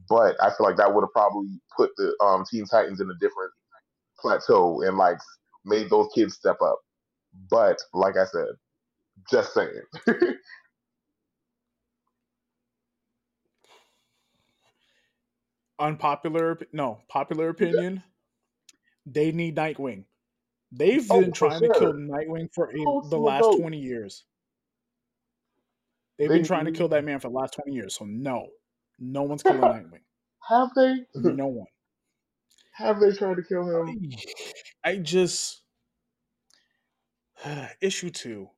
But 0.09 0.35
I 0.41 0.49
feel 0.49 0.65
like 0.65 0.77
that 0.77 0.93
would 0.93 1.01
have 1.01 1.11
probably 1.13 1.59
put 1.77 1.91
the 1.97 2.15
um, 2.23 2.45
Teen 2.49 2.65
Titans 2.65 2.99
in 2.99 3.09
a 3.09 3.13
different 3.19 3.51
plateau 4.19 4.81
and 4.81 4.97
like 4.97 5.17
made 5.65 5.89
those 5.89 6.09
kids 6.13 6.35
step 6.35 6.57
up. 6.61 6.79
But 7.49 7.77
like 7.93 8.17
I 8.17 8.25
said, 8.25 8.47
just 9.29 9.53
saying. 9.53 9.81
Unpopular, 15.79 16.59
no, 16.71 17.01
popular 17.09 17.49
opinion. 17.49 18.03
They 19.05 19.31
need 19.31 19.55
Nightwing. 19.57 20.05
They've 20.71 21.07
Oh, 21.09 21.21
been 21.21 21.33
trying 21.33 21.61
to 21.61 21.69
kill. 21.69 21.93
Nightwing 21.93 22.47
for 22.53 22.69
a, 22.71 22.85
Oh, 22.87 23.07
the 23.09 23.17
last 23.17 23.43
dope. 23.43 23.61
20 23.61 23.77
years. 23.79 24.25
They've 26.17 26.29
They 26.29 26.37
been 26.37 26.45
trying 26.45 26.65
to 26.65 26.71
kill 26.71 26.87
that 26.89 27.03
man 27.03 27.19
for 27.19 27.29
the 27.29 27.35
last 27.35 27.53
20 27.53 27.73
years. 27.73 27.95
So, 27.95 28.05
no, 28.05 28.47
no 28.99 29.23
one's 29.23 29.43
killing 29.43 29.61
Nightwing. 29.69 30.01
have 30.49 30.69
they 30.75 31.05
No 31.15 31.47
one. 31.47 31.67
have 32.73 32.99
they 32.99 33.11
tried 33.11 33.35
to 33.35 33.43
kill 33.43 33.67
him? 33.69 33.99
I 34.83 34.97
just. 34.97 35.61
Issue 37.81 38.09
two. 38.09 38.49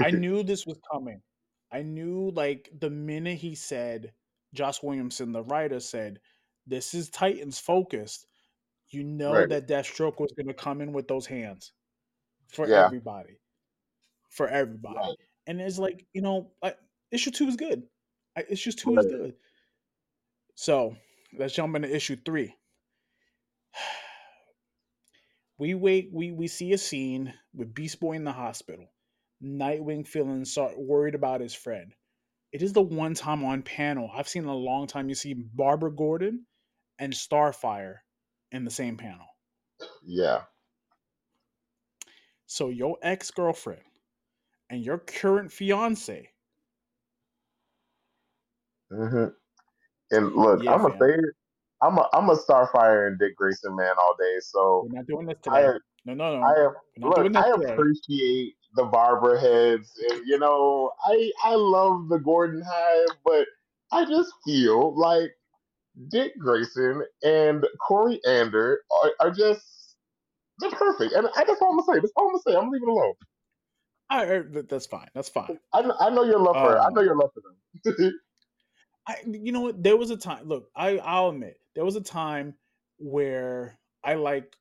I 0.00 0.10
knew 0.10 0.42
this 0.42 0.66
was 0.66 0.78
coming. 0.92 1.22
I 1.72 1.82
knew, 1.82 2.30
like, 2.30 2.70
the 2.80 2.90
minute 2.90 3.38
he 3.38 3.54
said, 3.54 4.12
Josh 4.54 4.82
Williamson, 4.82 5.32
the 5.32 5.42
writer, 5.42 5.80
said, 5.80 6.20
This 6.66 6.94
is 6.94 7.10
Titans 7.10 7.58
focused, 7.58 8.26
you 8.90 9.04
know 9.04 9.32
Right. 9.34 9.48
that 9.48 9.68
Deathstroke 9.68 10.20
was 10.20 10.32
going 10.32 10.46
to 10.48 10.54
come 10.54 10.80
in 10.80 10.92
with 10.92 11.08
those 11.08 11.26
hands 11.26 11.72
for 12.48 12.66
Yeah. 12.66 12.86
everybody. 12.86 13.40
For 14.30 14.48
everybody. 14.48 14.96
Right. 14.98 15.16
And 15.46 15.60
it's 15.60 15.78
like, 15.78 16.06
you 16.12 16.22
know, 16.22 16.52
I, 16.62 16.74
issue 17.10 17.30
two 17.30 17.46
is 17.48 17.56
good. 17.56 17.82
I, 18.38 18.54
just 18.54 18.78
two 18.80 18.96
is 18.96 19.06
Right. 19.06 19.10
good. 19.10 19.34
So 20.54 20.96
let's 21.38 21.54
jump 21.54 21.76
into 21.76 21.94
issue 21.94 22.16
three. 22.24 22.54
We 25.58 25.74
wait. 25.74 26.10
We 26.12 26.32
we 26.32 26.46
see 26.48 26.72
a 26.72 26.78
scene 26.78 27.34
with 27.54 27.74
Beast 27.74 28.00
Boy 28.00 28.12
in 28.12 28.24
the 28.24 28.32
hospital. 28.32 28.86
Nightwing 29.42 30.06
feeling 30.06 30.44
so, 30.44 30.72
worried 30.76 31.14
about 31.14 31.40
his 31.40 31.54
friend. 31.54 31.92
it 32.52 32.62
is 32.62 32.72
the 32.72 32.82
one 32.82 33.14
time 33.14 33.44
on 33.44 33.62
panel 33.62 34.10
I've 34.14 34.28
seen 34.28 34.44
in 34.44 34.48
a 34.48 34.54
long 34.54 34.86
time 34.86 35.08
you 35.08 35.14
see 35.14 35.34
Barbara 35.34 35.92
Gordon 35.92 36.46
and 36.98 37.12
Starfire 37.12 37.96
in 38.52 38.64
the 38.64 38.70
same 38.70 38.96
panel. 38.96 39.26
Yeah. 40.02 40.42
So 42.46 42.68
your 42.70 42.98
ex 43.02 43.30
girlfriend 43.30 43.82
and 44.70 44.84
your 44.84 44.98
current 44.98 45.52
fiance. 45.52 46.30
Hmm 48.90 49.26
And 50.10 50.32
look, 50.32 50.62
Yeah, 50.62 50.72
I'm 50.74 50.84
a 50.86 50.90
fam. 50.90 50.98
say 51.00 51.14
it. 51.14 51.34
I'm 51.82 51.98
a 51.98 52.08
I'm 52.12 52.30
a 52.30 52.36
Starfire 52.36 53.06
and 53.08 53.18
Dick 53.18 53.36
Grayson 53.36 53.76
man 53.76 53.92
all 54.00 54.14
day. 54.18 54.36
So 54.40 54.86
We're 54.88 54.96
not 54.98 55.06
doing 55.06 55.26
this 55.26 55.36
I. 55.46 55.62
No, 56.04 56.14
no, 56.14 56.40
no. 56.40 56.42
I 56.46 56.54
look, 56.98 57.36
I 57.36 57.50
appreciate 57.72 58.54
the 58.74 58.84
Barbara 58.84 59.38
heads, 59.40 59.92
and 60.10 60.26
you 60.26 60.38
know, 60.38 60.92
I 61.04 61.30
I 61.44 61.54
love 61.54 62.08
the 62.08 62.18
Gordon 62.18 62.62
Hive, 62.66 63.16
but 63.24 63.46
I 63.92 64.04
just 64.06 64.32
feel 64.44 64.98
like 64.98 65.30
Dick 66.08 66.32
Grayson 66.38 67.02
and 67.22 67.66
Koriand'r 67.88 68.76
are, 69.02 69.12
are 69.20 69.30
just 69.30 69.96
they're 70.60 70.70
perfect, 70.70 71.12
and 71.12 71.28
I, 71.36 71.44
that's 71.44 71.60
all 71.60 71.70
I'm 71.70 71.78
gonna 71.78 71.94
say. 71.94 72.00
That's 72.00 72.12
all 72.16 72.26
I'm 72.28 72.32
gonna 72.32 72.42
say. 72.46 72.56
I'm 72.56 72.70
leaving 72.70 72.88
it 72.88 72.92
alone. 72.92 73.14
That- 74.52 74.68
that's 74.68 74.86
fine. 74.86 75.08
That's 75.14 75.28
fine. 75.28 75.58
I, 75.72 75.88
I 76.00 76.10
know 76.10 76.24
your 76.24 76.38
love 76.40 76.56
for 76.56 76.72
her. 76.72 76.80
I 76.80 76.88
know 76.90 77.00
Um, 77.00 77.06
your 77.06 77.16
love 77.16 77.30
for 77.34 77.42
them. 77.42 78.12
I, 79.08 79.16
you 79.26 79.52
know 79.52 79.62
what? 79.62 79.82
There 79.82 79.96
was 79.96 80.10
a 80.10 80.16
time. 80.18 80.46
Look, 80.48 80.70
I, 80.76 80.98
I'll 80.98 81.30
admit 81.30 81.60
there 81.74 81.84
was 81.86 81.96
a 81.96 82.02
time 82.02 82.54
where 82.98 83.78
I 84.04 84.14
like 84.14 84.54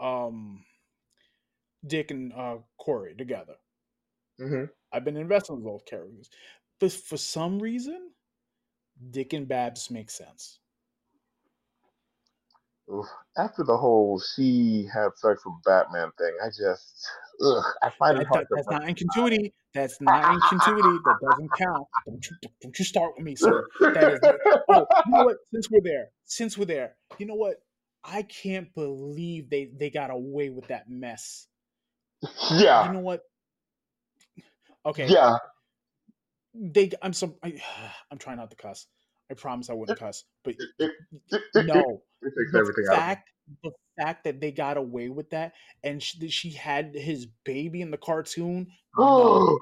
um, 0.00 0.64
Dick 1.86 2.10
and 2.10 2.32
uh, 2.34 2.58
Kory 2.78 3.14
together. 3.14 3.56
hmm 4.38 4.64
I've 4.92 5.04
been 5.04 5.16
investing 5.16 5.56
in 5.56 5.64
those 5.64 5.82
characters, 5.86 6.30
but 6.80 6.92
for 6.92 7.16
some 7.16 7.58
reason, 7.58 8.12
Dick 9.10 9.32
and 9.32 9.48
Babs 9.48 9.90
make 9.90 10.10
sense. 10.10 10.60
After 13.36 13.64
the 13.64 13.76
whole 13.76 14.20
she 14.20 14.86
had 14.92 15.08
sex 15.16 15.44
with 15.44 15.54
Batman 15.64 16.10
thing, 16.18 16.32
I 16.42 16.46
just 16.48 17.06
ugh, 17.44 17.64
I 17.82 17.90
find 17.90 18.18
it 18.20 18.26
hard 18.28 18.46
that- 18.48 18.48
to. 18.48 18.54
that's 18.56 18.68
not 18.70 18.88
in 18.88 18.94
continuity. 18.94 19.52
That's 19.74 20.00
not 20.00 20.34
in 20.34 20.40
continuity. 20.40 20.98
That 21.04 21.18
doesn't 21.28 21.50
count. 21.58 21.86
Don't 22.06 22.24
you, 22.30 22.36
don't 22.62 22.78
you 22.78 22.84
start 22.84 23.12
with 23.16 23.24
me, 23.24 23.34
sir. 23.36 23.66
That 23.80 24.12
is. 24.14 24.20
Oh, 24.70 24.86
you 25.06 25.12
know 25.12 25.24
what? 25.24 25.36
Since 25.52 25.70
we're 25.70 25.80
there, 25.82 26.08
since 26.24 26.56
we're 26.56 26.64
there, 26.64 26.96
you 27.18 27.26
know 27.26 27.34
what? 27.34 27.56
I 28.04 28.22
can't 28.22 28.72
believe 28.74 29.50
they 29.50 29.68
they 29.76 29.90
got 29.90 30.10
away 30.10 30.50
with 30.50 30.68
that 30.68 30.88
mess. 30.88 31.48
yeah, 32.52 32.86
You 32.86 32.92
know 32.94 33.00
what? 33.00 33.22
Okay, 34.86 35.08
yeah. 35.08 35.36
they. 36.54 36.90
I'm 37.02 37.12
so. 37.12 37.36
I, 37.42 37.60
I'm 38.10 38.18
trying 38.18 38.36
not 38.36 38.50
to 38.50 38.56
cuss. 38.56 38.86
I 39.30 39.34
promise 39.34 39.70
I 39.70 39.74
wouldn't 39.74 39.98
cuss. 39.98 40.24
But 40.44 40.54
no, 41.54 42.02
the 42.22 42.86
out. 42.90 42.96
fact 42.96 43.30
the 43.62 43.70
fact 43.98 44.24
that 44.24 44.40
they 44.40 44.50
got 44.50 44.76
away 44.76 45.08
with 45.08 45.30
that 45.30 45.52
and 45.82 46.02
she, 46.02 46.28
she 46.28 46.50
had 46.50 46.94
his 46.94 47.26
baby 47.44 47.80
in 47.80 47.90
the 47.90 47.96
cartoon. 47.96 48.66
No. 48.98 49.04
Oh, 49.04 49.58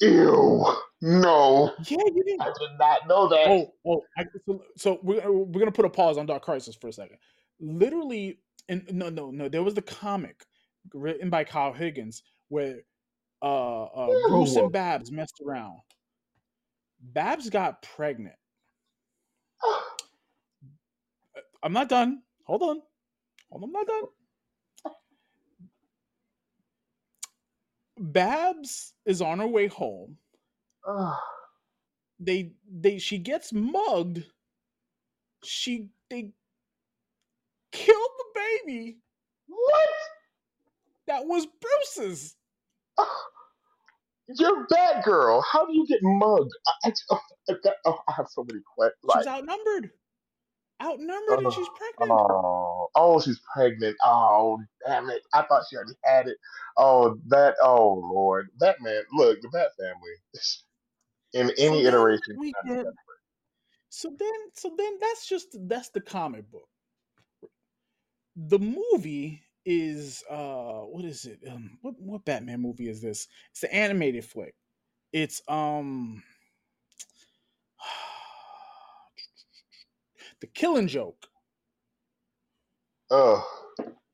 ew! 0.00 0.66
No, 1.00 1.72
Yeah, 1.86 1.98
you 2.14 2.24
didn't. 2.24 2.40
I 2.40 2.46
did 2.46 2.78
not 2.78 3.06
know 3.06 3.28
that. 3.28 3.46
Oh, 3.46 3.72
oh, 3.86 4.00
I, 4.16 4.24
so, 4.46 4.62
so 4.76 4.98
we're 5.02 5.30
we're 5.30 5.60
gonna 5.60 5.70
put 5.70 5.84
a 5.84 5.90
pause 5.90 6.16
on 6.16 6.26
Dark 6.26 6.42
Crisis 6.42 6.76
for 6.80 6.88
a 6.88 6.92
second. 6.92 7.18
Literally, 7.60 8.38
and 8.68 8.88
no, 8.90 9.10
no, 9.10 9.30
no. 9.30 9.48
There 9.48 9.62
was 9.62 9.74
the 9.74 9.82
comic 9.82 10.44
written 10.92 11.28
by 11.30 11.44
Kyle 11.44 11.72
Higgins 11.72 12.22
where 12.48 12.78
uh, 13.42 13.84
uh 13.84 14.06
Bruce 14.28 14.56
and 14.56 14.72
Babs 14.72 15.12
messed 15.12 15.42
around. 15.46 15.78
Babs 17.00 17.50
got 17.50 17.82
pregnant. 17.82 18.36
I'm 21.62 21.72
not 21.72 21.88
done. 21.88 22.22
Hold 22.44 22.62
on. 22.62 22.82
Hold 23.50 23.62
on, 23.62 23.68
I'm 23.68 23.72
not 23.72 23.86
done. 23.86 24.04
Babs 27.98 28.94
is 29.06 29.22
on 29.22 29.38
her 29.40 29.46
way 29.46 29.68
home. 29.68 30.18
They 32.20 32.52
they 32.70 32.98
she 32.98 33.18
gets 33.18 33.52
mugged. 33.52 34.24
She 35.44 35.88
they 36.10 36.32
killed 37.72 38.10
the 38.18 38.40
baby 38.66 38.98
what? 39.46 39.88
that 41.06 41.26
was 41.26 41.46
Bruce's. 41.46 42.36
You're 44.28 44.66
bad 44.68 45.04
girl. 45.04 45.42
How 45.42 45.66
do 45.66 45.72
you 45.74 45.86
get 45.86 46.00
mugged? 46.02 46.50
I, 46.84 46.92
I, 47.10 47.54
oh, 47.84 47.98
I 48.08 48.12
have 48.12 48.26
so 48.30 48.44
many 48.44 48.60
questions. 48.74 48.96
Like, 49.04 49.26
outnumbered. 49.26 49.90
Outnumbered 50.82 51.38
and 51.38 51.46
oh, 51.46 51.50
she's 51.50 51.68
pregnant. 51.76 52.20
oh, 52.20 52.88
oh, 52.96 53.20
she's 53.20 53.40
pregnant. 53.54 53.96
Oh, 54.04 54.58
damn 54.86 55.08
it! 55.08 55.22
I 55.32 55.42
thought 55.42 55.62
she 55.70 55.76
already 55.76 55.92
had 56.02 56.26
it. 56.26 56.36
Oh, 56.76 57.16
that. 57.28 57.54
Oh, 57.62 57.94
Lord, 58.12 58.48
Batman. 58.58 59.02
Look, 59.12 59.40
the 59.40 59.48
Bat 59.50 59.68
family. 59.78 60.14
In 61.32 61.50
any 61.58 61.82
then 61.82 61.92
iteration, 61.92 62.36
we 62.38 62.52
get 62.66 62.86
so 63.88 64.10
then 64.18 64.32
so 64.54 64.72
then 64.76 64.98
that's 65.00 65.28
just 65.28 65.56
that's 65.68 65.90
the 65.90 66.00
comic 66.00 66.50
book. 66.50 66.68
The 68.34 68.58
movie 68.58 69.43
is 69.66 70.22
uh 70.30 70.80
what 70.82 71.04
is 71.04 71.24
it? 71.26 71.40
Um 71.50 71.78
what 71.82 71.94
what 72.00 72.24
Batman 72.24 72.60
movie 72.60 72.88
is 72.88 73.00
this? 73.02 73.28
It's 73.52 73.60
the 73.60 73.74
animated 73.74 74.24
flick. 74.24 74.54
It's 75.12 75.42
um 75.48 76.22
The 80.40 80.46
Killing 80.48 80.88
Joke. 80.88 81.26
Oh, 83.10 83.44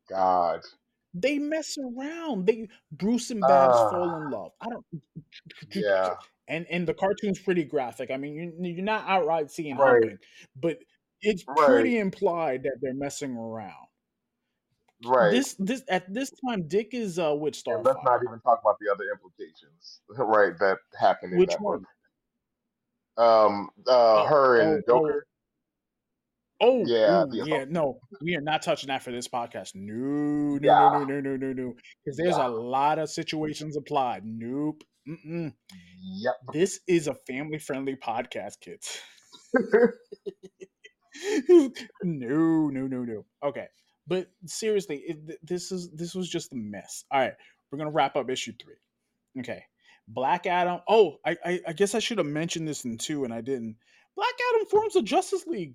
God. 0.09 0.61
They 1.15 1.39
mess 1.39 1.77
around. 1.79 2.47
They 2.47 2.69
Bruce 2.93 3.31
and 3.31 3.47
Babs 3.47 3.81
fall 3.81 4.11
Ah, 4.11 4.17
in 4.17 4.31
love. 4.31 4.53
I 4.61 4.67
don't 4.71 4.85
yeah. 5.75 6.15
and 6.49 6.67
and 6.71 6.87
the 6.89 6.95
cartoon's 6.95 7.39
pretty 7.41 7.65
graphic. 7.65 8.11
I 8.11 8.17
mean, 8.17 8.35
you, 8.35 8.53
you're 8.75 8.85
not 8.85 9.05
outright 9.09 9.51
seeing 9.51 9.77
Right. 9.77 9.79
humping, 9.79 10.19
but 10.57 10.79
it's 11.23 11.45
Right. 11.47 11.55
pretty 11.55 11.99
implied 11.99 12.63
that 12.65 12.79
they're 12.81 12.95
messing 12.95 13.37
around. 13.37 13.87
Right. 15.05 15.31
This 15.31 15.57
this 15.59 15.83
at 15.89 16.13
this 16.13 16.31
time, 16.47 16.69
Dick 16.69 16.89
is 16.93 17.19
uh 17.19 17.35
with 17.35 17.63
And 17.67 17.85
let's 17.85 17.99
not 18.05 18.21
even 18.27 18.39
talk 18.41 18.61
about 18.63 18.77
the 18.81 18.93
other 18.93 19.05
implications, 19.13 20.01
right, 20.11 20.53
that 20.59 20.79
happened 20.99 21.33
in 21.33 21.39
Which 21.39 21.51
that 21.51 21.61
one? 21.61 21.81
book. 23.17 23.25
Um, 23.25 23.71
uh, 23.87 24.23
Oh 24.23 24.27
her 24.27 24.61
oh 24.61 24.61
and 24.61 24.85
oh 24.89 25.01
Joker. 25.01 25.27
oh 26.61 26.85
Yeah, 26.87 27.25
ooh, 27.25 27.31
yeah. 27.33 27.65
No, 27.69 27.99
we 28.21 28.35
are 28.37 28.43
not 28.43 28.63
touching 28.63 28.89
that 28.89 29.03
for 29.03 29.11
this 29.11 29.27
podcast. 29.27 29.73
No, 29.75 29.95
no, 29.95 30.59
no, 30.59 30.59
yeah, 30.61 30.91
no, 30.99 31.05
no, 31.05 31.21
no, 31.21 31.37
no, 31.37 31.53
no. 31.53 31.75
Because 32.05 32.17
there's 32.19 32.37
yeah, 32.37 32.47
a 32.47 32.51
lot 32.51 32.99
of 32.99 33.11
situations 33.11 33.77
applied. 33.77 34.23
Nope. 34.25 34.83
Mm-mm. 35.09 35.53
yep. 36.23 36.35
This 36.53 36.81
is 36.87 37.09
a 37.09 37.15
family 37.27 37.59
friendly 37.59 37.97
podcast, 37.97 38.61
kids. 38.61 39.01
no, 41.49 42.69
no, 42.69 42.87
no, 42.87 43.05
no. 43.05 43.25
Okay, 43.43 43.67
but 44.11 44.29
seriously, 44.45 44.99
it, 45.07 45.47
this 45.47 45.73
is 45.73 45.91
this 45.93 46.17
was 46.17 46.29
just 46.29 46.53
a 46.53 46.57
mess. 46.57 47.05
All 47.13 47.21
right, 47.21 47.35
we're 47.71 47.79
gonna 47.79 47.93
wrap 47.93 48.17
up 48.17 48.29
issue 48.29 48.53
three. 48.63 48.75
Okay, 49.39 49.63
Black 50.09 50.47
Adam. 50.49 50.81
Oh, 50.89 51.19
I 51.25 51.39
I, 51.47 51.61
I 51.69 51.73
guess 51.73 51.95
I 51.95 52.01
should 52.01 52.19
have 52.19 52.27
mentioned 52.27 52.69
this 52.69 52.85
in 52.85 52.99
two, 52.99 53.25
and 53.25 53.33
I 53.33 53.41
didn't. 53.41 53.77
Black 54.17 54.35
Adam 54.53 54.67
forms 54.67 54.97
a 54.97 55.03
Justice 55.03 55.47
League. 55.47 55.75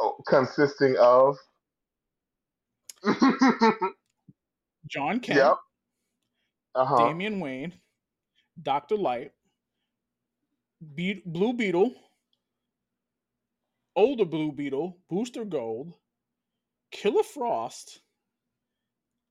oh, 0.00 0.16
consisting 0.26 0.96
of. 0.98 1.36
Jon 4.88 5.20
Kent, 5.20 5.38
yep. 5.38 5.56
Uh 6.74 6.84
huh. 6.86 7.08
Damian 7.08 7.40
Wayne, 7.40 7.74
Doctor 8.62 8.96
Light, 8.96 9.32
Be- 10.94 11.22
Blue 11.26 11.52
Beetle, 11.52 11.94
older 13.98 14.24
Blue 14.24 14.52
Beetle, 14.52 14.96
Booster 15.10 15.44
Gold, 15.44 15.94
Killer 16.92 17.24
Frost, 17.24 18.00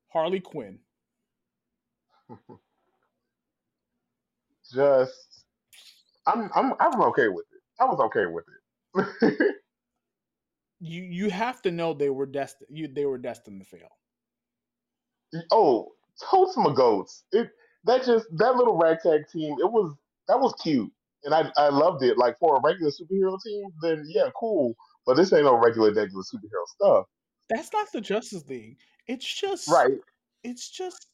Harley 0.09 0.41
Quinn. 0.41 0.80
Just, 4.74 5.45
I'm, 6.28 6.49
I'm, 6.55 6.74
I'm 6.80 7.01
okay 7.03 7.30
with 7.30 7.45
it. 7.53 7.61
I 7.80 7.86
was 7.86 7.99
okay 8.01 8.26
with 8.28 8.45
it. 8.47 9.53
You 10.80 11.03
you 11.03 11.30
have 11.32 11.61
to 11.63 11.72
know 11.72 11.93
they 11.93 12.09
were 12.11 12.28
destined. 12.28 12.70
You 12.72 12.88
they 12.88 13.05
were 13.05 13.18
destined 13.18 13.61
to 13.61 13.68
fail. 13.68 13.89
oh, 15.51 15.89
totes 16.30 16.57
my 16.57 16.74
goats. 16.74 17.24
It 17.32 17.49
that 17.86 18.05
just 18.05 18.28
that 18.38 18.55
little 18.55 18.78
ragtag 18.78 19.28
team. 19.32 19.55
It 19.59 19.72
was 19.72 19.95
that 20.28 20.39
was 20.39 20.53
cute, 20.61 20.91
and 21.24 21.34
I 21.34 21.51
I 21.57 21.70
loved 21.70 22.03
it. 22.03 22.18
Like 22.18 22.38
for 22.39 22.57
a 22.57 22.61
regular 22.61 22.91
superhero 22.91 23.38
team, 23.43 23.65
then 23.82 24.05
yeah, 24.07 24.30
cool. 24.39 24.76
But 25.05 25.15
this 25.15 25.32
ain't 25.34 25.45
no 25.45 25.55
regular 25.57 25.93
regular 25.93 26.24
superhero 26.24 26.65
stuff, 26.68 27.05
That's 27.49 27.72
not 27.74 27.88
the 27.93 28.01
Justice 28.01 28.45
League. 28.47 28.78
It's 29.07 29.26
just 29.26 29.68
right? 29.70 29.97
it's 30.43 30.70
just 30.70 31.07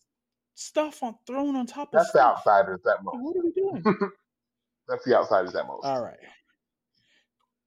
stuff 0.55 1.01
on 1.03 1.15
thrown 1.27 1.55
on 1.55 1.65
top 1.65 1.89
of 1.93 1.99
That's 1.99 2.11
the 2.11 2.21
outsiders 2.21 2.81
at 2.85 3.03
Like, 3.03 3.03
most. 3.03 3.23
what 3.23 3.35
are 3.37 3.43
we 3.43 3.51
doing? 3.51 3.83
That's 4.87 5.05
the 5.05 5.17
outsiders 5.17 5.55
at 5.55 5.65
most. 5.67 5.85
All 5.85 6.01
right. 6.03 6.17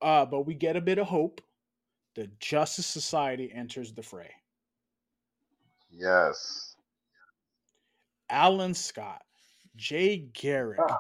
Uh, 0.03 0.27
but 0.27 0.43
we 0.43 0.55
get 0.55 0.77
a 0.77 0.81
bit 0.81 0.99
of 0.99 1.07
hope. 1.07 1.41
The 2.15 2.29
Justice 2.41 2.87
Society 2.87 3.51
enters 3.55 3.93
the 3.93 4.03
fray. 4.03 4.31
Yes. 5.91 6.77
Alan 8.31 8.75
Scott, 8.75 9.23
Jay 9.77 10.19
Garrick, 10.33 10.81
Ah. 10.83 10.99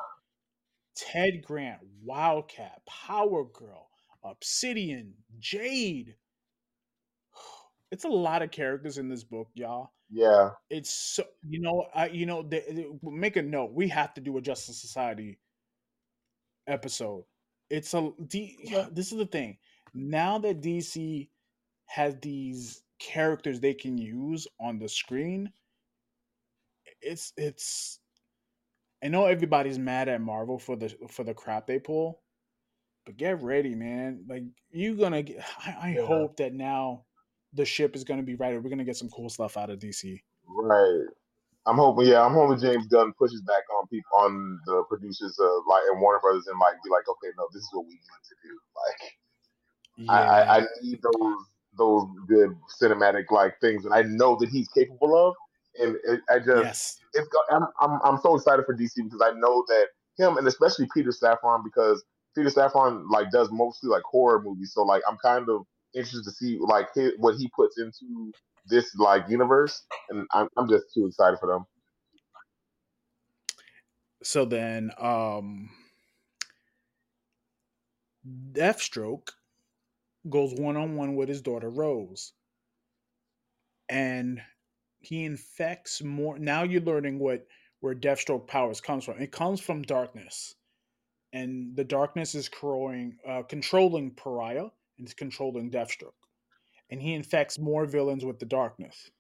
Ted 0.97 1.42
Grant, 1.44 1.80
Wildcat, 2.03 2.82
Power 2.86 3.44
Girl, 3.44 3.88
Obsidian, 4.24 5.14
Jade. 5.38 6.16
It's 7.92 8.05
a 8.05 8.09
lot 8.09 8.42
of 8.42 8.51
characters 8.51 8.99
in 8.99 9.09
this 9.09 9.22
book, 9.22 9.49
y'all. 9.55 9.92
Yeah. 10.11 10.51
It's 10.70 10.90
so 10.90 11.22
you 11.49 11.61
know, 11.61 11.86
I 11.94 12.09
you 12.09 12.26
know, 12.26 12.42
the, 12.42 12.62
the- 12.68 13.11
make 13.11 13.36
a 13.36 13.42
note. 13.42 13.72
We 13.74 13.88
have 13.88 14.12
to 14.14 14.20
do 14.20 14.36
a 14.38 14.40
Justice 14.40 14.80
Society 14.80 15.38
episode. 16.66 17.24
It's 17.70 17.92
a 17.94 18.11
D, 18.26 18.57
Yeah. 18.62 18.86
this 18.92 19.12
is 19.12 19.18
the 19.18 19.26
thing. 19.26 19.59
Now 19.94 20.38
that 20.38 20.61
DC 20.61 21.28
has 21.86 22.16
these 22.20 22.82
characters 22.99 23.61
they 23.61 23.74
can 23.74 23.99
use 23.99 24.47
on 24.61 24.78
the 24.78 24.88
screen, 24.88 25.53
it's 27.03 27.32
it's 27.36 28.01
I 29.03 29.09
know 29.09 29.26
everybody's 29.26 29.78
mad 29.78 30.09
at 30.09 30.20
Marvel 30.20 30.59
for 30.59 30.76
the 30.76 30.88
for 31.09 31.24
the 31.24 31.34
crap 31.34 31.66
they 31.66 31.78
pull, 31.78 32.22
but 33.05 33.16
get 33.16 33.42
ready, 33.42 33.74
man. 33.74 34.24
Like 34.28 34.44
you're 34.70 34.97
gonna 34.97 35.22
get 35.22 35.44
I, 35.59 35.76
I 35.90 35.90
Yeah. 35.92 36.07
hope 36.07 36.36
that 36.38 36.53
now 36.55 37.05
the 37.53 37.64
ship 37.64 37.94
is 37.94 38.05
gonna 38.05 38.22
be 38.22 38.34
right. 38.34 38.61
We're 38.62 38.70
gonna 38.70 38.84
get 38.84 38.97
some 38.97 39.11
cool 39.11 39.28
stuff 39.28 39.57
out 39.57 39.70
of 39.70 39.78
DC. 39.78 40.22
Right. 40.47 41.07
I'm 41.66 41.76
hoping. 41.76 42.07
Yeah, 42.07 42.24
I'm 42.24 42.32
hoping 42.32 42.61
James 42.61 42.86
Gunn 42.86 43.12
pushes 43.18 43.42
back 43.42 43.64
on 43.76 43.88
people 43.88 44.11
on 44.18 44.61
the 44.66 44.84
producers, 44.88 45.36
of 45.38 45.62
like 45.68 45.82
and 45.90 46.01
Warner 46.01 46.20
Brothers, 46.20 46.47
and 46.47 46.59
like 46.61 46.76
be 46.84 46.90
like, 46.90 47.09
okay, 47.09 47.32
no, 47.36 47.49
this 47.53 47.62
is 47.62 47.68
what 47.72 47.86
we 47.86 47.94
need 47.94 48.01
to 48.28 48.34
do. 48.44 48.59
Like, 48.76 50.09
I, 50.09 50.22
I, 50.22 50.59
I 50.59 50.66
need 50.82 51.01
those 51.03 51.36
those 51.76 52.09
good 52.28 52.57
cinematic 52.80 53.30
like 53.30 53.61
things, 53.61 53.84
and 53.84 53.92
I 53.92 54.03
know 54.03 54.36
that 54.36 54.49
he's 54.49 54.68
capable 54.68 55.16
of. 55.28 55.34
And 55.78 55.97
it, 56.05 56.20
I 56.30 56.38
just, 56.38 56.64
yes. 56.64 56.99
I'm, 57.50 57.66
I'm 57.80 58.00
I'm 58.04 58.20
so 58.20 58.36
excited 58.36 58.64
for 58.66 58.74
DC 58.74 58.92
because 58.96 59.22
I 59.22 59.32
know 59.38 59.64
that 59.68 59.86
him 60.18 60.36
and 60.36 60.46
especially 60.46 60.88
Peter 60.94 61.10
Safran 61.10 61.64
because 61.64 62.04
Peter 62.34 62.50
Safran 62.50 63.04
like 63.10 63.30
does 63.30 63.50
mostly 63.50 63.90
like 63.90 64.02
horror 64.02 64.42
movies, 64.42 64.72
so 64.74 64.82
like 64.82 65.02
I'm 65.08 65.18
kind 65.18 65.48
of 65.48 65.62
interested 65.94 66.24
to 66.24 66.30
see 66.30 66.58
like 66.60 66.88
his, 66.94 67.12
what 67.18 67.36
he 67.36 67.50
puts 67.56 67.78
into 67.78 68.32
this 68.66 68.94
like 68.96 69.28
universe, 69.28 69.84
and 70.10 70.26
I'm 70.32 70.48
I'm 70.56 70.68
just 70.68 70.86
too 70.94 71.06
excited 71.06 71.38
for 71.38 71.48
them. 71.48 71.66
So 74.22 74.44
then, 74.44 74.90
um, 74.98 75.70
Deathstroke 78.52 79.28
goes 80.28 80.54
one 80.54 80.76
on 80.76 80.96
one 80.96 81.14
with 81.14 81.28
his 81.28 81.42
daughter 81.42 81.70
Rose, 81.70 82.32
and 83.88 84.40
he 85.07 85.24
infects 85.24 86.02
more. 86.02 86.38
Now 86.38 86.64
you're 86.64 86.82
learning 86.82 87.18
what 87.18 87.46
where 87.80 87.94
Deathstroke 87.94 88.48
powers 88.48 88.80
comes 88.80 89.04
from. 89.04 89.20
It 89.20 89.30
comes 89.30 89.61
from 89.61 89.82
darkness, 89.82 90.54
and 91.32 91.76
the 91.76 91.84
darkness 91.84 92.34
is 92.34 92.48
controlling, 92.48 93.16
uh, 93.28 93.42
controlling 93.42 94.11
Pariah 94.12 94.68
and 94.98 95.07
it's 95.07 95.14
controlling 95.14 95.70
Deathstroke, 95.70 96.12
and 96.90 97.00
he 97.00 97.14
infects 97.14 97.59
more 97.59 97.86
villains 97.86 98.24
with 98.24 98.38
the 98.38 98.46
darkness. 98.46 99.11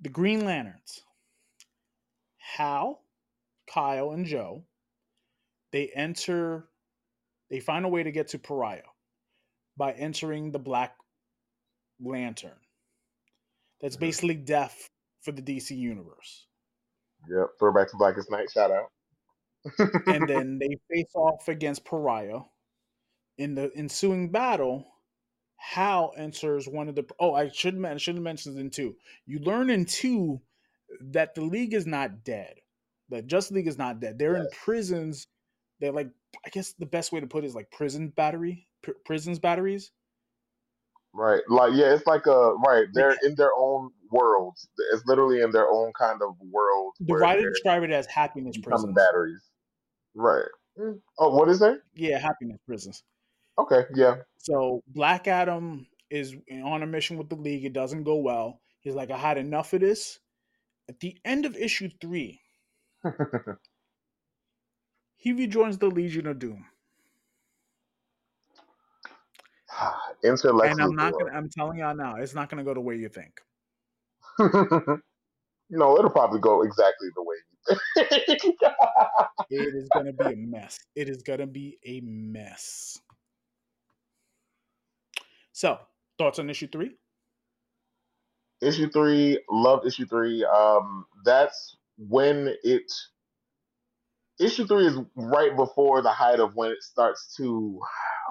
The 0.00 0.08
Green 0.08 0.44
Lanterns, 0.44 1.02
Hal, 2.36 3.02
Kyle, 3.66 4.12
and 4.12 4.24
Joe, 4.24 4.64
they 5.72 5.90
enter, 5.94 6.68
they 7.50 7.60
find 7.60 7.84
a 7.84 7.88
way 7.88 8.04
to 8.04 8.12
get 8.12 8.28
to 8.28 8.38
Pariah 8.38 8.82
by 9.76 9.92
entering 9.92 10.52
the 10.52 10.58
Black 10.58 10.97
Lantern. 12.00 12.58
That's 13.80 13.96
basically 13.96 14.34
death 14.34 14.88
for 15.22 15.32
the 15.32 15.42
DC 15.42 15.76
universe. 15.76 16.46
Yep, 17.28 17.50
throwback 17.58 17.90
to 17.90 17.96
Blackest 17.96 18.30
Night. 18.30 18.50
Shout 18.50 18.70
out. 18.70 18.90
and 20.06 20.28
then 20.28 20.58
they 20.58 20.78
face 20.90 21.12
off 21.14 21.48
against 21.48 21.84
Pariah. 21.84 22.40
In 23.36 23.54
the 23.54 23.70
ensuing 23.76 24.30
battle, 24.30 24.84
Hal 25.56 26.12
enters 26.16 26.66
one 26.66 26.88
of 26.88 26.94
the. 26.94 27.04
Oh, 27.20 27.34
I 27.34 27.50
should 27.50 27.84
I 27.84 27.96
should 27.96 28.14
have 28.14 28.24
mentioned 28.24 28.58
in 28.58 28.70
two. 28.70 28.96
You 29.26 29.40
learn 29.40 29.70
in 29.70 29.84
two 29.84 30.40
that 31.00 31.34
the 31.34 31.42
League 31.42 31.74
is 31.74 31.86
not 31.86 32.24
dead. 32.24 32.54
The 33.10 33.22
Justice 33.22 33.56
League 33.56 33.68
is 33.68 33.78
not 33.78 34.00
dead. 34.00 34.18
They're 34.18 34.36
in 34.36 34.48
prisons. 34.52 35.26
They're 35.80 35.92
like, 35.92 36.10
I 36.44 36.50
guess 36.50 36.74
the 36.74 36.86
best 36.86 37.12
way 37.12 37.20
to 37.20 37.26
put 37.26 37.44
it 37.44 37.46
is 37.46 37.54
like 37.54 37.70
prison 37.70 38.08
battery, 38.08 38.66
pr- 38.82 38.90
prisons 39.04 39.38
batteries. 39.38 39.92
Right. 41.14 41.40
Like 41.48 41.72
yeah, 41.74 41.94
it's 41.94 42.06
like 42.06 42.26
a 42.26 42.52
right. 42.66 42.86
They're 42.92 43.16
in 43.24 43.34
their 43.36 43.50
own 43.56 43.90
worlds. 44.10 44.68
It's 44.92 45.04
literally 45.06 45.40
in 45.40 45.50
their 45.52 45.68
own 45.68 45.92
kind 45.98 46.20
of 46.22 46.34
world 46.40 46.94
The 47.00 47.12
where 47.12 47.20
writer 47.20 47.40
they're 47.42 47.50
described 47.50 47.84
it 47.84 47.90
as 47.90 48.06
happiness 48.06 48.56
becoming 48.56 48.94
prisons. 48.94 48.96
batteries. 48.96 49.42
Right. 50.14 50.44
Mm. 50.78 51.00
Oh, 51.18 51.34
what 51.34 51.48
is 51.48 51.58
that? 51.60 51.80
Yeah, 51.94 52.18
happiness 52.18 52.58
prisons. 52.66 53.02
Okay. 53.58 53.84
Yeah. 53.94 54.16
So 54.38 54.82
Black 54.86 55.26
Adam 55.26 55.86
is 56.10 56.36
on 56.64 56.82
a 56.82 56.86
mission 56.86 57.18
with 57.18 57.28
the 57.28 57.34
League. 57.36 57.64
It 57.64 57.72
doesn't 57.72 58.04
go 58.04 58.16
well. 58.16 58.60
He's 58.80 58.94
like, 58.94 59.10
I 59.10 59.18
had 59.18 59.38
enough 59.38 59.72
of 59.72 59.80
this. 59.80 60.20
At 60.88 61.00
the 61.00 61.18
end 61.24 61.44
of 61.44 61.56
issue 61.56 61.90
three, 62.00 62.40
he 65.16 65.32
rejoins 65.32 65.78
the 65.78 65.88
Legion 65.88 66.26
of 66.26 66.38
Doom. 66.38 66.64
Enter 70.24 70.52
Lex 70.52 70.72
and 70.72 70.82
I'm 70.82 70.94
not 70.94 71.12
gonna 71.18 71.30
I'm 71.32 71.48
telling 71.48 71.78
y'all 71.78 71.94
now, 71.94 72.16
it's 72.16 72.34
not 72.34 72.48
gonna 72.48 72.64
go 72.64 72.74
the 72.74 72.80
way 72.80 72.96
you 72.96 73.08
think. 73.08 73.40
no, 75.70 75.98
it'll 75.98 76.10
probably 76.10 76.40
go 76.40 76.62
exactly 76.62 77.08
the 77.14 77.22
way 77.22 77.36
you 77.48 78.36
think. 78.36 78.42
It 79.50 79.74
is 79.74 79.90
gonna 79.90 80.12
be 80.12 80.32
a 80.32 80.36
mess. 80.36 80.78
It 80.94 81.08
is 81.08 81.22
gonna 81.22 81.46
be 81.46 81.78
a 81.84 82.00
mess. 82.02 82.98
So, 85.52 85.78
thoughts 86.18 86.38
on 86.38 86.50
issue 86.50 86.68
three? 86.68 86.96
issue 88.60 88.90
three, 88.90 89.40
loved 89.50 89.86
issue 89.86 90.06
three. 90.06 90.44
Um, 90.44 91.06
that's 91.24 91.76
when 91.96 92.54
it. 92.62 92.90
Issue 94.40 94.66
three 94.68 94.86
is 94.86 94.96
right 95.16 95.56
before 95.56 96.00
the 96.00 96.12
height 96.12 96.38
of 96.38 96.54
when 96.54 96.70
it 96.70 96.80
starts 96.80 97.34
to 97.38 97.80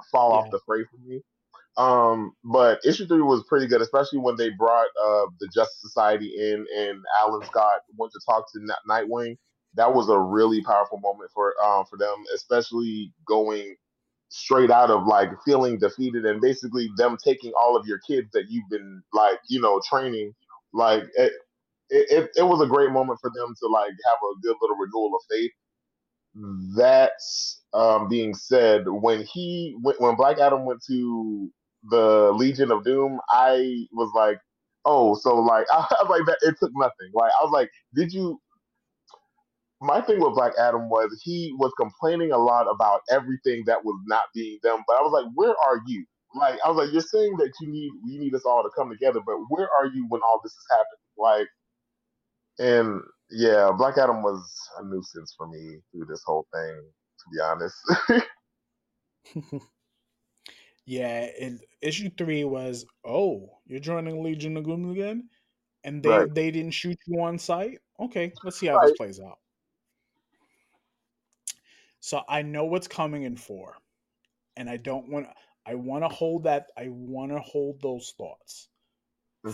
fall 0.10 0.32
off 0.32 0.50
the 0.52 0.60
fray 0.66 0.86
for 0.86 0.98
me. 1.06 1.22
Um, 1.78 2.34
but 2.44 2.80
issue 2.86 3.08
three 3.08 3.22
was 3.22 3.44
pretty 3.48 3.68
good, 3.68 3.82
especially 3.82 4.20
when 4.20 4.36
they 4.36 4.50
brought 4.52 4.88
uh 5.04 5.28
the 5.40 5.50
Justice 5.54 5.82
Society 5.82 6.34
in 6.38 6.66
and 6.78 7.00
Alan 7.20 7.46
Scott 7.46 7.82
went 7.98 8.12
to 8.14 8.22
talk 8.28 8.46
to 8.54 8.68
Nightwing. 8.90 9.38
That 9.76 9.94
was 9.94 10.10
a 10.10 10.20
really 10.20 10.64
powerful 10.64 11.00
moment 11.00 11.32
for 11.34 11.54
um 11.64 11.86
for 11.90 11.98
them, 11.98 12.24
especially 12.36 13.14
going 13.28 13.76
straight 14.30 14.72
out 14.72 14.90
of 14.92 15.08
like 15.08 15.30
feeling 15.46 15.78
defeated 15.80 16.26
and 16.26 16.42
basically 16.42 16.90
them 16.98 17.18
taking 17.24 17.52
all 17.60 17.78
of 17.78 17.86
your 17.88 18.00
kids 18.08 18.30
that 18.34 18.46
you've 18.50 18.70
been 18.70 19.02
like 19.14 19.40
you 19.50 19.62
know 19.62 19.80
training 19.90 20.34
like 20.74 21.04
it, 21.16 21.32
it, 21.90 22.30
it, 22.36 22.44
was 22.44 22.62
a 22.62 22.68
great 22.68 22.92
moment 22.92 23.18
for 23.22 23.32
them 23.34 23.54
to 23.60 23.68
like 23.70 23.90
have 23.90 24.18
a 24.22 24.42
good 24.42 24.56
little 24.62 24.76
renewal 24.76 25.16
of 25.16 25.22
faith 25.32 25.52
that's 26.78 27.62
um 27.74 28.10
being 28.10 28.34
said 28.34 28.84
when 28.88 29.24
he 29.24 29.78
when, 29.82 29.96
when 30.00 30.16
black 30.16 30.40
adam 30.40 30.66
went 30.66 30.82
to 30.86 31.52
the 31.90 32.32
legion 32.36 32.72
of 32.72 32.84
doom 32.84 33.20
i 33.32 33.86
was 33.94 34.12
like 34.16 34.40
oh 34.86 35.16
so 35.16 35.36
like 35.38 35.66
i 35.74 35.86
was 36.02 36.10
like 36.10 36.26
that 36.28 36.40
it 36.48 36.56
took 36.60 36.72
nothing 36.76 37.12
like 37.14 37.32
i 37.42 37.44
was 37.46 37.52
like 37.54 37.70
did 37.96 38.12
you 38.14 38.38
my 39.82 40.02
thing 40.02 40.20
with 40.20 40.34
Black 40.34 40.54
Adam 40.60 40.90
was 40.90 41.20
he 41.24 41.54
was 41.60 41.72
complaining 41.80 42.32
a 42.32 42.38
lot 42.38 42.68
about 42.68 43.02
everything 43.12 43.64
that 43.68 43.84
was 43.86 44.00
not 44.08 44.24
being 44.34 44.58
done, 44.64 44.82
but 44.88 44.98
I 44.98 45.02
was 45.02 45.12
like, 45.12 45.32
where 45.36 45.52
are 45.68 45.82
you? 45.86 46.06
Like 46.36 46.60
I 46.66 46.70
was 46.70 46.78
like, 46.78 46.92
you're 46.92 47.02
saying 47.02 47.38
that 47.38 47.54
you 47.62 47.72
need 47.72 47.92
you 48.06 48.20
need 48.20 48.34
us 48.36 48.44
all 48.46 48.64
to 48.64 48.70
come 48.76 48.90
together, 48.90 49.20
but 49.26 49.38
where 49.50 49.70
are 49.80 49.86
you 49.86 50.06
when 50.10 50.22
all 50.22 50.40
this 50.44 50.52
is 50.52 50.66
happening? 50.72 51.18
Like, 51.18 51.48
and 52.60 53.02
yeah, 53.32 53.72
Black 53.78 53.98
Adam 53.98 54.24
was 54.24 54.44
a 54.80 54.86
nuisance 54.86 55.34
for 55.38 55.48
me 55.48 55.80
through 55.92 56.06
this 56.10 56.24
whole 56.26 56.48
thing, 56.54 56.82
to 57.20 57.26
be 57.34 57.42
honest. 57.42 57.78
yeah, 60.88 61.30
and 61.40 61.64
issue 61.82 62.10
three 62.18 62.46
was, 62.46 62.88
oh, 63.06 63.60
you're 63.68 63.80
joining 63.82 64.24
Legion 64.24 64.58
of 64.58 64.66
Doom 64.66 64.92
again? 64.92 65.30
And 65.84 66.04
they 66.04 66.10
Right. 66.10 66.28
they 66.28 66.52
didn't 66.52 66.72
shoot 66.74 66.98
you 67.08 67.22
on 67.22 67.40
site? 67.40 67.80
Okay, 68.00 68.34
let's 68.44 68.58
see 68.58 68.68
how 68.68 68.80
this 68.80 68.94
plays 68.94 69.20
out. 69.20 69.40
So 72.00 72.24
I 72.28 72.42
know 72.42 72.66
what's 72.66 72.88
coming 72.88 73.24
in 73.24 73.36
four. 73.38 73.78
And 74.58 74.70
I 74.70 74.78
don't 74.78 75.10
want 75.10 75.28
I 75.66 75.76
want 75.76 76.04
to 76.04 76.10
hold 76.10 76.44
that 76.44 76.72
I 76.78 76.90
want 76.90 77.32
to 77.32 77.40
hold 77.40 77.82
those 77.82 78.14
thoughts. 78.18 78.70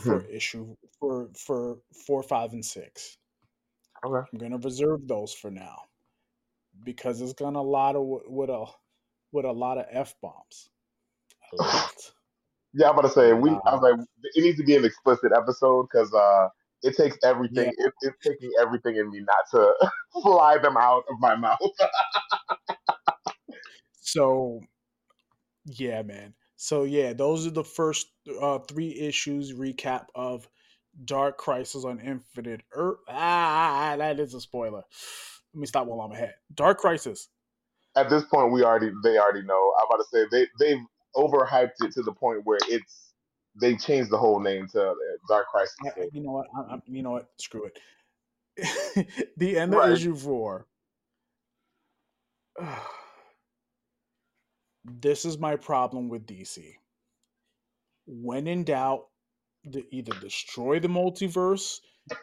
for 0.04 0.22
Mhm. 0.22 0.30
issue 0.30 0.76
for 1.00 1.30
for 1.36 1.80
four, 2.08 2.24
five, 2.24 2.54
and 2.54 2.66
six. 2.66 3.18
Okay. 4.04 4.30
I'm 4.34 4.38
gonna 4.40 4.58
reserve 4.58 5.08
those 5.08 5.34
for 5.34 5.50
now 5.50 5.88
because 6.84 7.22
it's 7.22 7.34
gonna 7.34 7.60
a 7.60 7.62
lot 7.62 7.96
of 7.96 8.04
with 8.28 8.50
a 8.50 8.66
with 9.32 9.46
a 9.46 9.52
lot 9.52 9.78
of 9.78 9.86
f 9.90 10.16
bombs. 10.22 10.70
Yeah, 12.74 12.88
I'm 12.90 12.94
about 12.98 13.04
to 13.08 13.14
say 13.14 13.34
we. 13.34 13.52
I 13.52 13.76
was 13.76 13.82
like, 13.82 14.00
it 14.36 14.42
needs 14.44 14.58
to 14.58 14.64
be 14.64 14.76
an 14.76 14.86
explicit 14.86 15.32
episode 15.36 15.88
because 15.92 16.14
uh, 16.14 16.50
it 16.82 16.96
takes 16.98 17.18
Yeah. 17.50 17.64
everything. 17.64 17.74
It, 17.78 17.94
it's 18.02 18.18
taking 18.26 18.52
everything 18.60 18.96
in 18.98 19.12
me 19.12 19.22
not 19.22 19.50
to 19.52 19.90
fly 20.24 20.58
them 20.58 20.78
out 20.78 21.04
of 21.10 21.18
my 21.20 21.36
mouth. 21.36 21.60
So 24.02 24.62
yeah, 25.66 26.02
man. 26.04 26.34
So 26.56 26.84
yeah, 26.84 27.14
those 27.14 27.48
are 27.48 27.52
the 27.52 27.64
first 27.64 28.08
uh, 28.42 28.60
three 28.60 28.98
issues 29.00 29.54
recap 29.54 30.06
of 30.16 30.48
Dark 31.06 31.38
Crisis 31.38 31.86
on 31.86 32.00
Infinite 32.00 32.62
Earth. 32.74 33.00
Ah, 33.10 33.96
that 33.98 34.20
is 34.20 34.34
a 34.34 34.42
spoiler. 34.42 34.84
Let 35.54 35.60
me 35.60 35.68
stop 35.68 35.88
while 35.88 36.02
I'm 36.02 36.12
ahead. 36.12 36.36
Dark 36.54 36.80
Crisis. 36.80 37.30
At 37.96 38.10
this 38.10 38.24
point, 38.26 38.52
we 38.52 38.64
already 38.64 38.92
they 39.04 39.18
already 39.18 39.44
know. 39.44 39.74
I'm 39.80 39.86
about 39.88 40.04
to 40.04 40.10
say 40.12 40.26
they 40.32 40.48
they've 40.60 40.84
overhyped 41.16 41.82
it 41.82 41.94
to 41.94 42.02
the 42.02 42.14
point 42.14 42.42
where 42.46 42.60
it's 42.70 43.14
they 43.60 43.76
changed 43.76 44.10
the 44.10 44.18
whole 44.18 44.40
name 44.40 44.68
to 44.70 44.82
uh, 44.90 44.96
Dark 45.28 45.48
Crisis. 45.48 45.76
I, 45.84 46.08
you 46.12 46.22
know 46.24 46.32
what? 46.32 46.48
I, 46.56 46.76
I, 46.76 46.80
you 46.88 47.04
know 47.04 47.12
what? 47.12 47.30
Screw 47.38 47.66
it. 47.66 47.80
the 49.38 49.58
end 49.58 49.74
of 49.74 49.80
Right. 49.80 49.94
issue 49.94 50.16
four. 50.16 50.68
this 54.86 55.26
is 55.26 55.38
my 55.38 55.56
problem 55.56 56.10
with 56.10 56.26
DC. 56.26 56.76
When 58.06 58.48
in 58.48 58.64
doubt, 58.64 59.08
the, 59.64 59.86
either 59.92 60.14
destroy 60.20 60.80
the 60.80 60.88
multiverse, 60.88 61.80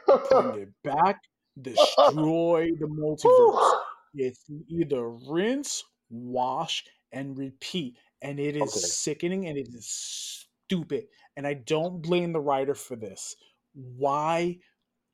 bring 0.06 0.54
it 0.62 0.68
back, 0.84 1.16
destroy 1.60 2.70
the 2.78 2.86
multiverse. 2.86 3.80
It's 4.12 4.44
either 4.68 5.08
rinse, 5.08 5.84
wash, 6.10 6.84
and 7.12 7.38
repeat. 7.38 7.96
And 8.22 8.38
it 8.38 8.56
is 8.56 8.62
Okay. 8.62 8.80
sickening 8.80 9.46
and 9.46 9.56
it 9.58 9.68
is 9.74 10.46
stupid. 10.66 11.06
And 11.36 11.46
I 11.46 11.54
don't 11.54 12.02
blame 12.02 12.32
the 12.32 12.40
writer 12.40 12.74
for 12.74 12.96
this. 12.96 13.34
Why 13.74 14.58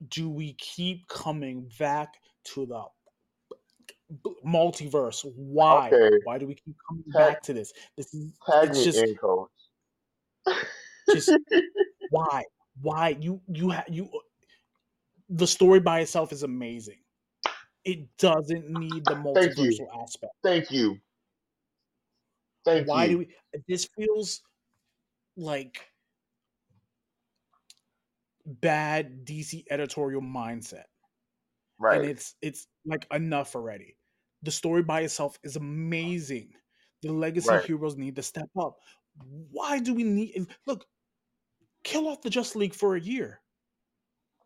do 0.09 0.29
we 0.29 0.55
keep 0.55 1.07
coming 1.09 1.71
back 1.79 2.15
to 2.55 2.67
the 2.67 2.85
multiverse? 4.45 5.25
Why? 5.35 5.91
Okay. 5.93 6.11
Why 6.25 6.39
do 6.39 6.47
we 6.47 6.55
keep 6.55 6.77
coming 6.89 7.05
Tag- 7.13 7.35
back 7.35 7.43
to 7.43 7.53
this? 7.55 7.73
This 7.97 8.13
is 8.15 8.33
Tag 8.49 8.71
it's 8.71 8.85
just 8.85 9.05
just 11.13 11.33
why? 12.11 12.45
Why 12.81 13.17
you 13.21 13.41
you 13.49 13.71
ha- 13.71 13.85
you 13.89 14.05
uh, 14.07 14.19
the 15.31 15.47
story 15.47 15.81
by 15.81 16.01
itself 16.01 16.33
is 16.33 16.43
amazing. 16.43 16.99
It 17.85 18.17
doesn't 18.19 18.69
need 18.69 19.05
the 19.05 19.15
Thank 19.15 19.57
multiversal 19.57 20.03
aspect. 20.03 20.33
Thank 20.43 20.71
you. 20.71 20.99
Thank 22.67 22.89
Why 22.89 23.05
you. 23.05 23.11
do 23.11 23.19
we 23.19 23.63
this 23.69 23.89
feels 23.97 24.43
like 25.37 25.89
bad 28.45 29.25
DC 29.25 29.65
editorial 29.71 30.21
mindset. 30.21 30.85
right. 31.79 32.01
And 32.01 32.11
it's 32.11 32.35
it's 32.43 32.67
like 32.85 33.07
enough 33.13 33.55
already. 33.55 33.97
The 34.43 34.51
story 34.51 34.83
by 34.83 35.01
itself 35.03 35.39
is 35.45 35.57
amazing. 35.57 36.55
The 37.03 37.13
legacy 37.13 37.49
Right. 37.51 37.65
heroes 37.65 37.97
need 37.97 38.17
to 38.17 38.23
step 38.23 38.51
up. 38.59 38.79
Why 39.51 39.79
do 39.79 39.95
we 39.95 40.03
need 40.05 40.49
look? 40.67 40.87
Kill 41.85 42.09
off 42.09 42.21
the 42.23 42.31
Just 42.31 42.57
League 42.57 42.75
for 42.75 42.97
a 42.97 43.01
year. 43.01 43.41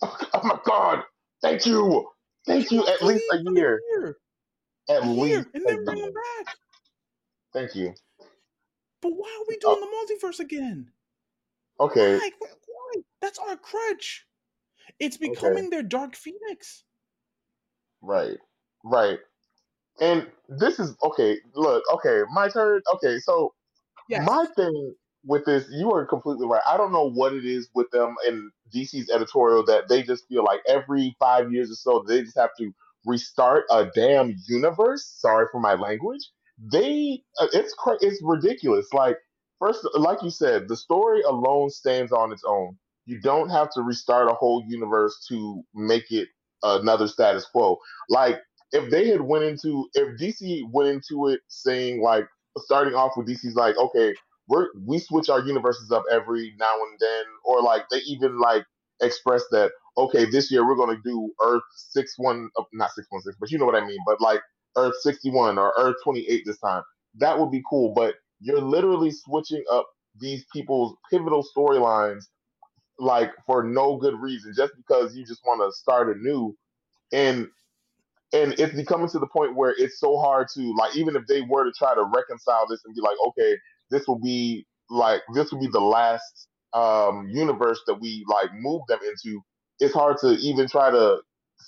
oh, 0.03 0.19
oh 0.35 0.41
my 0.47 0.59
God. 0.65 1.05
Thank 1.43 1.65
you. 1.65 2.11
Thank 2.47 2.71
you. 2.71 2.87
At 2.87 3.03
least 3.03 3.25
a 3.33 3.39
year. 3.55 3.81
year. 3.91 4.17
At 4.91 5.03
A 5.03 5.07
year, 5.07 5.39
least 5.39 5.49
and 5.55 5.67
then 5.67 5.85
bring 5.85 6.03
them 6.03 6.13
back. 6.13 6.55
Thank 7.53 7.75
you. 7.75 7.95
But 9.03 9.11
why 9.13 9.29
are 9.41 9.47
we 9.49 9.57
Oh. 9.65 9.77
doing 9.77 9.81
the 9.81 9.87
multiverse 10.27 10.41
again? 10.41 10.93
Okay. 11.81 12.21
Why? 12.21 12.31
Why? 12.41 13.03
That's 13.21 13.39
our 13.39 13.57
crutch. 13.57 14.27
It's 15.01 15.17
Okay. 15.29 15.57
becoming 15.57 15.71
their 15.71 15.83
Dark 15.83 16.17
Phoenix. 16.17 16.85
Right. 18.03 18.39
Right. 18.85 19.19
And 20.01 20.29
this 20.49 20.79
is 20.81 20.97
okay. 21.03 21.39
Look, 21.55 21.85
okay, 21.95 22.23
my 22.33 22.49
turn. 22.49 22.83
Okay, 22.95 23.19
so 23.21 23.55
Yes. 24.09 24.29
my 24.29 24.47
thing 24.57 24.95
with 25.25 25.45
this, 25.47 25.67
you 25.71 25.93
are 25.93 26.07
completely 26.07 26.47
right. 26.47 26.63
I 26.67 26.77
don't 26.77 26.93
know 26.93 27.11
what 27.11 27.35
it 27.35 27.45
is 27.45 27.69
with 27.75 27.91
them 27.93 28.17
and 28.27 28.51
DC's 28.75 29.11
editorial 29.11 29.65
that 29.67 29.89
they 29.89 30.03
just 30.03 30.29
feel 30.29 30.45
like 30.45 30.61
every 30.69 31.17
five 31.21 31.53
years 31.53 31.71
or 31.71 31.75
so 31.75 32.05
they 32.07 32.23
just 32.23 32.39
have 32.39 32.51
to 32.59 32.73
restart 33.07 33.65
a 33.71 33.87
damn 33.95 34.35
universe. 34.49 35.05
Sorry 35.19 35.47
for 35.53 35.61
my 35.61 35.75
language. 35.75 36.23
They, 36.61 37.23
uh, 37.41 37.49
it's 37.53 37.75
it's 38.03 38.21
ridiculous. 38.25 38.89
Like 38.93 39.19
first, 39.61 39.87
like 39.95 40.23
you 40.23 40.31
said, 40.31 40.69
the 40.69 40.77
story 40.77 41.23
alone 41.23 41.71
stands 41.71 42.13
on 42.13 42.33
its 42.33 42.45
own. 42.47 42.79
You 43.07 43.21
don't 43.21 43.51
have 43.51 43.71
to 43.75 43.83
restart 43.83 44.31
a 44.31 44.35
whole 44.35 44.65
universe 44.69 45.25
to 45.31 45.63
make 45.75 46.11
it 46.13 46.29
another 46.65 47.09
status 47.09 47.47
quo. 47.47 47.79
Like 48.11 48.37
if 48.73 48.91
they 48.91 49.09
had 49.09 49.21
went 49.23 49.45
into 49.45 49.89
if 49.95 50.19
DC 50.21 50.63
went 50.73 50.89
into 50.89 51.29
it 51.29 51.41
saying 51.49 52.03
like 52.03 52.27
starting 52.59 52.95
off 52.95 53.13
with 53.17 53.29
DC's 53.29 53.55
like 53.55 53.77
okay 53.79 54.15
we're 54.49 54.69
we 54.87 54.99
switch 54.99 55.29
our 55.31 55.41
universes 55.41 55.91
up 55.91 56.05
every 56.13 56.55
now 56.59 56.75
and 56.75 56.99
then 57.01 57.25
or 57.45 57.63
like 57.63 57.85
they 57.91 57.99
even 58.09 58.39
like 58.39 58.65
express 59.03 59.45
that 59.51 59.73
okay 59.97 60.27
this 60.31 60.51
year 60.51 60.67
we're 60.67 60.77
to 60.97 61.03
do 61.05 61.33
Earth 61.43 61.63
six 61.75 62.15
one 62.19 62.51
uh, 62.59 62.65
not 62.73 62.91
six 62.93 63.07
one 63.11 63.23
six 63.23 63.37
but 63.41 63.51
you 63.51 63.59
know 63.59 63.67
what 63.67 63.77
I 63.77 63.87
mean 63.87 63.99
but 64.07 64.21
like 64.21 64.41
Earth 64.77 64.95
sixty 65.03 65.31
one 65.31 65.59
or 65.59 65.75
Earth 65.79 65.97
twenty 66.05 66.27
eight 66.29 66.45
this 66.47 66.59
time. 66.59 66.83
That 67.19 67.39
would 67.39 67.51
be 67.51 67.63
cool 67.69 67.95
but 67.95 68.17
you're 68.41 68.61
literally 68.63 69.11
switching 69.13 69.65
up 69.73 69.89
these 70.21 70.45
people's 70.53 70.97
pivotal 71.11 71.47
storylines 71.57 72.25
like 72.99 73.33
for 73.47 73.65
no 73.65 73.97
good 73.99 74.21
reason 74.21 74.53
just 74.57 74.73
because 74.77 75.17
you 75.17 75.27
just 75.27 75.43
want 75.47 75.61
to 75.63 75.77
start 75.79 76.17
anew. 76.17 76.57
And 77.13 77.49
and 78.35 78.55
it's 78.61 78.77
becoming 78.77 79.09
to 79.11 79.21
the 79.21 79.29
point 79.29 79.57
where 79.57 79.75
it's 79.79 80.01
so 80.01 80.19
hard 80.19 80.49
to 80.57 80.75
like 80.79 80.97
even 80.97 81.17
if 81.17 81.27
they 81.29 81.43
were 81.43 81.65
to 81.67 81.73
try 81.79 81.95
to 81.97 82.05
reconcile 82.05 82.67
this 82.69 82.83
and 82.87 82.95
be 82.95 83.03
like 83.03 83.19
okay 83.29 83.57
this 83.91 84.09
will 84.09 84.21
be 84.21 84.67
like 84.91 85.23
this 85.35 85.53
will 85.53 85.61
be 85.61 85.69
the 85.69 85.81
last 85.81 86.49
um 86.75 87.29
universe 87.31 87.83
that 87.89 87.97
we 87.97 88.25
like 88.31 88.51
move 88.61 88.83
them 88.89 89.01
into 89.09 89.43
it's 89.81 89.95
hard 89.95 90.19
to 90.19 90.33
even 90.35 90.69
try 90.69 90.93
to 90.93 91.19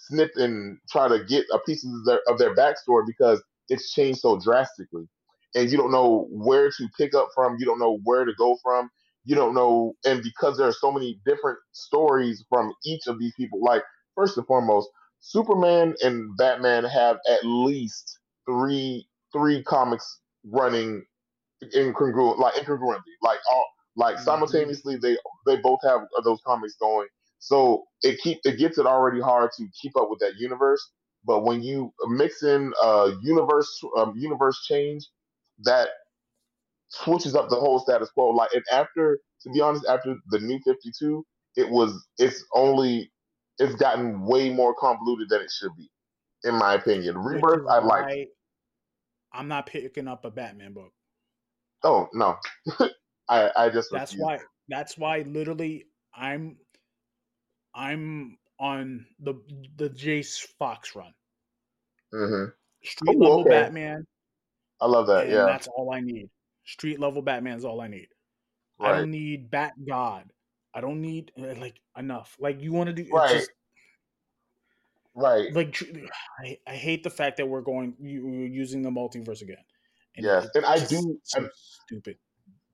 snip 0.09 0.33
and 0.37 0.79
try 0.91 1.09
to 1.09 1.25
get 1.25 1.45
a 1.53 1.59
piece 1.61 1.85
of 1.87 2.05
their 2.07 2.21
of 2.29 2.39
their 2.39 2.55
backstory 2.55 3.05
because 3.07 3.43
it's 3.69 3.93
changed 3.93 4.21
so 4.21 4.39
drastically 4.41 5.09
and 5.55 5.71
you 5.71 5.79
don't 5.79 5.93
know 5.93 6.29
where 6.31 6.71
to 6.71 6.89
pick 6.99 7.15
up 7.15 7.29
from 7.35 7.57
you 7.59 7.67
don't 7.67 7.79
know 7.81 7.99
where 8.05 8.25
to 8.25 8.33
go 8.39 8.59
from 8.63 8.91
you 9.25 9.35
don't 9.35 9.55
know 9.55 9.95
and 10.05 10.23
because 10.23 10.59
there 10.59 10.69
are 10.69 10.73
so 10.75 10.93
many 10.93 11.21
different 11.27 11.59
stories 11.73 12.45
from 12.49 12.73
each 12.85 13.07
of 13.07 13.19
these 13.19 13.35
people 13.37 13.61
like 13.63 13.83
first 14.17 14.37
and 14.37 14.47
foremost 14.47 14.89
Superman 15.21 15.95
and 16.03 16.37
Batman 16.39 16.85
have 16.85 17.19
at 17.29 17.45
least 17.45 18.19
three 18.47 19.07
three 19.33 19.63
comics 19.65 20.21
running 20.45 21.05
incongruent 21.75 22.39
like 22.39 22.55
incongruently 22.55 23.15
like 23.23 23.41
all 23.53 23.67
like 23.97 24.19
Mhm. 24.19 24.25
simultaneously 24.25 24.97
they 24.97 25.17
they 25.47 25.57
both 25.59 25.81
have 25.85 26.03
those 26.25 26.41
comics 26.47 26.75
going 26.77 27.09
so 27.43 27.85
it 28.03 28.21
keep 28.21 28.39
it 28.45 28.59
gets 28.59 28.79
it 28.79 28.87
already 28.87 29.21
hard 29.21 29.51
to 29.57 29.67
keep 29.83 29.97
up 29.99 30.09
with 30.11 30.21
that 30.21 30.35
universe 30.39 30.93
but 31.25 31.45
when 31.45 31.63
you 31.63 31.93
mix 32.09 32.43
in 32.45 32.73
a 32.83 33.13
universe 33.23 33.69
um, 33.99 34.15
universe 34.17 34.65
change 34.67 35.05
that 35.65 35.89
switches 36.89 37.35
up 37.35 37.51
the 37.51 37.57
whole 37.57 37.81
status 37.81 38.11
quo 38.13 38.29
like 38.31 38.53
and 38.55 38.65
after 38.73 39.19
to 39.43 39.51
be 39.51 39.61
honest 39.61 39.87
after 39.89 40.15
the 40.31 40.39
new 40.41 40.61
52 40.65 41.25
it 41.57 41.71
was 41.71 42.07
it's 42.19 42.45
only 42.55 43.13
it's 43.59 43.75
gotten 43.77 44.25
way 44.27 44.51
more 44.53 44.75
convoluted 44.75 45.29
than 45.31 45.43
it 45.43 45.51
should 45.51 45.75
be 45.77 45.91
in 46.45 46.55
my 46.57 46.75
opinion 46.75 47.19
rebirth 47.19 47.63
i 47.71 47.79
like 47.79 48.29
I'm 49.33 49.49
not 49.49 49.67
picking 49.67 50.09
up 50.09 50.25
a 50.27 50.31
Batman 50.31 50.75
book. 50.75 50.93
oh 51.85 52.09
no 52.15 52.37
i 53.29 53.51
i 53.57 53.71
just 53.71 53.91
That's 53.93 54.13
refuse. 54.13 54.23
why. 54.23 54.41
That's 54.69 54.99
why. 54.99 55.21
Literally, 55.21 55.87
I'm. 56.15 56.59
I'm 57.75 58.39
on 58.61 59.07
the 59.21 59.35
the 59.77 59.89
Jace 59.91 60.39
Fox 60.59 60.95
run. 60.95 61.13
Mm-hmm. 62.13 62.51
Street 62.85 63.17
Ooh, 63.17 63.19
level 63.21 63.41
okay. 63.41 63.51
Batman, 63.51 64.07
i 64.81 64.87
love 64.87 65.07
that 65.07 65.25
and 65.25 65.33
yeah 65.33 65.45
that's 65.47 65.69
all 65.69 65.93
I 65.93 66.01
need. 66.01 66.29
Street 66.65 67.01
level 67.01 67.23
Batman 67.23 67.57
is 67.57 67.65
all 67.65 67.81
I 67.81 67.89
need. 67.89 68.09
I 68.81 68.97
don't 68.99 69.11
need 69.11 69.51
Bat 69.51 69.75
God. 69.89 70.33
I 70.75 70.81
don't 70.81 71.01
need 71.01 71.31
uh, 71.41 71.55
like 71.61 71.81
enough. 71.97 72.37
Like 72.41 72.61
you 72.61 72.73
want 72.73 72.89
to 72.89 72.93
do 72.93 73.09
Right. 73.13 73.31
just 73.31 73.51
right 75.15 75.53
like 75.55 75.77
I, 76.45 76.59
I 76.67 76.73
hate 76.75 77.03
the 77.05 77.11
fact 77.11 77.37
that 77.37 77.47
we're 77.47 77.61
going 77.61 77.95
you, 78.01 78.27
we're 78.27 78.47
using 78.47 78.83
the 78.83 78.91
multiverse 78.91 79.43
again. 79.43 79.57
Yes, 80.17 80.45
it 80.47 80.51
and 80.57 80.67
I 80.67 80.79
do- 80.79 80.87
seems 80.87 81.35
and- 81.37 81.49
stupid. 81.87 82.17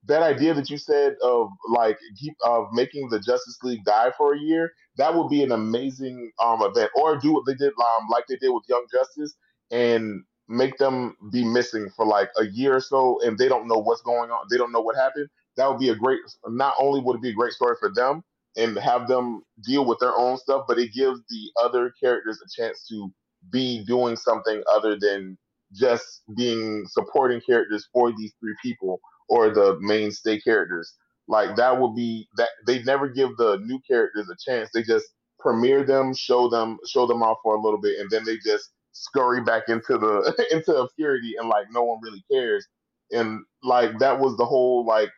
That 0.09 0.23
idea 0.23 0.55
that 0.55 0.71
you 0.71 0.79
said 0.79 1.17
of 1.25 1.51
like 1.71 1.99
keep 2.21 2.35
of 2.45 2.69
making 2.73 3.11
the 3.11 3.21
Justice 3.21 3.59
League 3.65 3.85
die 3.87 4.13
for 4.19 4.35
a 4.35 4.41
year, 4.41 4.73
that 4.99 5.15
would 5.17 5.31
be 5.31 5.45
an 5.45 5.53
amazing 5.53 6.33
um 6.45 6.63
event. 6.63 6.93
Or 6.97 7.19
do 7.19 7.35
what 7.35 7.47
they 7.47 7.55
did 7.55 7.73
um 7.75 8.09
like 8.11 8.27
they 8.29 8.37
did 8.37 8.51
with 8.51 8.65
Young 8.69 8.87
Justice 8.93 9.37
and 9.73 10.25
make 10.49 10.79
them 10.79 11.17
be 11.33 11.45
missing 11.45 11.91
for 11.97 12.07
like 12.07 12.31
a 12.39 12.47
year 12.47 12.77
or 12.77 12.81
so 12.83 13.21
and 13.25 13.39
they 13.39 13.49
don't 13.49 13.69
know 13.69 13.79
what's 13.79 14.03
going 14.03 14.31
on. 14.33 14.47
They 14.51 14.59
don't 14.59 14.73
know 14.73 14.83
what 14.83 14.97
happened. 14.97 15.29
That 15.57 15.71
would 15.71 15.81
be 15.81 15.91
a 15.91 15.97
great 15.97 16.21
not 16.49 16.75
only 16.81 17.01
would 17.03 17.17
it 17.17 17.23
be 17.23 17.31
a 17.31 17.35
great 17.35 17.55
story 17.55 17.77
for 17.81 17.93
them 17.95 18.25
and 18.57 18.79
have 18.79 19.09
them 19.09 19.43
deal 19.65 19.87
with 19.87 20.01
their 20.01 20.17
own 20.19 20.39
stuff, 20.39 20.67
but 20.69 20.79
it 20.79 20.93
gives 20.95 21.21
the 21.31 21.53
other 21.65 21.93
characters 22.03 22.41
a 22.45 22.63
chance 22.63 22.87
to 22.89 23.13
be 23.53 23.85
doing 23.87 24.17
something 24.17 24.63
other 24.73 24.99
than 25.01 25.39
just 25.75 26.23
being 26.37 26.85
supporting 26.89 27.41
characters 27.41 27.89
for 27.93 28.13
these 28.13 28.35
three 28.41 28.57
people 28.63 29.01
or 29.29 29.51
the 29.51 29.79
mainstay 29.81 30.41
characters. 30.41 30.95
Like 31.29 31.57
that 31.57 31.81
would 31.81 31.95
be 31.95 32.29
that 32.37 32.51
they 32.67 32.83
never 32.85 33.09
give 33.09 33.37
the 33.37 33.59
new 33.65 33.81
characters 33.89 34.29
a 34.31 34.37
chance. 34.51 34.71
They 34.75 34.83
just 34.83 35.07
premiere 35.41 35.85
them, 35.85 36.15
show 36.15 36.49
them, 36.49 36.79
show 36.89 37.07
them 37.07 37.23
off 37.23 37.39
for 37.43 37.55
a 37.57 37.61
little 37.63 37.81
bit, 37.81 38.01
and 38.01 38.11
then 38.11 38.25
they 38.25 38.37
just 38.39 38.71
scurry 38.93 39.43
back 39.43 39.65
into 39.69 39.99
the 39.99 40.47
into 40.53 40.75
obscurity 40.77 41.35
and 41.39 41.49
like 41.49 41.67
no 41.73 41.85
one 41.85 42.01
really 42.03 42.25
cares. 42.33 42.67
And 43.13 43.41
like 43.63 43.99
that 44.01 44.21
was 44.21 44.37
the 44.37 44.47
whole 44.47 44.87
like 44.87 45.11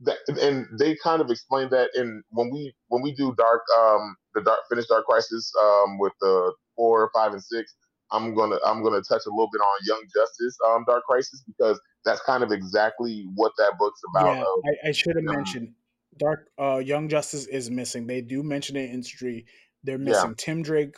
that, 0.00 0.18
and 0.40 0.66
they 0.78 0.96
kind 1.02 1.22
of 1.22 1.30
explained 1.30 1.70
that 1.70 1.90
in 1.94 2.22
when 2.30 2.50
we 2.50 2.74
when 2.88 3.02
we 3.02 3.14
do 3.14 3.34
dark 3.36 3.62
um 3.78 4.16
the 4.34 4.42
dark 4.42 4.60
finish 4.68 4.86
dark 4.86 5.06
crisis 5.06 5.52
um 5.62 5.98
with 5.98 6.12
the 6.20 6.52
four 6.76 7.10
five 7.14 7.32
and 7.32 7.42
six 7.42 7.74
i'm 8.12 8.34
gonna 8.34 8.58
i'm 8.64 8.82
gonna 8.82 9.02
touch 9.02 9.22
a 9.26 9.30
little 9.30 9.48
bit 9.52 9.60
on 9.60 9.78
young 9.86 10.02
justice 10.14 10.56
um 10.68 10.84
dark 10.86 11.02
crisis 11.04 11.42
because 11.46 11.80
that's 12.04 12.20
kind 12.22 12.42
of 12.42 12.52
exactly 12.52 13.24
what 13.34 13.52
that 13.58 13.72
book's 13.78 14.00
about 14.14 14.36
Yeah, 14.36 14.42
of 14.42 14.64
I, 14.64 14.88
I 14.88 14.92
should 14.92 15.16
have 15.16 15.24
them 15.26 15.36
mentioned 15.36 15.74
Dark 16.18 16.48
uh 16.58 16.78
Young 16.78 17.08
Justice 17.08 17.46
is 17.46 17.70
missing. 17.70 18.06
They 18.06 18.20
do 18.20 18.42
mention 18.42 18.76
it 18.76 18.90
in 18.90 19.02
Street. 19.02 19.46
They're 19.82 19.98
yeah 20.04 20.04
missing 20.04 20.34
Tim 20.36 20.62
Drake, 20.62 20.94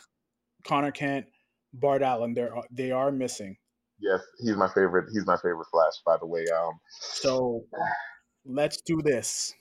Connor 0.65 0.91
Kent, 0.91 1.27
Bart 1.73 2.01
Allen. 2.01 2.33
They're 2.33 2.53
they 2.71 2.91
are 2.91 3.11
missing. 3.11 3.57
yes 3.99 4.21
he's 4.39 4.55
my 4.55 4.67
favorite 4.67 5.09
he's 5.13 5.25
my 5.25 5.37
favorite 5.37 5.67
flash 5.71 5.93
by 6.05 6.17
the 6.17 6.25
way 6.25 6.45
um 6.49 6.79
So 7.13 7.65
let's 8.45 8.81
do 8.81 9.01
this. 9.01 9.53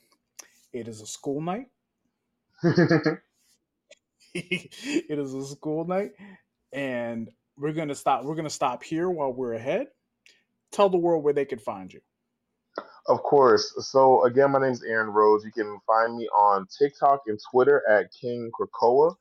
It 0.73 0.89
is 0.89 1.01
a 1.01 1.07
school 1.07 1.41
night. 1.41 1.67
it 4.35 5.19
is 5.19 5.35
a 5.35 5.45
school 5.47 5.85
night, 5.87 6.13
and 6.73 7.31
we're 7.57 7.73
gonna 7.73 7.95
stop. 7.95 8.25
We're 8.25 8.35
gonna 8.35 8.51
stop 8.51 8.83
here 8.83 9.09
while 9.09 9.33
we're 9.33 9.55
ahead. 9.55 9.89
Tell 10.73 10.89
the 10.89 10.99
world 10.99 11.23
where 11.25 11.33
they 11.33 11.45
can 11.45 11.59
find 11.59 11.93
you. 11.93 12.01
Of 13.07 13.23
course. 13.23 13.75
So 13.79 14.25
again, 14.25 14.51
my 14.51 14.61
name 14.61 14.73
is 14.73 14.83
Aaron 14.83 15.11
Rhodes. 15.11 15.45
You 15.45 15.53
can 15.53 15.79
find 15.87 16.17
me 16.17 16.27
on 16.29 16.67
TikTok 16.79 17.23
and 17.27 17.39
Twitter 17.51 17.83
at 17.89 18.13
King 18.13 18.51
Krakoa. 18.59 19.15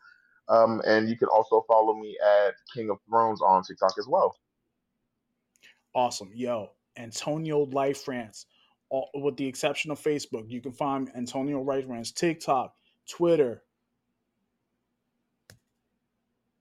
Um, 0.49 0.81
and 0.85 1.09
you 1.09 1.17
can 1.17 1.27
also 1.29 1.63
follow 1.67 1.93
me 1.93 2.17
at 2.21 2.55
King 2.73 2.89
of 2.89 2.97
Thrones 3.09 3.41
on 3.41 3.63
TikTok 3.63 3.93
as 3.97 4.07
well. 4.07 4.35
Awesome, 5.95 6.31
yo, 6.33 6.71
Antonio 6.97 7.59
Life 7.65 8.03
France. 8.03 8.45
All, 8.89 9.09
with 9.13 9.37
the 9.37 9.47
exception 9.47 9.91
of 9.91 9.99
Facebook, 9.99 10.49
you 10.49 10.61
can 10.61 10.71
find 10.71 11.11
Antonio 11.15 11.61
Life 11.61 11.87
France 11.87 12.11
TikTok, 12.11 12.73
Twitter. 13.07 13.63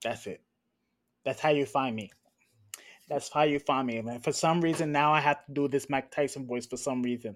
That's 0.03 0.27
it. 0.27 0.41
That's 1.25 1.39
how 1.39 1.49
you 1.49 1.65
find 1.65 1.95
me. 1.95 2.09
That's 3.09 3.29
how 3.29 3.43
you 3.43 3.59
find 3.59 3.87
me. 3.87 4.01
Man. 4.01 4.19
For 4.21 4.31
some 4.31 4.61
reason, 4.61 4.91
now 4.91 5.13
I 5.13 5.19
have 5.19 5.45
to 5.45 5.51
do 5.53 5.67
this 5.67 5.89
Mike 5.89 6.11
Tyson 6.11 6.47
voice. 6.47 6.65
For 6.65 6.77
some 6.77 7.01
reason, 7.03 7.35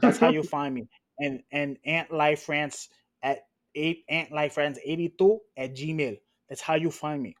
that's 0.00 0.18
how 0.18 0.30
you 0.30 0.42
find 0.56 0.74
me. 0.74 0.88
And 1.18 1.42
and 1.52 1.76
Ant 1.84 2.12
Life 2.12 2.42
France 2.42 2.88
at 3.22 3.46
eight 3.74 4.04
Ant 4.08 4.32
Life 4.32 4.54
France 4.54 4.78
eighty 4.84 5.12
two 5.18 5.40
at 5.56 5.74
Gmail. 5.74 6.18
That's 6.48 6.60
how 6.60 6.74
you 6.74 6.90
find 6.90 7.22
me. 7.22 7.34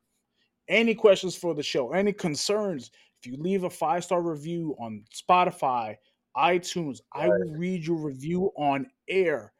Any 0.68 0.94
questions 0.94 1.36
for 1.36 1.54
the 1.54 1.62
show? 1.62 1.92
Any 1.92 2.12
concerns? 2.12 2.90
If 3.20 3.30
you 3.30 3.36
leave 3.36 3.64
a 3.64 3.70
five 3.70 4.04
star 4.04 4.20
review 4.20 4.74
on 4.80 5.04
Spotify, 5.14 5.96
iTunes, 6.36 7.00
I 7.12 7.28
will 7.28 7.54
read 7.56 7.86
your 7.86 7.98
review 7.98 8.50
on 8.56 8.86
air 9.08 9.52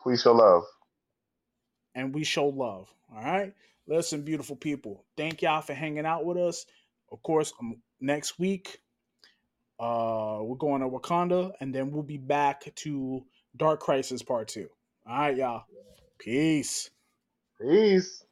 Please 0.00 0.22
show 0.22 0.34
love. 0.34 0.62
and 1.96 2.14
we 2.14 2.22
show 2.22 2.46
love. 2.46 2.92
All 3.14 3.24
right. 3.24 3.52
Listen, 3.88 4.22
beautiful 4.22 4.56
people. 4.56 5.04
Thank 5.16 5.42
y'all 5.42 5.62
for 5.62 5.74
hanging 5.74 6.06
out 6.06 6.24
with 6.24 6.36
us. 6.36 6.66
Of 7.12 7.22
course, 7.22 7.52
um, 7.60 7.76
next 8.00 8.38
week, 8.38 8.78
uh, 9.78 10.38
we're 10.42 10.56
going 10.56 10.80
to 10.80 10.88
Wakanda, 10.88 11.52
and 11.60 11.74
then 11.74 11.92
we'll 11.92 12.02
be 12.02 12.18
back 12.18 12.74
to 12.76 13.22
Dark 13.56 13.80
Crisis 13.80 14.22
Part 14.22 14.48
Two. 14.48 14.68
All 15.08 15.18
right, 15.18 15.36
y'all. 15.36 15.64
Peace. 16.18 16.90
Peace. 17.60 18.25